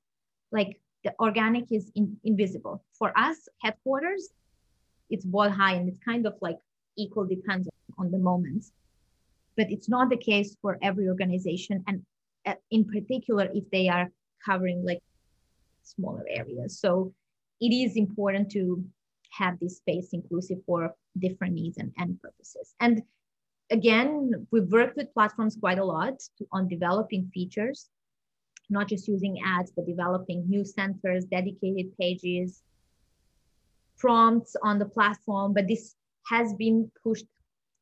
Like 0.51 0.79
the 1.03 1.13
organic 1.19 1.71
is 1.71 1.91
in, 1.95 2.17
invisible. 2.23 2.83
For 2.97 3.17
us, 3.17 3.37
headquarters, 3.61 4.29
it's 5.09 5.25
ball 5.25 5.49
high 5.49 5.73
and 5.73 5.89
it's 5.89 6.03
kind 6.03 6.25
of 6.25 6.35
like 6.41 6.57
equal 6.97 7.25
depends 7.25 7.67
on 7.97 8.11
the 8.11 8.17
moments 8.17 8.71
but 9.57 9.69
it's 9.69 9.89
not 9.89 10.09
the 10.09 10.17
case 10.17 10.55
for 10.61 10.77
every 10.81 11.07
organization 11.09 11.83
and 11.87 12.01
uh, 12.45 12.53
in 12.71 12.85
particular 12.85 13.49
if 13.53 13.69
they 13.71 13.89
are 13.89 14.09
covering 14.45 14.83
like 14.85 15.01
smaller 15.83 16.25
areas 16.29 16.79
so 16.79 17.13
it 17.59 17.73
is 17.73 17.95
important 17.95 18.49
to 18.49 18.83
have 19.31 19.59
this 19.59 19.77
space 19.77 20.09
inclusive 20.13 20.59
for 20.65 20.93
different 21.17 21.53
needs 21.53 21.77
and, 21.77 21.91
and 21.97 22.21
purposes 22.21 22.73
and 22.79 23.01
again 23.71 24.47
we've 24.51 24.71
worked 24.71 24.95
with 24.97 25.13
platforms 25.13 25.57
quite 25.59 25.79
a 25.79 25.83
lot 25.85 26.15
on 26.51 26.67
developing 26.67 27.29
features 27.33 27.89
not 28.69 28.87
just 28.87 29.07
using 29.07 29.37
ads 29.45 29.71
but 29.75 29.85
developing 29.85 30.47
new 30.47 30.63
centers 30.63 31.25
dedicated 31.25 31.87
pages 31.99 32.63
prompts 33.99 34.55
on 34.63 34.79
the 34.79 34.85
platform, 34.85 35.53
but 35.53 35.67
this 35.67 35.95
has 36.27 36.53
been 36.53 36.89
pushed 37.03 37.25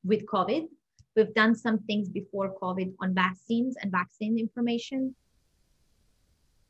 with 0.03 0.25
COVID. 0.25 0.67
We've 1.15 1.33
done 1.33 1.55
some 1.55 1.79
things 1.79 2.09
before 2.09 2.53
COVID 2.61 2.93
on 2.99 3.13
vaccines 3.13 3.75
and 3.81 3.91
vaccine 3.91 4.37
information. 4.37 5.15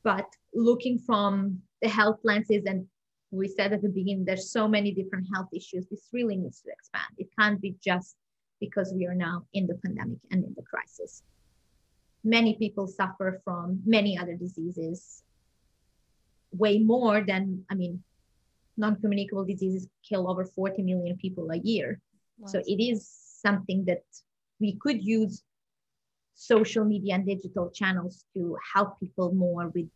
But 0.04 0.28
looking 0.54 1.00
from 1.00 1.62
the 1.82 1.90
health 1.90 2.20
lenses, 2.24 2.64
and 2.66 2.86
we 3.32 3.48
said 3.48 3.74
at 3.74 3.82
the 3.82 3.90
beginning, 3.90 4.26
there's 4.26 4.52
so 4.52 4.68
many 4.68 4.92
different 4.92 5.28
health 5.34 5.50
issues. 5.54 5.88
This 5.88 6.08
really 6.14 6.38
needs 6.38 6.62
to 6.62 6.72
expand. 6.72 7.14
It 7.18 7.28
can't 7.38 7.60
be 7.60 7.76
just 7.84 8.16
because 8.60 8.94
we 8.94 9.06
are 9.06 9.16
now 9.16 9.46
in 9.54 9.68
the 9.68 9.76
pandemic 9.76 10.20
and 10.32 10.44
in 10.44 10.54
the 10.56 10.64
crisis. 10.64 11.24
Many 12.24 12.56
people 12.56 12.88
suffer 12.88 13.42
from 13.44 13.82
many 13.86 14.18
other 14.18 14.36
diseases, 14.36 15.24
way 16.52 16.80
more 16.80 17.22
than, 17.22 17.64
I 17.70 17.76
mean, 17.76 18.04
non-communicable 18.78 19.46
diseases 19.46 19.88
kill 20.08 20.30
over 20.30 20.46
40 20.46 20.84
million 20.84 21.18
people 21.18 21.50
a 21.52 21.58
year. 21.58 22.00
Wow. 22.40 22.48
So 22.52 22.60
it 22.66 22.82
is 22.82 23.08
something 23.08 23.86
that 23.86 24.04
we 24.60 24.78
could 24.82 25.04
use 25.04 25.44
social 26.36 26.86
media 26.86 27.16
and 27.16 27.26
digital 27.26 27.70
channels 27.72 28.26
to 28.36 28.58
help 28.74 29.00
people 29.00 29.34
more 29.34 29.70
with 29.74 29.88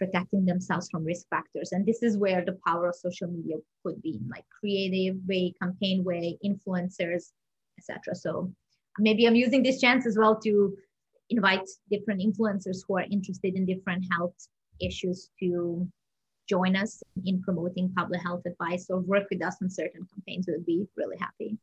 protecting 0.00 0.46
themselves 0.46 0.88
from 0.90 1.04
risk 1.04 1.26
factors. 1.28 1.72
And 1.72 1.84
this 1.84 2.02
is 2.02 2.16
where 2.16 2.42
the 2.42 2.58
power 2.66 2.88
of 2.88 2.94
social 2.94 3.28
media 3.28 3.56
could 3.84 4.00
be 4.00 4.14
mm-hmm. 4.14 4.30
like 4.30 4.44
creative 4.58 5.16
way, 5.28 5.52
campaign 5.62 6.02
way, 6.02 6.38
influencers, 6.42 7.32
etc. 7.78 8.14
So 8.14 8.50
maybe 8.98 9.26
I'm 9.26 9.34
using 9.34 9.62
this 9.62 9.78
chance 9.78 10.06
as 10.06 10.16
well 10.18 10.40
to 10.40 10.74
invite 11.28 11.68
different 11.90 12.22
influencers 12.22 12.78
who 12.88 12.96
are 12.96 13.06
interested 13.10 13.54
in 13.54 13.66
different 13.66 14.06
health 14.10 14.34
issues 14.80 15.28
to 15.40 15.86
join 16.48 16.74
us 16.76 17.02
in 17.26 17.42
promoting 17.42 17.92
public 17.94 18.22
health 18.22 18.42
advice 18.46 18.86
or 18.88 19.00
work 19.00 19.24
with 19.30 19.44
us 19.44 19.56
on 19.62 19.68
certain 19.68 20.06
campaigns, 20.14 20.46
we 20.48 20.54
would 20.54 20.66
be 20.66 20.86
really 20.96 21.18
happy. 21.18 21.58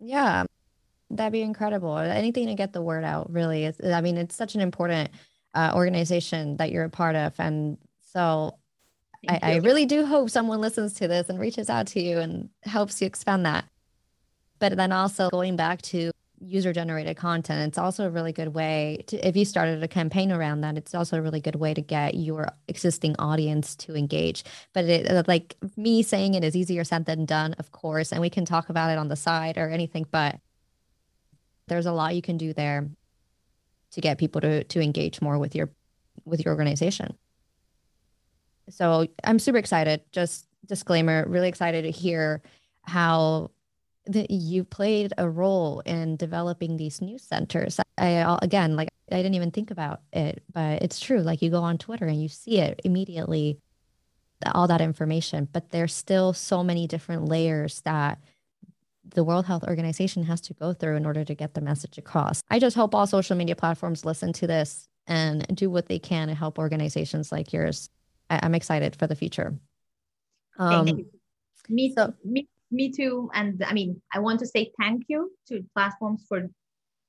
Yeah, 0.00 0.44
that'd 1.10 1.32
be 1.32 1.42
incredible. 1.42 1.96
Anything 1.98 2.46
to 2.46 2.54
get 2.54 2.72
the 2.72 2.82
word 2.82 3.04
out, 3.04 3.30
really. 3.30 3.66
Is, 3.66 3.76
I 3.84 4.00
mean, 4.00 4.16
it's 4.16 4.34
such 4.34 4.54
an 4.54 4.62
important 4.62 5.10
uh, 5.54 5.72
organization 5.74 6.56
that 6.56 6.70
you're 6.70 6.84
a 6.84 6.90
part 6.90 7.16
of. 7.16 7.34
And 7.38 7.78
so 8.12 8.56
I, 9.28 9.38
I, 9.42 9.56
really 9.56 9.86
do 9.86 10.04
hope 10.04 10.30
someone 10.30 10.60
listens 10.60 10.94
to 10.94 11.06
this 11.06 11.28
and 11.28 11.38
reaches 11.38 11.70
out 11.70 11.86
to 11.88 12.02
you 12.02 12.18
and 12.18 12.48
helps 12.64 13.00
you 13.00 13.06
expand 13.06 13.46
that. 13.46 13.66
But 14.58 14.76
then 14.76 14.92
also 14.92 15.30
going 15.30 15.56
back 15.56 15.82
to 15.82 16.10
user 16.44 16.72
generated 16.72 17.16
content 17.16 17.68
it's 17.68 17.78
also 17.78 18.06
a 18.06 18.10
really 18.10 18.32
good 18.32 18.48
way 18.48 19.02
to 19.06 19.16
if 19.26 19.36
you 19.36 19.44
started 19.44 19.82
a 19.82 19.88
campaign 19.88 20.32
around 20.32 20.60
that 20.62 20.76
it's 20.76 20.94
also 20.94 21.16
a 21.16 21.22
really 21.22 21.40
good 21.40 21.54
way 21.54 21.72
to 21.72 21.80
get 21.80 22.14
your 22.14 22.48
existing 22.68 23.14
audience 23.18 23.76
to 23.76 23.94
engage 23.94 24.42
but 24.72 24.84
it, 24.84 25.08
uh, 25.08 25.22
like 25.28 25.56
me 25.76 26.02
saying 26.02 26.34
it 26.34 26.42
is 26.42 26.56
easier 26.56 26.82
said 26.82 27.06
than 27.06 27.24
done 27.24 27.54
of 27.54 27.70
course 27.70 28.10
and 28.12 28.20
we 28.20 28.30
can 28.30 28.44
talk 28.44 28.68
about 28.68 28.90
it 28.90 28.98
on 28.98 29.08
the 29.08 29.16
side 29.16 29.56
or 29.56 29.68
anything 29.68 30.04
but 30.10 30.40
there's 31.68 31.86
a 31.86 31.92
lot 31.92 32.14
you 32.14 32.22
can 32.22 32.36
do 32.36 32.52
there 32.52 32.88
to 33.92 34.00
get 34.00 34.18
people 34.18 34.40
to 34.40 34.64
to 34.64 34.80
engage 34.80 35.20
more 35.20 35.38
with 35.38 35.54
your 35.54 35.70
with 36.24 36.44
your 36.44 36.52
organization 36.52 37.16
so 38.68 39.06
i'm 39.24 39.38
super 39.38 39.58
excited 39.58 40.00
just 40.12 40.46
disclaimer 40.66 41.24
really 41.28 41.48
excited 41.48 41.82
to 41.82 41.90
hear 41.90 42.42
how 42.82 43.50
that 44.06 44.30
you 44.30 44.64
played 44.64 45.12
a 45.16 45.28
role 45.28 45.80
in 45.80 46.16
developing 46.16 46.76
these 46.76 47.00
news 47.00 47.22
centers. 47.22 47.78
I 47.98 48.36
again, 48.42 48.76
like 48.76 48.88
I 49.10 49.16
didn't 49.16 49.34
even 49.34 49.50
think 49.50 49.70
about 49.70 50.00
it, 50.12 50.42
but 50.52 50.82
it's 50.82 50.98
true. 50.98 51.20
Like 51.20 51.42
you 51.42 51.50
go 51.50 51.62
on 51.62 51.78
Twitter 51.78 52.06
and 52.06 52.20
you 52.20 52.28
see 52.28 52.58
it 52.58 52.80
immediately 52.84 53.58
all 54.54 54.66
that 54.66 54.80
information, 54.80 55.48
but 55.52 55.70
there's 55.70 55.94
still 55.94 56.32
so 56.32 56.64
many 56.64 56.88
different 56.88 57.26
layers 57.26 57.80
that 57.82 58.18
the 59.04 59.24
World 59.24 59.46
Health 59.46 59.64
Organization 59.64 60.24
has 60.24 60.40
to 60.42 60.54
go 60.54 60.72
through 60.72 60.96
in 60.96 61.06
order 61.06 61.24
to 61.24 61.34
get 61.34 61.54
the 61.54 61.60
message 61.60 61.98
across. 61.98 62.42
I 62.50 62.58
just 62.58 62.76
hope 62.76 62.94
all 62.94 63.06
social 63.06 63.36
media 63.36 63.56
platforms 63.56 64.04
listen 64.04 64.32
to 64.34 64.46
this 64.46 64.88
and 65.06 65.44
do 65.54 65.70
what 65.70 65.88
they 65.88 65.98
can 65.98 66.28
to 66.28 66.34
help 66.34 66.58
organizations 66.58 67.32
like 67.32 67.52
yours. 67.52 67.90
I- 68.30 68.44
am 68.46 68.54
excited 68.54 68.96
for 68.96 69.06
the 69.06 69.16
future. 69.16 69.58
Um, 70.58 71.06
me, 71.68 71.92
so, 71.96 72.14
me, 72.24 72.48
me 72.70 72.92
too. 72.92 73.30
And 73.34 73.62
I 73.64 73.72
mean, 73.72 74.00
I 74.14 74.20
want 74.20 74.40
to 74.40 74.46
say 74.46 74.70
thank 74.80 75.04
you 75.08 75.32
to 75.48 75.64
platforms 75.74 76.24
for 76.28 76.48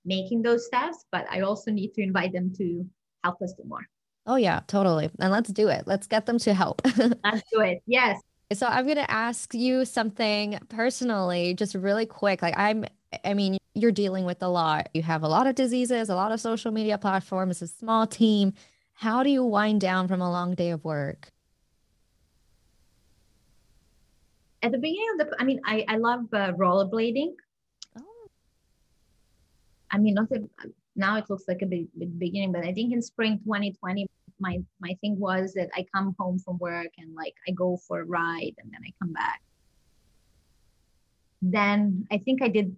making 0.06 0.42
those 0.42 0.66
steps, 0.66 1.06
but 1.12 1.26
I 1.30 1.42
also 1.42 1.72
need 1.72 1.94
to 1.94 2.02
invite 2.02 2.34
them 2.34 2.54
to 2.58 2.86
help 3.24 3.42
us 3.42 3.54
do 3.54 3.64
more. 3.68 3.86
Oh, 4.26 4.36
yeah, 4.36 4.62
totally. 4.68 5.10
And 5.20 5.32
let's 5.32 5.52
do 5.52 5.68
it. 5.68 5.84
Let's 5.86 6.08
get 6.08 6.26
them 6.26 6.40
to 6.40 6.54
help. 6.54 6.82
let's 6.98 7.44
do 7.52 7.60
it. 7.60 7.84
Yes. 7.86 8.20
So 8.52 8.68
I'm 8.68 8.86
going 8.86 8.98
to 8.98 9.10
ask 9.10 9.54
you 9.54 9.86
something 9.86 10.60
personally, 10.70 11.54
just 11.54 11.76
really 11.76 12.06
quick. 12.06 12.42
Like, 12.42 12.54
I'm, 12.58 12.86
I 13.24 13.34
mean, 13.34 13.58
you're 13.74 13.92
dealing 13.92 14.26
with 14.26 14.44
a 14.44 14.48
lot. 14.48 14.90
You 14.94 15.02
have 15.04 15.24
a 15.24 15.28
lot 15.28 15.48
of 15.48 15.56
diseases, 15.56 16.10
a 16.10 16.16
lot 16.16 16.32
of 16.32 16.40
social 16.40 16.72
media 16.72 16.98
platforms, 16.98 17.62
a 17.62 17.68
small 17.68 18.06
team. 18.06 18.54
How 18.94 19.24
do 19.24 19.30
you 19.30 19.44
wind 19.44 19.82
down 19.82 20.08
from 20.08 20.22
a 20.22 20.30
long 20.30 20.54
day 20.54 20.70
of 20.70 20.84
work? 20.84 21.30
At 24.62 24.72
the 24.72 24.78
beginning 24.78 25.18
of 25.20 25.28
the, 25.28 25.36
I 25.40 25.44
mean, 25.44 25.60
I, 25.66 25.86
I 25.88 25.98
love 25.98 26.26
uh, 26.32 26.54
rollerblading. 26.54 27.34
Oh. 27.98 28.28
I 29.92 29.98
mean, 29.98 30.14
not 30.14 30.32
a, 30.32 30.48
now 30.96 31.18
it 31.18 31.30
looks 31.30 31.46
like 31.48 31.62
a 31.64 31.66
big, 31.66 31.88
big 31.98 32.18
beginning, 32.20 32.52
but 32.52 32.64
I 32.64 32.72
think 32.74 32.94
in 32.94 33.02
spring 33.02 33.40
2020, 33.40 34.08
my 34.44 34.56
my 34.86 34.94
thing 35.02 35.16
was 35.28 35.54
that 35.58 35.70
I 35.74 35.86
come 35.96 36.16
home 36.20 36.38
from 36.38 36.58
work 36.70 36.92
and 36.98 37.10
like 37.16 37.36
I 37.48 37.52
go 37.64 37.70
for 37.88 38.02
a 38.02 38.06
ride 38.06 38.56
and 38.60 38.68
then 38.72 38.82
I 38.88 38.92
come 39.02 39.14
back. 39.14 39.42
Then 41.42 42.06
I 42.12 42.18
think 42.18 42.42
I 42.42 42.50
did 42.58 42.76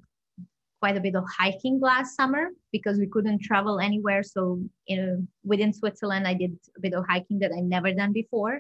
quite 0.82 0.98
a 0.98 1.06
bit 1.08 1.16
of 1.16 1.26
hiking 1.40 1.80
last 1.80 2.16
summer 2.16 2.46
because 2.72 2.98
we 3.00 3.08
couldn't 3.08 3.42
travel 3.50 3.80
anywhere. 3.80 4.22
So 4.24 4.42
you 4.88 4.98
know, 5.02 5.14
within 5.44 5.74
Switzerland, 5.74 6.28
I 6.28 6.36
did 6.44 6.54
a 6.78 6.82
bit 6.86 6.94
of 6.94 7.04
hiking 7.10 7.40
that 7.40 7.52
I 7.58 7.62
never 7.76 7.92
done 7.92 8.14
before, 8.14 8.56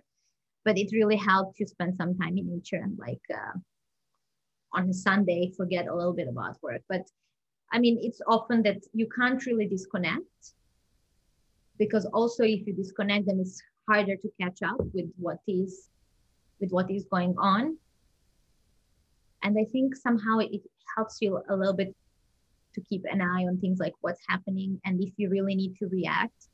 but 0.65 0.77
it 0.77 0.95
really 0.99 1.19
helped 1.31 1.57
to 1.57 1.67
spend 1.67 1.95
some 1.95 2.17
time 2.17 2.37
in 2.39 2.45
nature 2.55 2.81
and 2.85 2.97
like 3.07 3.25
uh, 3.39 3.55
on 4.73 4.89
a 4.89 4.93
Sunday 4.93 5.51
forget 5.55 5.87
a 5.87 5.95
little 5.95 6.17
bit 6.19 6.27
about 6.27 6.61
work. 6.67 6.81
But 6.89 7.05
I 7.71 7.77
mean, 7.83 7.97
it's 8.01 8.21
often 8.35 8.63
that 8.63 8.79
you 8.93 9.07
can't 9.17 9.45
really 9.45 9.67
disconnect 9.67 10.41
because 11.77 12.05
also 12.07 12.43
if 12.43 12.65
you 12.65 12.73
disconnect 12.73 13.27
then 13.27 13.39
it's 13.39 13.61
harder 13.89 14.15
to 14.15 14.29
catch 14.41 14.61
up 14.63 14.77
with 14.93 15.05
what 15.17 15.37
is 15.47 15.89
with 16.59 16.71
what 16.71 16.89
is 16.89 17.05
going 17.11 17.35
on. 17.37 17.77
And 19.43 19.57
i 19.59 19.65
think 19.71 19.95
somehow 19.95 20.39
it 20.39 20.61
helps 20.95 21.17
you 21.21 21.41
a 21.49 21.55
little 21.55 21.73
bit 21.73 21.95
to 22.73 22.81
keep 22.81 23.03
an 23.09 23.21
eye 23.21 23.45
on 23.45 23.57
things 23.59 23.79
like 23.79 23.93
what's 24.01 24.21
happening 24.27 24.79
and 24.85 25.01
if 25.01 25.13
you 25.17 25.29
really 25.29 25.55
need 25.55 25.75
to 25.77 25.87
react. 25.87 26.47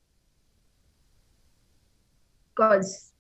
Because 2.56 3.12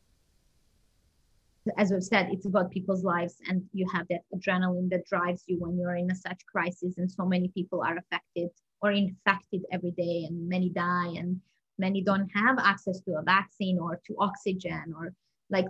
as 1.77 1.91
we've 1.91 2.03
said 2.03 2.27
it's 2.31 2.45
about 2.45 2.71
people's 2.71 3.03
lives 3.03 3.35
and 3.47 3.63
you 3.71 3.85
have 3.93 4.07
that 4.09 4.21
adrenaline 4.35 4.89
that 4.89 5.05
drives 5.05 5.43
you 5.47 5.59
when 5.59 5.77
you're 5.77 5.95
in 5.95 6.09
a 6.09 6.15
such 6.15 6.41
crisis 6.51 6.97
and 6.97 7.11
so 7.11 7.23
many 7.23 7.49
people 7.49 7.81
are 7.81 7.97
affected 7.97 8.49
or 8.81 8.91
infected 8.91 9.61
every 9.71 9.91
day 9.91 10.25
and 10.27 10.49
many 10.49 10.69
die 10.69 11.13
and 11.17 11.39
many 11.85 12.01
don't 12.01 12.29
have 12.33 12.57
access 12.59 13.01
to 13.01 13.11
a 13.17 13.23
vaccine 13.23 13.77
or 13.79 13.99
to 14.07 14.15
oxygen 14.19 14.93
or 14.97 15.13
like 15.49 15.67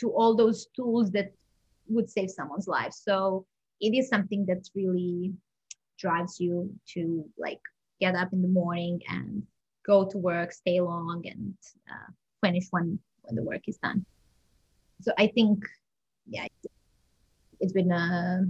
to 0.00 0.10
all 0.10 0.36
those 0.36 0.66
tools 0.76 1.10
that 1.12 1.32
would 1.88 2.08
save 2.10 2.30
someone's 2.30 2.68
life. 2.68 2.92
So 2.92 3.46
it 3.80 3.92
is 3.98 4.08
something 4.08 4.46
that 4.46 4.68
really 4.74 5.32
drives 5.98 6.40
you 6.40 6.72
to 6.94 7.24
like 7.38 7.60
get 8.00 8.14
up 8.14 8.32
in 8.32 8.42
the 8.42 8.48
morning 8.48 9.00
and 9.08 9.42
go 9.86 10.04
to 10.06 10.18
work 10.18 10.52
stay 10.52 10.80
long 10.80 11.22
and 11.26 11.54
uh, 11.90 12.10
finish 12.42 12.66
when 12.70 12.98
when 13.22 13.34
the 13.36 13.42
work 13.42 13.62
is 13.66 13.78
done. 13.78 14.04
So 15.02 15.12
i 15.18 15.26
think 15.26 15.64
yeah 16.26 16.46
it's 17.60 17.72
been 17.72 17.92
a 17.92 18.46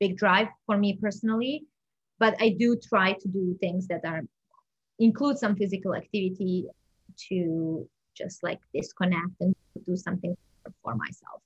big 0.00 0.16
drive 0.16 0.48
for 0.66 0.76
me 0.76 0.98
personally 1.00 1.64
but 2.18 2.34
i 2.40 2.48
do 2.48 2.76
try 2.76 3.12
to 3.12 3.28
do 3.28 3.56
things 3.60 3.86
that 3.88 4.04
are 4.04 4.22
include 4.98 5.38
some 5.38 5.56
physical 5.56 5.94
activity 5.94 6.66
to 7.28 7.88
just 8.16 8.42
like 8.42 8.60
disconnect 8.74 9.32
and 9.40 9.54
do 9.86 9.96
something 9.96 10.36
for 10.82 10.94
myself. 10.94 11.40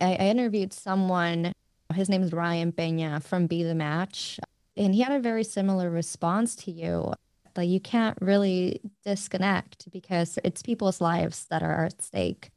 I, 0.00 0.14
I 0.14 0.26
interviewed 0.28 0.72
someone, 0.72 1.52
his 1.94 2.08
name 2.08 2.22
is 2.22 2.32
Ryan 2.32 2.72
Pena 2.72 3.20
from 3.20 3.46
Be 3.46 3.62
the 3.62 3.74
Match, 3.74 4.38
and 4.76 4.94
he 4.94 5.00
had 5.00 5.12
a 5.12 5.20
very 5.20 5.44
similar 5.44 5.90
response 5.90 6.54
to 6.56 6.70
you. 6.70 7.12
Like 7.56 7.70
you 7.70 7.80
can't 7.80 8.18
really 8.20 8.82
disconnect 9.04 9.90
because 9.90 10.38
it's 10.44 10.62
people's 10.62 11.00
lives 11.00 11.46
that 11.48 11.62
are 11.62 11.86
at 11.86 12.02
stake. 12.02 12.50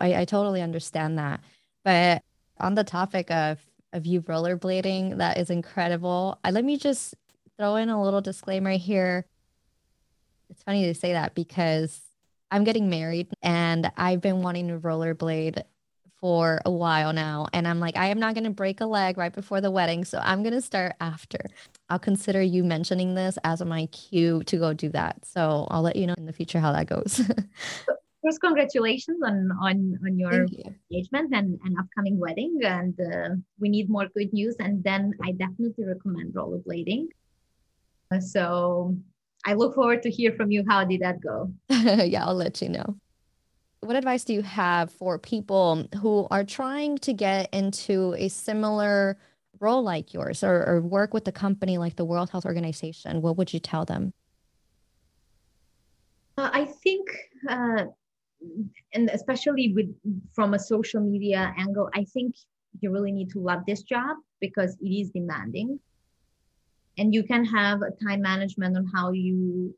I, 0.00 0.22
I 0.22 0.24
totally 0.24 0.60
understand 0.60 1.18
that. 1.18 1.40
But 1.84 2.22
on 2.58 2.74
the 2.74 2.84
topic 2.84 3.30
of 3.30 3.60
of 3.92 4.06
you 4.06 4.22
rollerblading, 4.22 5.18
that 5.18 5.36
is 5.36 5.50
incredible. 5.50 6.38
I, 6.42 6.50
let 6.50 6.64
me 6.64 6.78
just 6.78 7.14
throw 7.58 7.76
in 7.76 7.88
a 7.88 8.02
little 8.02 8.20
disclaimer 8.20 8.72
here. 8.72 9.26
It's 10.50 10.62
funny 10.62 10.86
to 10.86 10.94
say 10.94 11.12
that 11.12 11.34
because 11.34 12.00
I'm 12.50 12.64
getting 12.64 12.90
married 12.90 13.28
and 13.42 13.90
I've 13.96 14.20
been 14.20 14.42
wanting 14.42 14.68
to 14.68 14.78
rollerblade 14.78 15.62
for 16.20 16.60
a 16.64 16.70
while 16.70 17.12
now. 17.12 17.48
And 17.52 17.66
I'm 17.66 17.80
like, 17.80 17.96
I 17.96 18.06
am 18.06 18.20
not 18.20 18.34
going 18.34 18.44
to 18.44 18.50
break 18.50 18.80
a 18.80 18.86
leg 18.86 19.18
right 19.18 19.32
before 19.32 19.60
the 19.60 19.70
wedding. 19.70 20.04
So 20.04 20.20
I'm 20.22 20.42
going 20.42 20.54
to 20.54 20.62
start 20.62 20.94
after. 21.00 21.38
I'll 21.88 21.98
consider 21.98 22.40
you 22.40 22.62
mentioning 22.62 23.14
this 23.14 23.38
as 23.42 23.62
my 23.64 23.86
cue 23.86 24.44
to 24.44 24.56
go 24.56 24.72
do 24.72 24.88
that. 24.90 25.24
So 25.24 25.66
I'll 25.70 25.82
let 25.82 25.96
you 25.96 26.06
know 26.06 26.14
in 26.16 26.26
the 26.26 26.32
future 26.32 26.60
how 26.60 26.72
that 26.72 26.86
goes. 26.86 27.20
First, 28.24 28.40
congratulations 28.40 29.18
on 29.26 29.50
on 29.60 29.98
on 30.06 30.16
your 30.16 30.46
you. 30.46 30.62
engagement 30.92 31.34
and, 31.34 31.58
and 31.64 31.76
upcoming 31.76 32.20
wedding. 32.20 32.56
And 32.62 32.94
uh, 33.00 33.30
we 33.58 33.68
need 33.68 33.90
more 33.90 34.06
good 34.14 34.32
news. 34.32 34.54
And 34.60 34.84
then 34.84 35.12
I 35.24 35.32
definitely 35.32 35.84
recommend 35.84 36.34
rollerblading. 36.34 37.08
So 38.20 38.96
I 39.44 39.54
look 39.54 39.74
forward 39.74 40.02
to 40.02 40.10
hear 40.10 40.32
from 40.32 40.50
you. 40.50 40.64
How 40.68 40.84
did 40.84 41.00
that 41.00 41.20
go? 41.20 41.52
yeah, 41.68 42.24
I'll 42.26 42.34
let 42.34 42.62
you 42.62 42.68
know. 42.68 42.96
What 43.80 43.96
advice 43.96 44.24
do 44.24 44.32
you 44.32 44.42
have 44.42 44.92
for 44.92 45.18
people 45.18 45.86
who 46.00 46.28
are 46.30 46.44
trying 46.44 46.98
to 46.98 47.12
get 47.12 47.52
into 47.52 48.14
a 48.16 48.28
similar 48.28 49.18
role 49.58 49.82
like 49.82 50.14
yours 50.14 50.44
or, 50.44 50.64
or 50.64 50.80
work 50.80 51.12
with 51.12 51.26
a 51.26 51.32
company 51.32 51.78
like 51.78 51.96
the 51.96 52.04
World 52.04 52.30
Health 52.30 52.46
Organization? 52.46 53.22
What 53.22 53.36
would 53.36 53.52
you 53.52 53.58
tell 53.58 53.84
them? 53.84 54.12
Uh, 56.38 56.50
I 56.52 56.64
think, 56.64 57.08
uh, 57.48 57.84
and 58.94 59.10
especially 59.10 59.72
with 59.74 59.86
from 60.32 60.54
a 60.54 60.58
social 60.58 61.00
media 61.00 61.52
angle, 61.58 61.90
I 61.94 62.04
think 62.04 62.36
you 62.80 62.90
really 62.90 63.12
need 63.12 63.30
to 63.30 63.40
love 63.40 63.60
this 63.66 63.82
job 63.82 64.16
because 64.40 64.76
it 64.80 64.88
is 64.88 65.10
demanding 65.10 65.78
and 66.98 67.14
you 67.14 67.22
can 67.22 67.44
have 67.44 67.80
a 67.82 67.90
time 68.04 68.20
management 68.20 68.76
on 68.76 68.86
how 68.94 69.12
you 69.12 69.74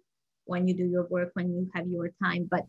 when 0.46 0.68
you 0.68 0.74
do 0.74 0.84
your 0.84 1.06
work 1.06 1.30
when 1.34 1.50
you 1.52 1.70
have 1.74 1.86
your 1.86 2.10
time 2.22 2.46
but 2.50 2.66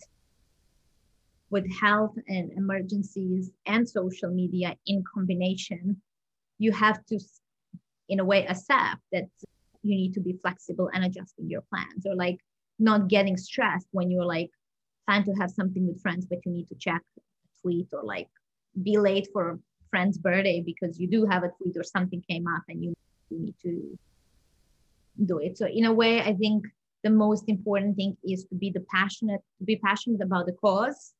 with 1.49 1.69
health 1.79 2.15
and 2.27 2.51
emergencies 2.53 3.51
and 3.65 3.87
social 3.87 4.29
media 4.29 4.75
in 4.87 5.03
combination 5.13 6.01
you 6.57 6.71
have 6.71 7.05
to 7.05 7.19
in 8.09 8.19
a 8.19 8.25
way 8.25 8.45
accept 8.47 9.01
that 9.11 9.25
you 9.83 9.95
need 9.95 10.13
to 10.13 10.19
be 10.19 10.37
flexible 10.41 10.89
and 10.93 11.03
adjusting 11.05 11.49
your 11.49 11.61
plans 11.69 12.05
or 12.05 12.15
like 12.15 12.37
not 12.79 13.07
getting 13.07 13.37
stressed 13.37 13.87
when 13.91 14.09
you're 14.09 14.25
like 14.25 14.49
trying 15.07 15.23
to 15.23 15.33
have 15.33 15.51
something 15.51 15.87
with 15.87 16.01
friends 16.01 16.25
but 16.25 16.39
you 16.45 16.51
need 16.51 16.67
to 16.67 16.75
check 16.75 17.01
a 17.17 17.21
tweet 17.61 17.87
or 17.93 18.03
like 18.03 18.27
be 18.83 18.97
late 18.97 19.27
for 19.31 19.51
a 19.51 19.59
friend's 19.89 20.17
birthday 20.17 20.61
because 20.65 20.99
you 20.99 21.07
do 21.07 21.25
have 21.25 21.43
a 21.43 21.51
tweet 21.57 21.75
or 21.77 21.83
something 21.83 22.23
came 22.29 22.47
up 22.47 22.63
and 22.67 22.83
you 22.83 22.93
need 23.31 23.53
to 23.61 23.97
do 25.23 25.39
it. 25.39 25.57
So 25.57 25.67
in 25.67 25.85
a 25.85 25.93
way, 25.93 26.21
I 26.21 26.33
think 26.33 26.65
the 27.03 27.09
most 27.09 27.45
important 27.47 27.95
thing 27.95 28.17
is 28.23 28.45
to 28.45 28.55
be 28.55 28.71
the 28.71 28.83
passionate, 28.93 29.41
to 29.59 29.63
be 29.63 29.77
passionate 29.77 30.21
about 30.21 30.47
the 30.47 30.53
cause, 30.53 31.13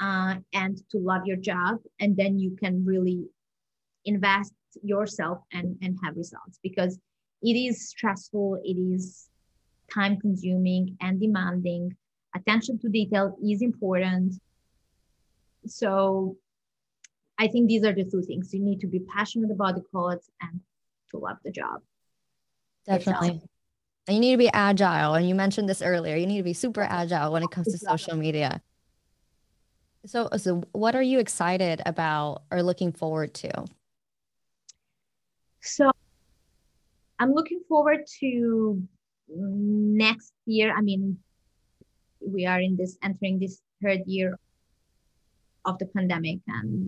uh, 0.00 0.36
and 0.52 0.76
to 0.90 0.98
love 0.98 1.22
your 1.24 1.36
job, 1.36 1.78
and 2.00 2.16
then 2.16 2.38
you 2.38 2.56
can 2.56 2.84
really 2.84 3.26
invest 4.04 4.52
yourself 4.82 5.38
and 5.52 5.76
and 5.82 5.96
have 6.02 6.16
results 6.16 6.58
because 6.62 6.98
it 7.42 7.54
is 7.54 7.88
stressful, 7.88 8.60
it 8.64 8.76
is 8.76 9.28
time 9.92 10.18
consuming 10.18 10.96
and 11.00 11.20
demanding. 11.20 11.96
Attention 12.34 12.78
to 12.80 12.88
detail 12.88 13.36
is 13.44 13.62
important. 13.62 14.34
So 15.66 16.36
I 17.38 17.48
think 17.48 17.68
these 17.68 17.84
are 17.84 17.92
the 17.92 18.04
two 18.04 18.22
things. 18.22 18.52
You 18.52 18.60
need 18.60 18.80
to 18.80 18.86
be 18.86 19.00
passionate 19.00 19.50
about 19.50 19.76
the 19.76 19.84
cause 19.92 20.30
and 20.40 20.60
to 21.10 21.18
love 21.18 21.36
the 21.44 21.52
job. 21.52 21.82
Definitely. 22.86 23.40
And 24.06 24.14
you 24.16 24.20
need 24.20 24.32
to 24.32 24.38
be 24.38 24.50
agile. 24.52 25.14
And 25.14 25.28
you 25.28 25.34
mentioned 25.34 25.68
this 25.68 25.80
earlier. 25.80 26.16
You 26.16 26.26
need 26.26 26.36
to 26.38 26.42
be 26.42 26.52
super 26.52 26.82
agile 26.82 27.32
when 27.32 27.42
it 27.42 27.50
comes 27.50 27.68
to 27.68 27.78
social 27.78 28.16
media. 28.16 28.60
So, 30.06 30.28
so 30.36 30.62
what 30.72 30.94
are 30.94 31.02
you 31.02 31.18
excited 31.18 31.80
about 31.86 32.42
or 32.50 32.62
looking 32.62 32.92
forward 32.92 33.32
to? 33.34 33.64
So, 35.62 35.90
I'm 37.18 37.32
looking 37.32 37.60
forward 37.68 38.00
to 38.20 38.82
next 39.28 40.34
year. 40.44 40.74
I 40.76 40.82
mean, 40.82 41.16
we 42.20 42.44
are 42.44 42.60
in 42.60 42.76
this 42.76 42.98
entering 43.02 43.38
this 43.38 43.62
third 43.82 44.00
year 44.06 44.38
of 45.64 45.78
the 45.78 45.86
pandemic, 45.86 46.40
and 46.48 46.86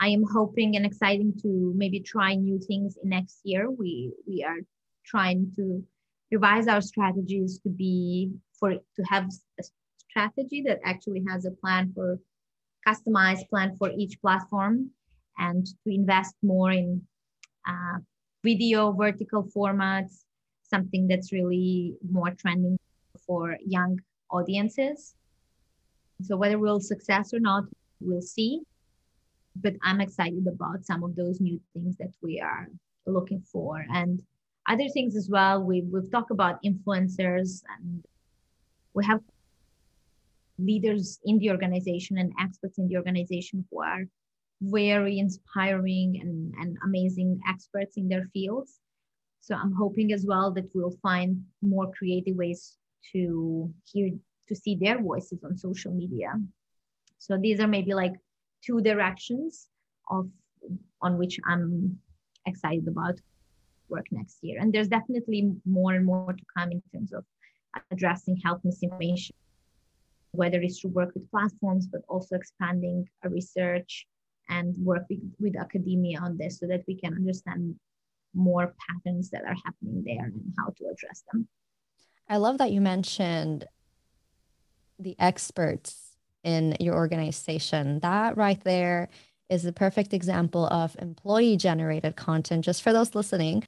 I 0.00 0.08
am 0.08 0.22
hoping 0.32 0.76
and 0.76 0.86
exciting 0.86 1.34
to 1.42 1.72
maybe 1.74 1.98
try 1.98 2.36
new 2.36 2.60
things 2.60 2.96
in 3.02 3.08
next 3.10 3.40
year. 3.42 3.68
We 3.68 4.12
we 4.28 4.44
are 4.44 4.58
trying 5.04 5.52
to 5.56 5.82
revise 6.30 6.66
our 6.66 6.80
strategies 6.80 7.58
to 7.60 7.68
be 7.68 8.30
for 8.58 8.74
to 8.74 9.02
have 9.08 9.28
a 9.60 9.64
strategy 10.08 10.62
that 10.66 10.80
actually 10.84 11.22
has 11.28 11.44
a 11.44 11.50
plan 11.50 11.92
for 11.94 12.18
customized 12.86 13.48
plan 13.48 13.74
for 13.76 13.90
each 13.96 14.20
platform 14.20 14.90
and 15.38 15.66
to 15.66 15.94
invest 15.94 16.34
more 16.42 16.70
in 16.70 17.00
uh, 17.66 17.98
video 18.42 18.92
vertical 18.92 19.42
formats 19.56 20.24
something 20.74 21.06
that's 21.06 21.32
really 21.32 21.94
more 22.10 22.30
trending 22.30 22.78
for 23.26 23.56
young 23.64 23.98
audiences. 24.30 25.14
So 26.22 26.36
whether 26.36 26.58
we'll 26.58 26.80
success 26.80 27.32
or 27.32 27.40
not 27.40 27.64
we'll 28.00 28.28
see. 28.36 28.60
But 29.56 29.74
i'm 29.82 30.00
excited 30.00 30.46
about 30.48 30.84
some 30.84 31.04
of 31.04 31.14
those 31.14 31.40
new 31.40 31.60
things 31.72 31.96
that 31.98 32.12
we 32.22 32.40
are 32.40 32.66
looking 33.06 33.42
for. 33.52 33.84
And 33.92 34.20
other 34.68 34.88
things 34.88 35.16
as 35.16 35.28
well 35.28 35.62
we, 35.62 35.82
we've 35.82 36.10
talked 36.10 36.30
about 36.30 36.62
influencers 36.62 37.62
and 37.76 38.04
we 38.94 39.04
have 39.04 39.20
leaders 40.58 41.18
in 41.24 41.38
the 41.38 41.50
organization 41.50 42.18
and 42.18 42.32
experts 42.40 42.78
in 42.78 42.88
the 42.88 42.96
organization 42.96 43.64
who 43.70 43.82
are 43.82 44.04
very 44.62 45.18
inspiring 45.18 46.18
and, 46.20 46.54
and 46.60 46.76
amazing 46.84 47.40
experts 47.48 47.96
in 47.96 48.08
their 48.08 48.28
fields. 48.32 48.78
So 49.40 49.54
I'm 49.54 49.72
hoping 49.72 50.12
as 50.12 50.24
well 50.26 50.52
that 50.52 50.70
we'll 50.74 50.96
find 51.02 51.44
more 51.60 51.90
creative 51.92 52.36
ways 52.36 52.76
to 53.12 53.72
hear 53.92 54.10
to 54.48 54.54
see 54.54 54.76
their 54.76 55.02
voices 55.02 55.42
on 55.44 55.56
social 55.56 55.92
media. 55.92 56.32
So 57.18 57.38
these 57.38 57.60
are 57.60 57.66
maybe 57.66 57.94
like 57.94 58.12
two 58.64 58.80
directions 58.80 59.68
of 60.10 60.28
on 61.02 61.18
which 61.18 61.38
I'm 61.46 61.98
excited 62.46 62.86
about 62.88 63.18
work 63.94 64.06
next 64.10 64.36
year. 64.46 64.56
And 64.60 64.72
there's 64.72 64.92
definitely 64.98 65.40
more 65.78 65.92
and 65.98 66.04
more 66.04 66.32
to 66.40 66.44
come 66.56 66.70
in 66.76 66.80
terms 66.92 67.12
of 67.12 67.22
addressing 67.90 68.36
health 68.44 68.60
misinformation 68.64 69.34
whether 70.34 70.60
it's 70.60 70.80
to 70.80 70.88
work 70.88 71.14
with 71.14 71.30
platforms, 71.30 71.86
but 71.86 72.02
also 72.08 72.34
expanding 72.34 73.08
research 73.24 74.06
and 74.48 74.74
work 74.78 75.04
with, 75.08 75.20
with 75.38 75.56
academia 75.56 76.18
on 76.20 76.36
this 76.36 76.58
so 76.58 76.66
that 76.66 76.82
we 76.86 76.96
can 76.96 77.14
understand 77.14 77.74
more 78.34 78.74
patterns 78.86 79.30
that 79.30 79.42
are 79.44 79.56
happening 79.64 80.02
there 80.04 80.24
and 80.24 80.52
how 80.58 80.66
to 80.76 80.84
address 80.92 81.22
them. 81.32 81.46
I 82.28 82.38
love 82.38 82.58
that 82.58 82.72
you 82.72 82.80
mentioned 82.80 83.66
the 84.98 85.14
experts 85.18 86.16
in 86.42 86.76
your 86.80 86.94
organization. 86.94 88.00
That 88.00 88.36
right 88.36 88.62
there 88.64 89.08
is 89.48 89.62
the 89.62 89.72
perfect 89.72 90.12
example 90.12 90.66
of 90.66 90.96
employee 90.98 91.56
generated 91.56 92.16
content. 92.16 92.64
Just 92.64 92.82
for 92.82 92.92
those 92.92 93.14
listening, 93.14 93.64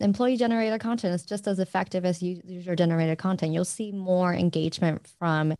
employee 0.00 0.36
generated 0.36 0.80
content 0.80 1.14
is 1.14 1.24
just 1.24 1.46
as 1.46 1.58
effective 1.58 2.04
as 2.04 2.22
user 2.22 2.74
generated 2.74 3.18
content. 3.18 3.52
You'll 3.52 3.64
see 3.64 3.92
more 3.92 4.34
engagement 4.34 5.06
from 5.18 5.54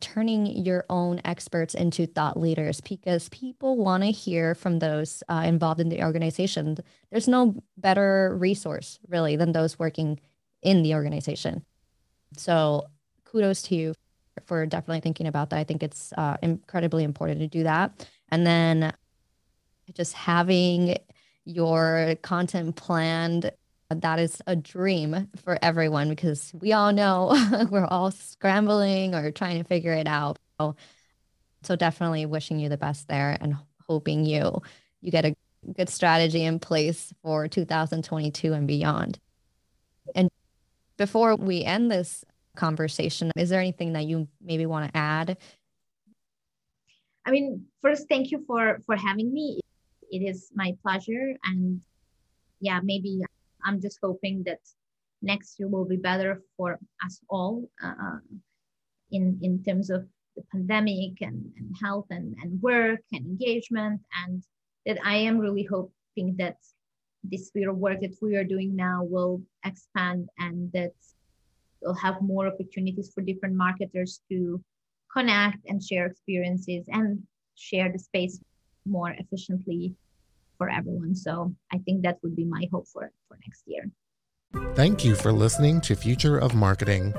turning 0.00 0.46
your 0.46 0.84
own 0.88 1.20
experts 1.24 1.74
into 1.74 2.06
thought 2.06 2.38
leaders 2.38 2.80
because 2.80 3.28
people 3.30 3.76
want 3.76 4.04
to 4.04 4.10
hear 4.10 4.54
from 4.54 4.78
those 4.78 5.22
uh, 5.28 5.42
involved 5.44 5.80
in 5.80 5.88
the 5.88 6.02
organization. 6.02 6.76
There's 7.10 7.26
no 7.28 7.62
better 7.76 8.36
resource 8.38 8.98
really 9.08 9.36
than 9.36 9.52
those 9.52 9.78
working 9.78 10.20
in 10.62 10.82
the 10.82 10.94
organization. 10.94 11.64
So 12.36 12.84
kudos 13.24 13.62
to 13.62 13.74
you 13.74 13.94
for 14.46 14.66
definitely 14.66 15.00
thinking 15.00 15.26
about 15.26 15.50
that. 15.50 15.58
I 15.58 15.64
think 15.64 15.82
it's 15.82 16.12
uh, 16.16 16.36
incredibly 16.42 17.02
important 17.02 17.40
to 17.40 17.48
do 17.48 17.64
that. 17.64 18.06
And 18.28 18.46
then 18.46 18.92
just 19.94 20.12
having 20.12 20.96
your 21.48 22.14
content 22.22 22.76
planned 22.76 23.50
that 23.90 24.18
is 24.18 24.42
a 24.46 24.54
dream 24.54 25.28
for 25.42 25.58
everyone 25.62 26.10
because 26.10 26.52
we 26.60 26.72
all 26.72 26.92
know 26.92 27.34
we're 27.70 27.86
all 27.86 28.10
scrambling 28.10 29.14
or 29.14 29.30
trying 29.30 29.58
to 29.58 29.64
figure 29.64 29.94
it 29.94 30.06
out. 30.06 30.38
So, 30.60 30.76
so 31.62 31.74
definitely 31.74 32.26
wishing 32.26 32.58
you 32.58 32.68
the 32.68 32.76
best 32.76 33.08
there 33.08 33.36
and 33.40 33.56
hoping 33.88 34.26
you 34.26 34.60
you 35.00 35.10
get 35.10 35.24
a 35.24 35.34
good 35.74 35.88
strategy 35.88 36.44
in 36.44 36.58
place 36.58 37.12
for 37.22 37.48
2022 37.48 38.52
and 38.52 38.66
beyond. 38.66 39.18
And 40.14 40.30
before 40.96 41.36
we 41.36 41.64
end 41.64 41.90
this 41.90 42.24
conversation, 42.56 43.32
is 43.36 43.48
there 43.48 43.60
anything 43.60 43.94
that 43.94 44.04
you 44.04 44.28
maybe 44.42 44.66
want 44.66 44.92
to 44.92 44.96
add? 44.98 45.38
I 47.24 47.30
mean, 47.30 47.66
first, 47.80 48.06
thank 48.08 48.30
you 48.30 48.44
for 48.46 48.80
for 48.84 48.96
having 48.96 49.32
me. 49.32 49.60
It 50.10 50.22
is 50.22 50.50
my 50.54 50.76
pleasure, 50.82 51.36
and 51.44 51.80
yeah, 52.60 52.80
maybe 52.82 53.22
I'm 53.64 53.80
just 53.80 53.98
hoping 54.02 54.42
that 54.44 54.60
next 55.22 55.58
year 55.58 55.68
will 55.68 55.84
be 55.84 55.96
better 55.96 56.42
for 56.56 56.78
us 57.04 57.20
all 57.28 57.68
uh, 57.82 58.18
in 59.10 59.38
in 59.42 59.62
terms 59.62 59.90
of 59.90 60.06
the 60.36 60.42
pandemic 60.52 61.20
and, 61.20 61.52
and 61.56 61.76
health 61.82 62.06
and, 62.10 62.36
and 62.42 62.62
work 62.62 63.00
and 63.12 63.26
engagement. 63.26 64.00
And 64.24 64.42
that 64.86 64.98
I 65.04 65.16
am 65.16 65.38
really 65.38 65.64
hoping 65.64 66.36
that 66.38 66.56
this 67.24 67.48
sphere 67.48 67.70
of 67.70 67.76
work 67.76 68.00
that 68.00 68.16
we 68.22 68.36
are 68.36 68.44
doing 68.44 68.74
now 68.74 69.04
will 69.04 69.42
expand 69.64 70.28
and 70.38 70.70
that 70.72 70.92
we'll 71.82 71.94
have 71.94 72.22
more 72.22 72.46
opportunities 72.46 73.12
for 73.14 73.22
different 73.22 73.54
marketers 73.54 74.20
to 74.30 74.62
connect 75.12 75.58
and 75.66 75.82
share 75.82 76.06
experiences 76.06 76.86
and 76.88 77.22
share 77.54 77.90
the 77.92 77.98
space 77.98 78.40
more 78.88 79.10
efficiently 79.10 79.94
for 80.56 80.68
everyone. 80.68 81.14
So 81.14 81.54
I 81.72 81.78
think 81.78 82.02
that 82.02 82.18
would 82.22 82.36
be 82.36 82.44
my 82.44 82.66
hope 82.72 82.88
for, 82.88 83.10
for 83.28 83.38
next 83.46 83.62
year. 83.66 83.90
Thank 84.74 85.04
you 85.04 85.14
for 85.14 85.32
listening 85.32 85.80
to 85.82 85.94
Future 85.94 86.38
of 86.38 86.54
Marketing. 86.54 87.12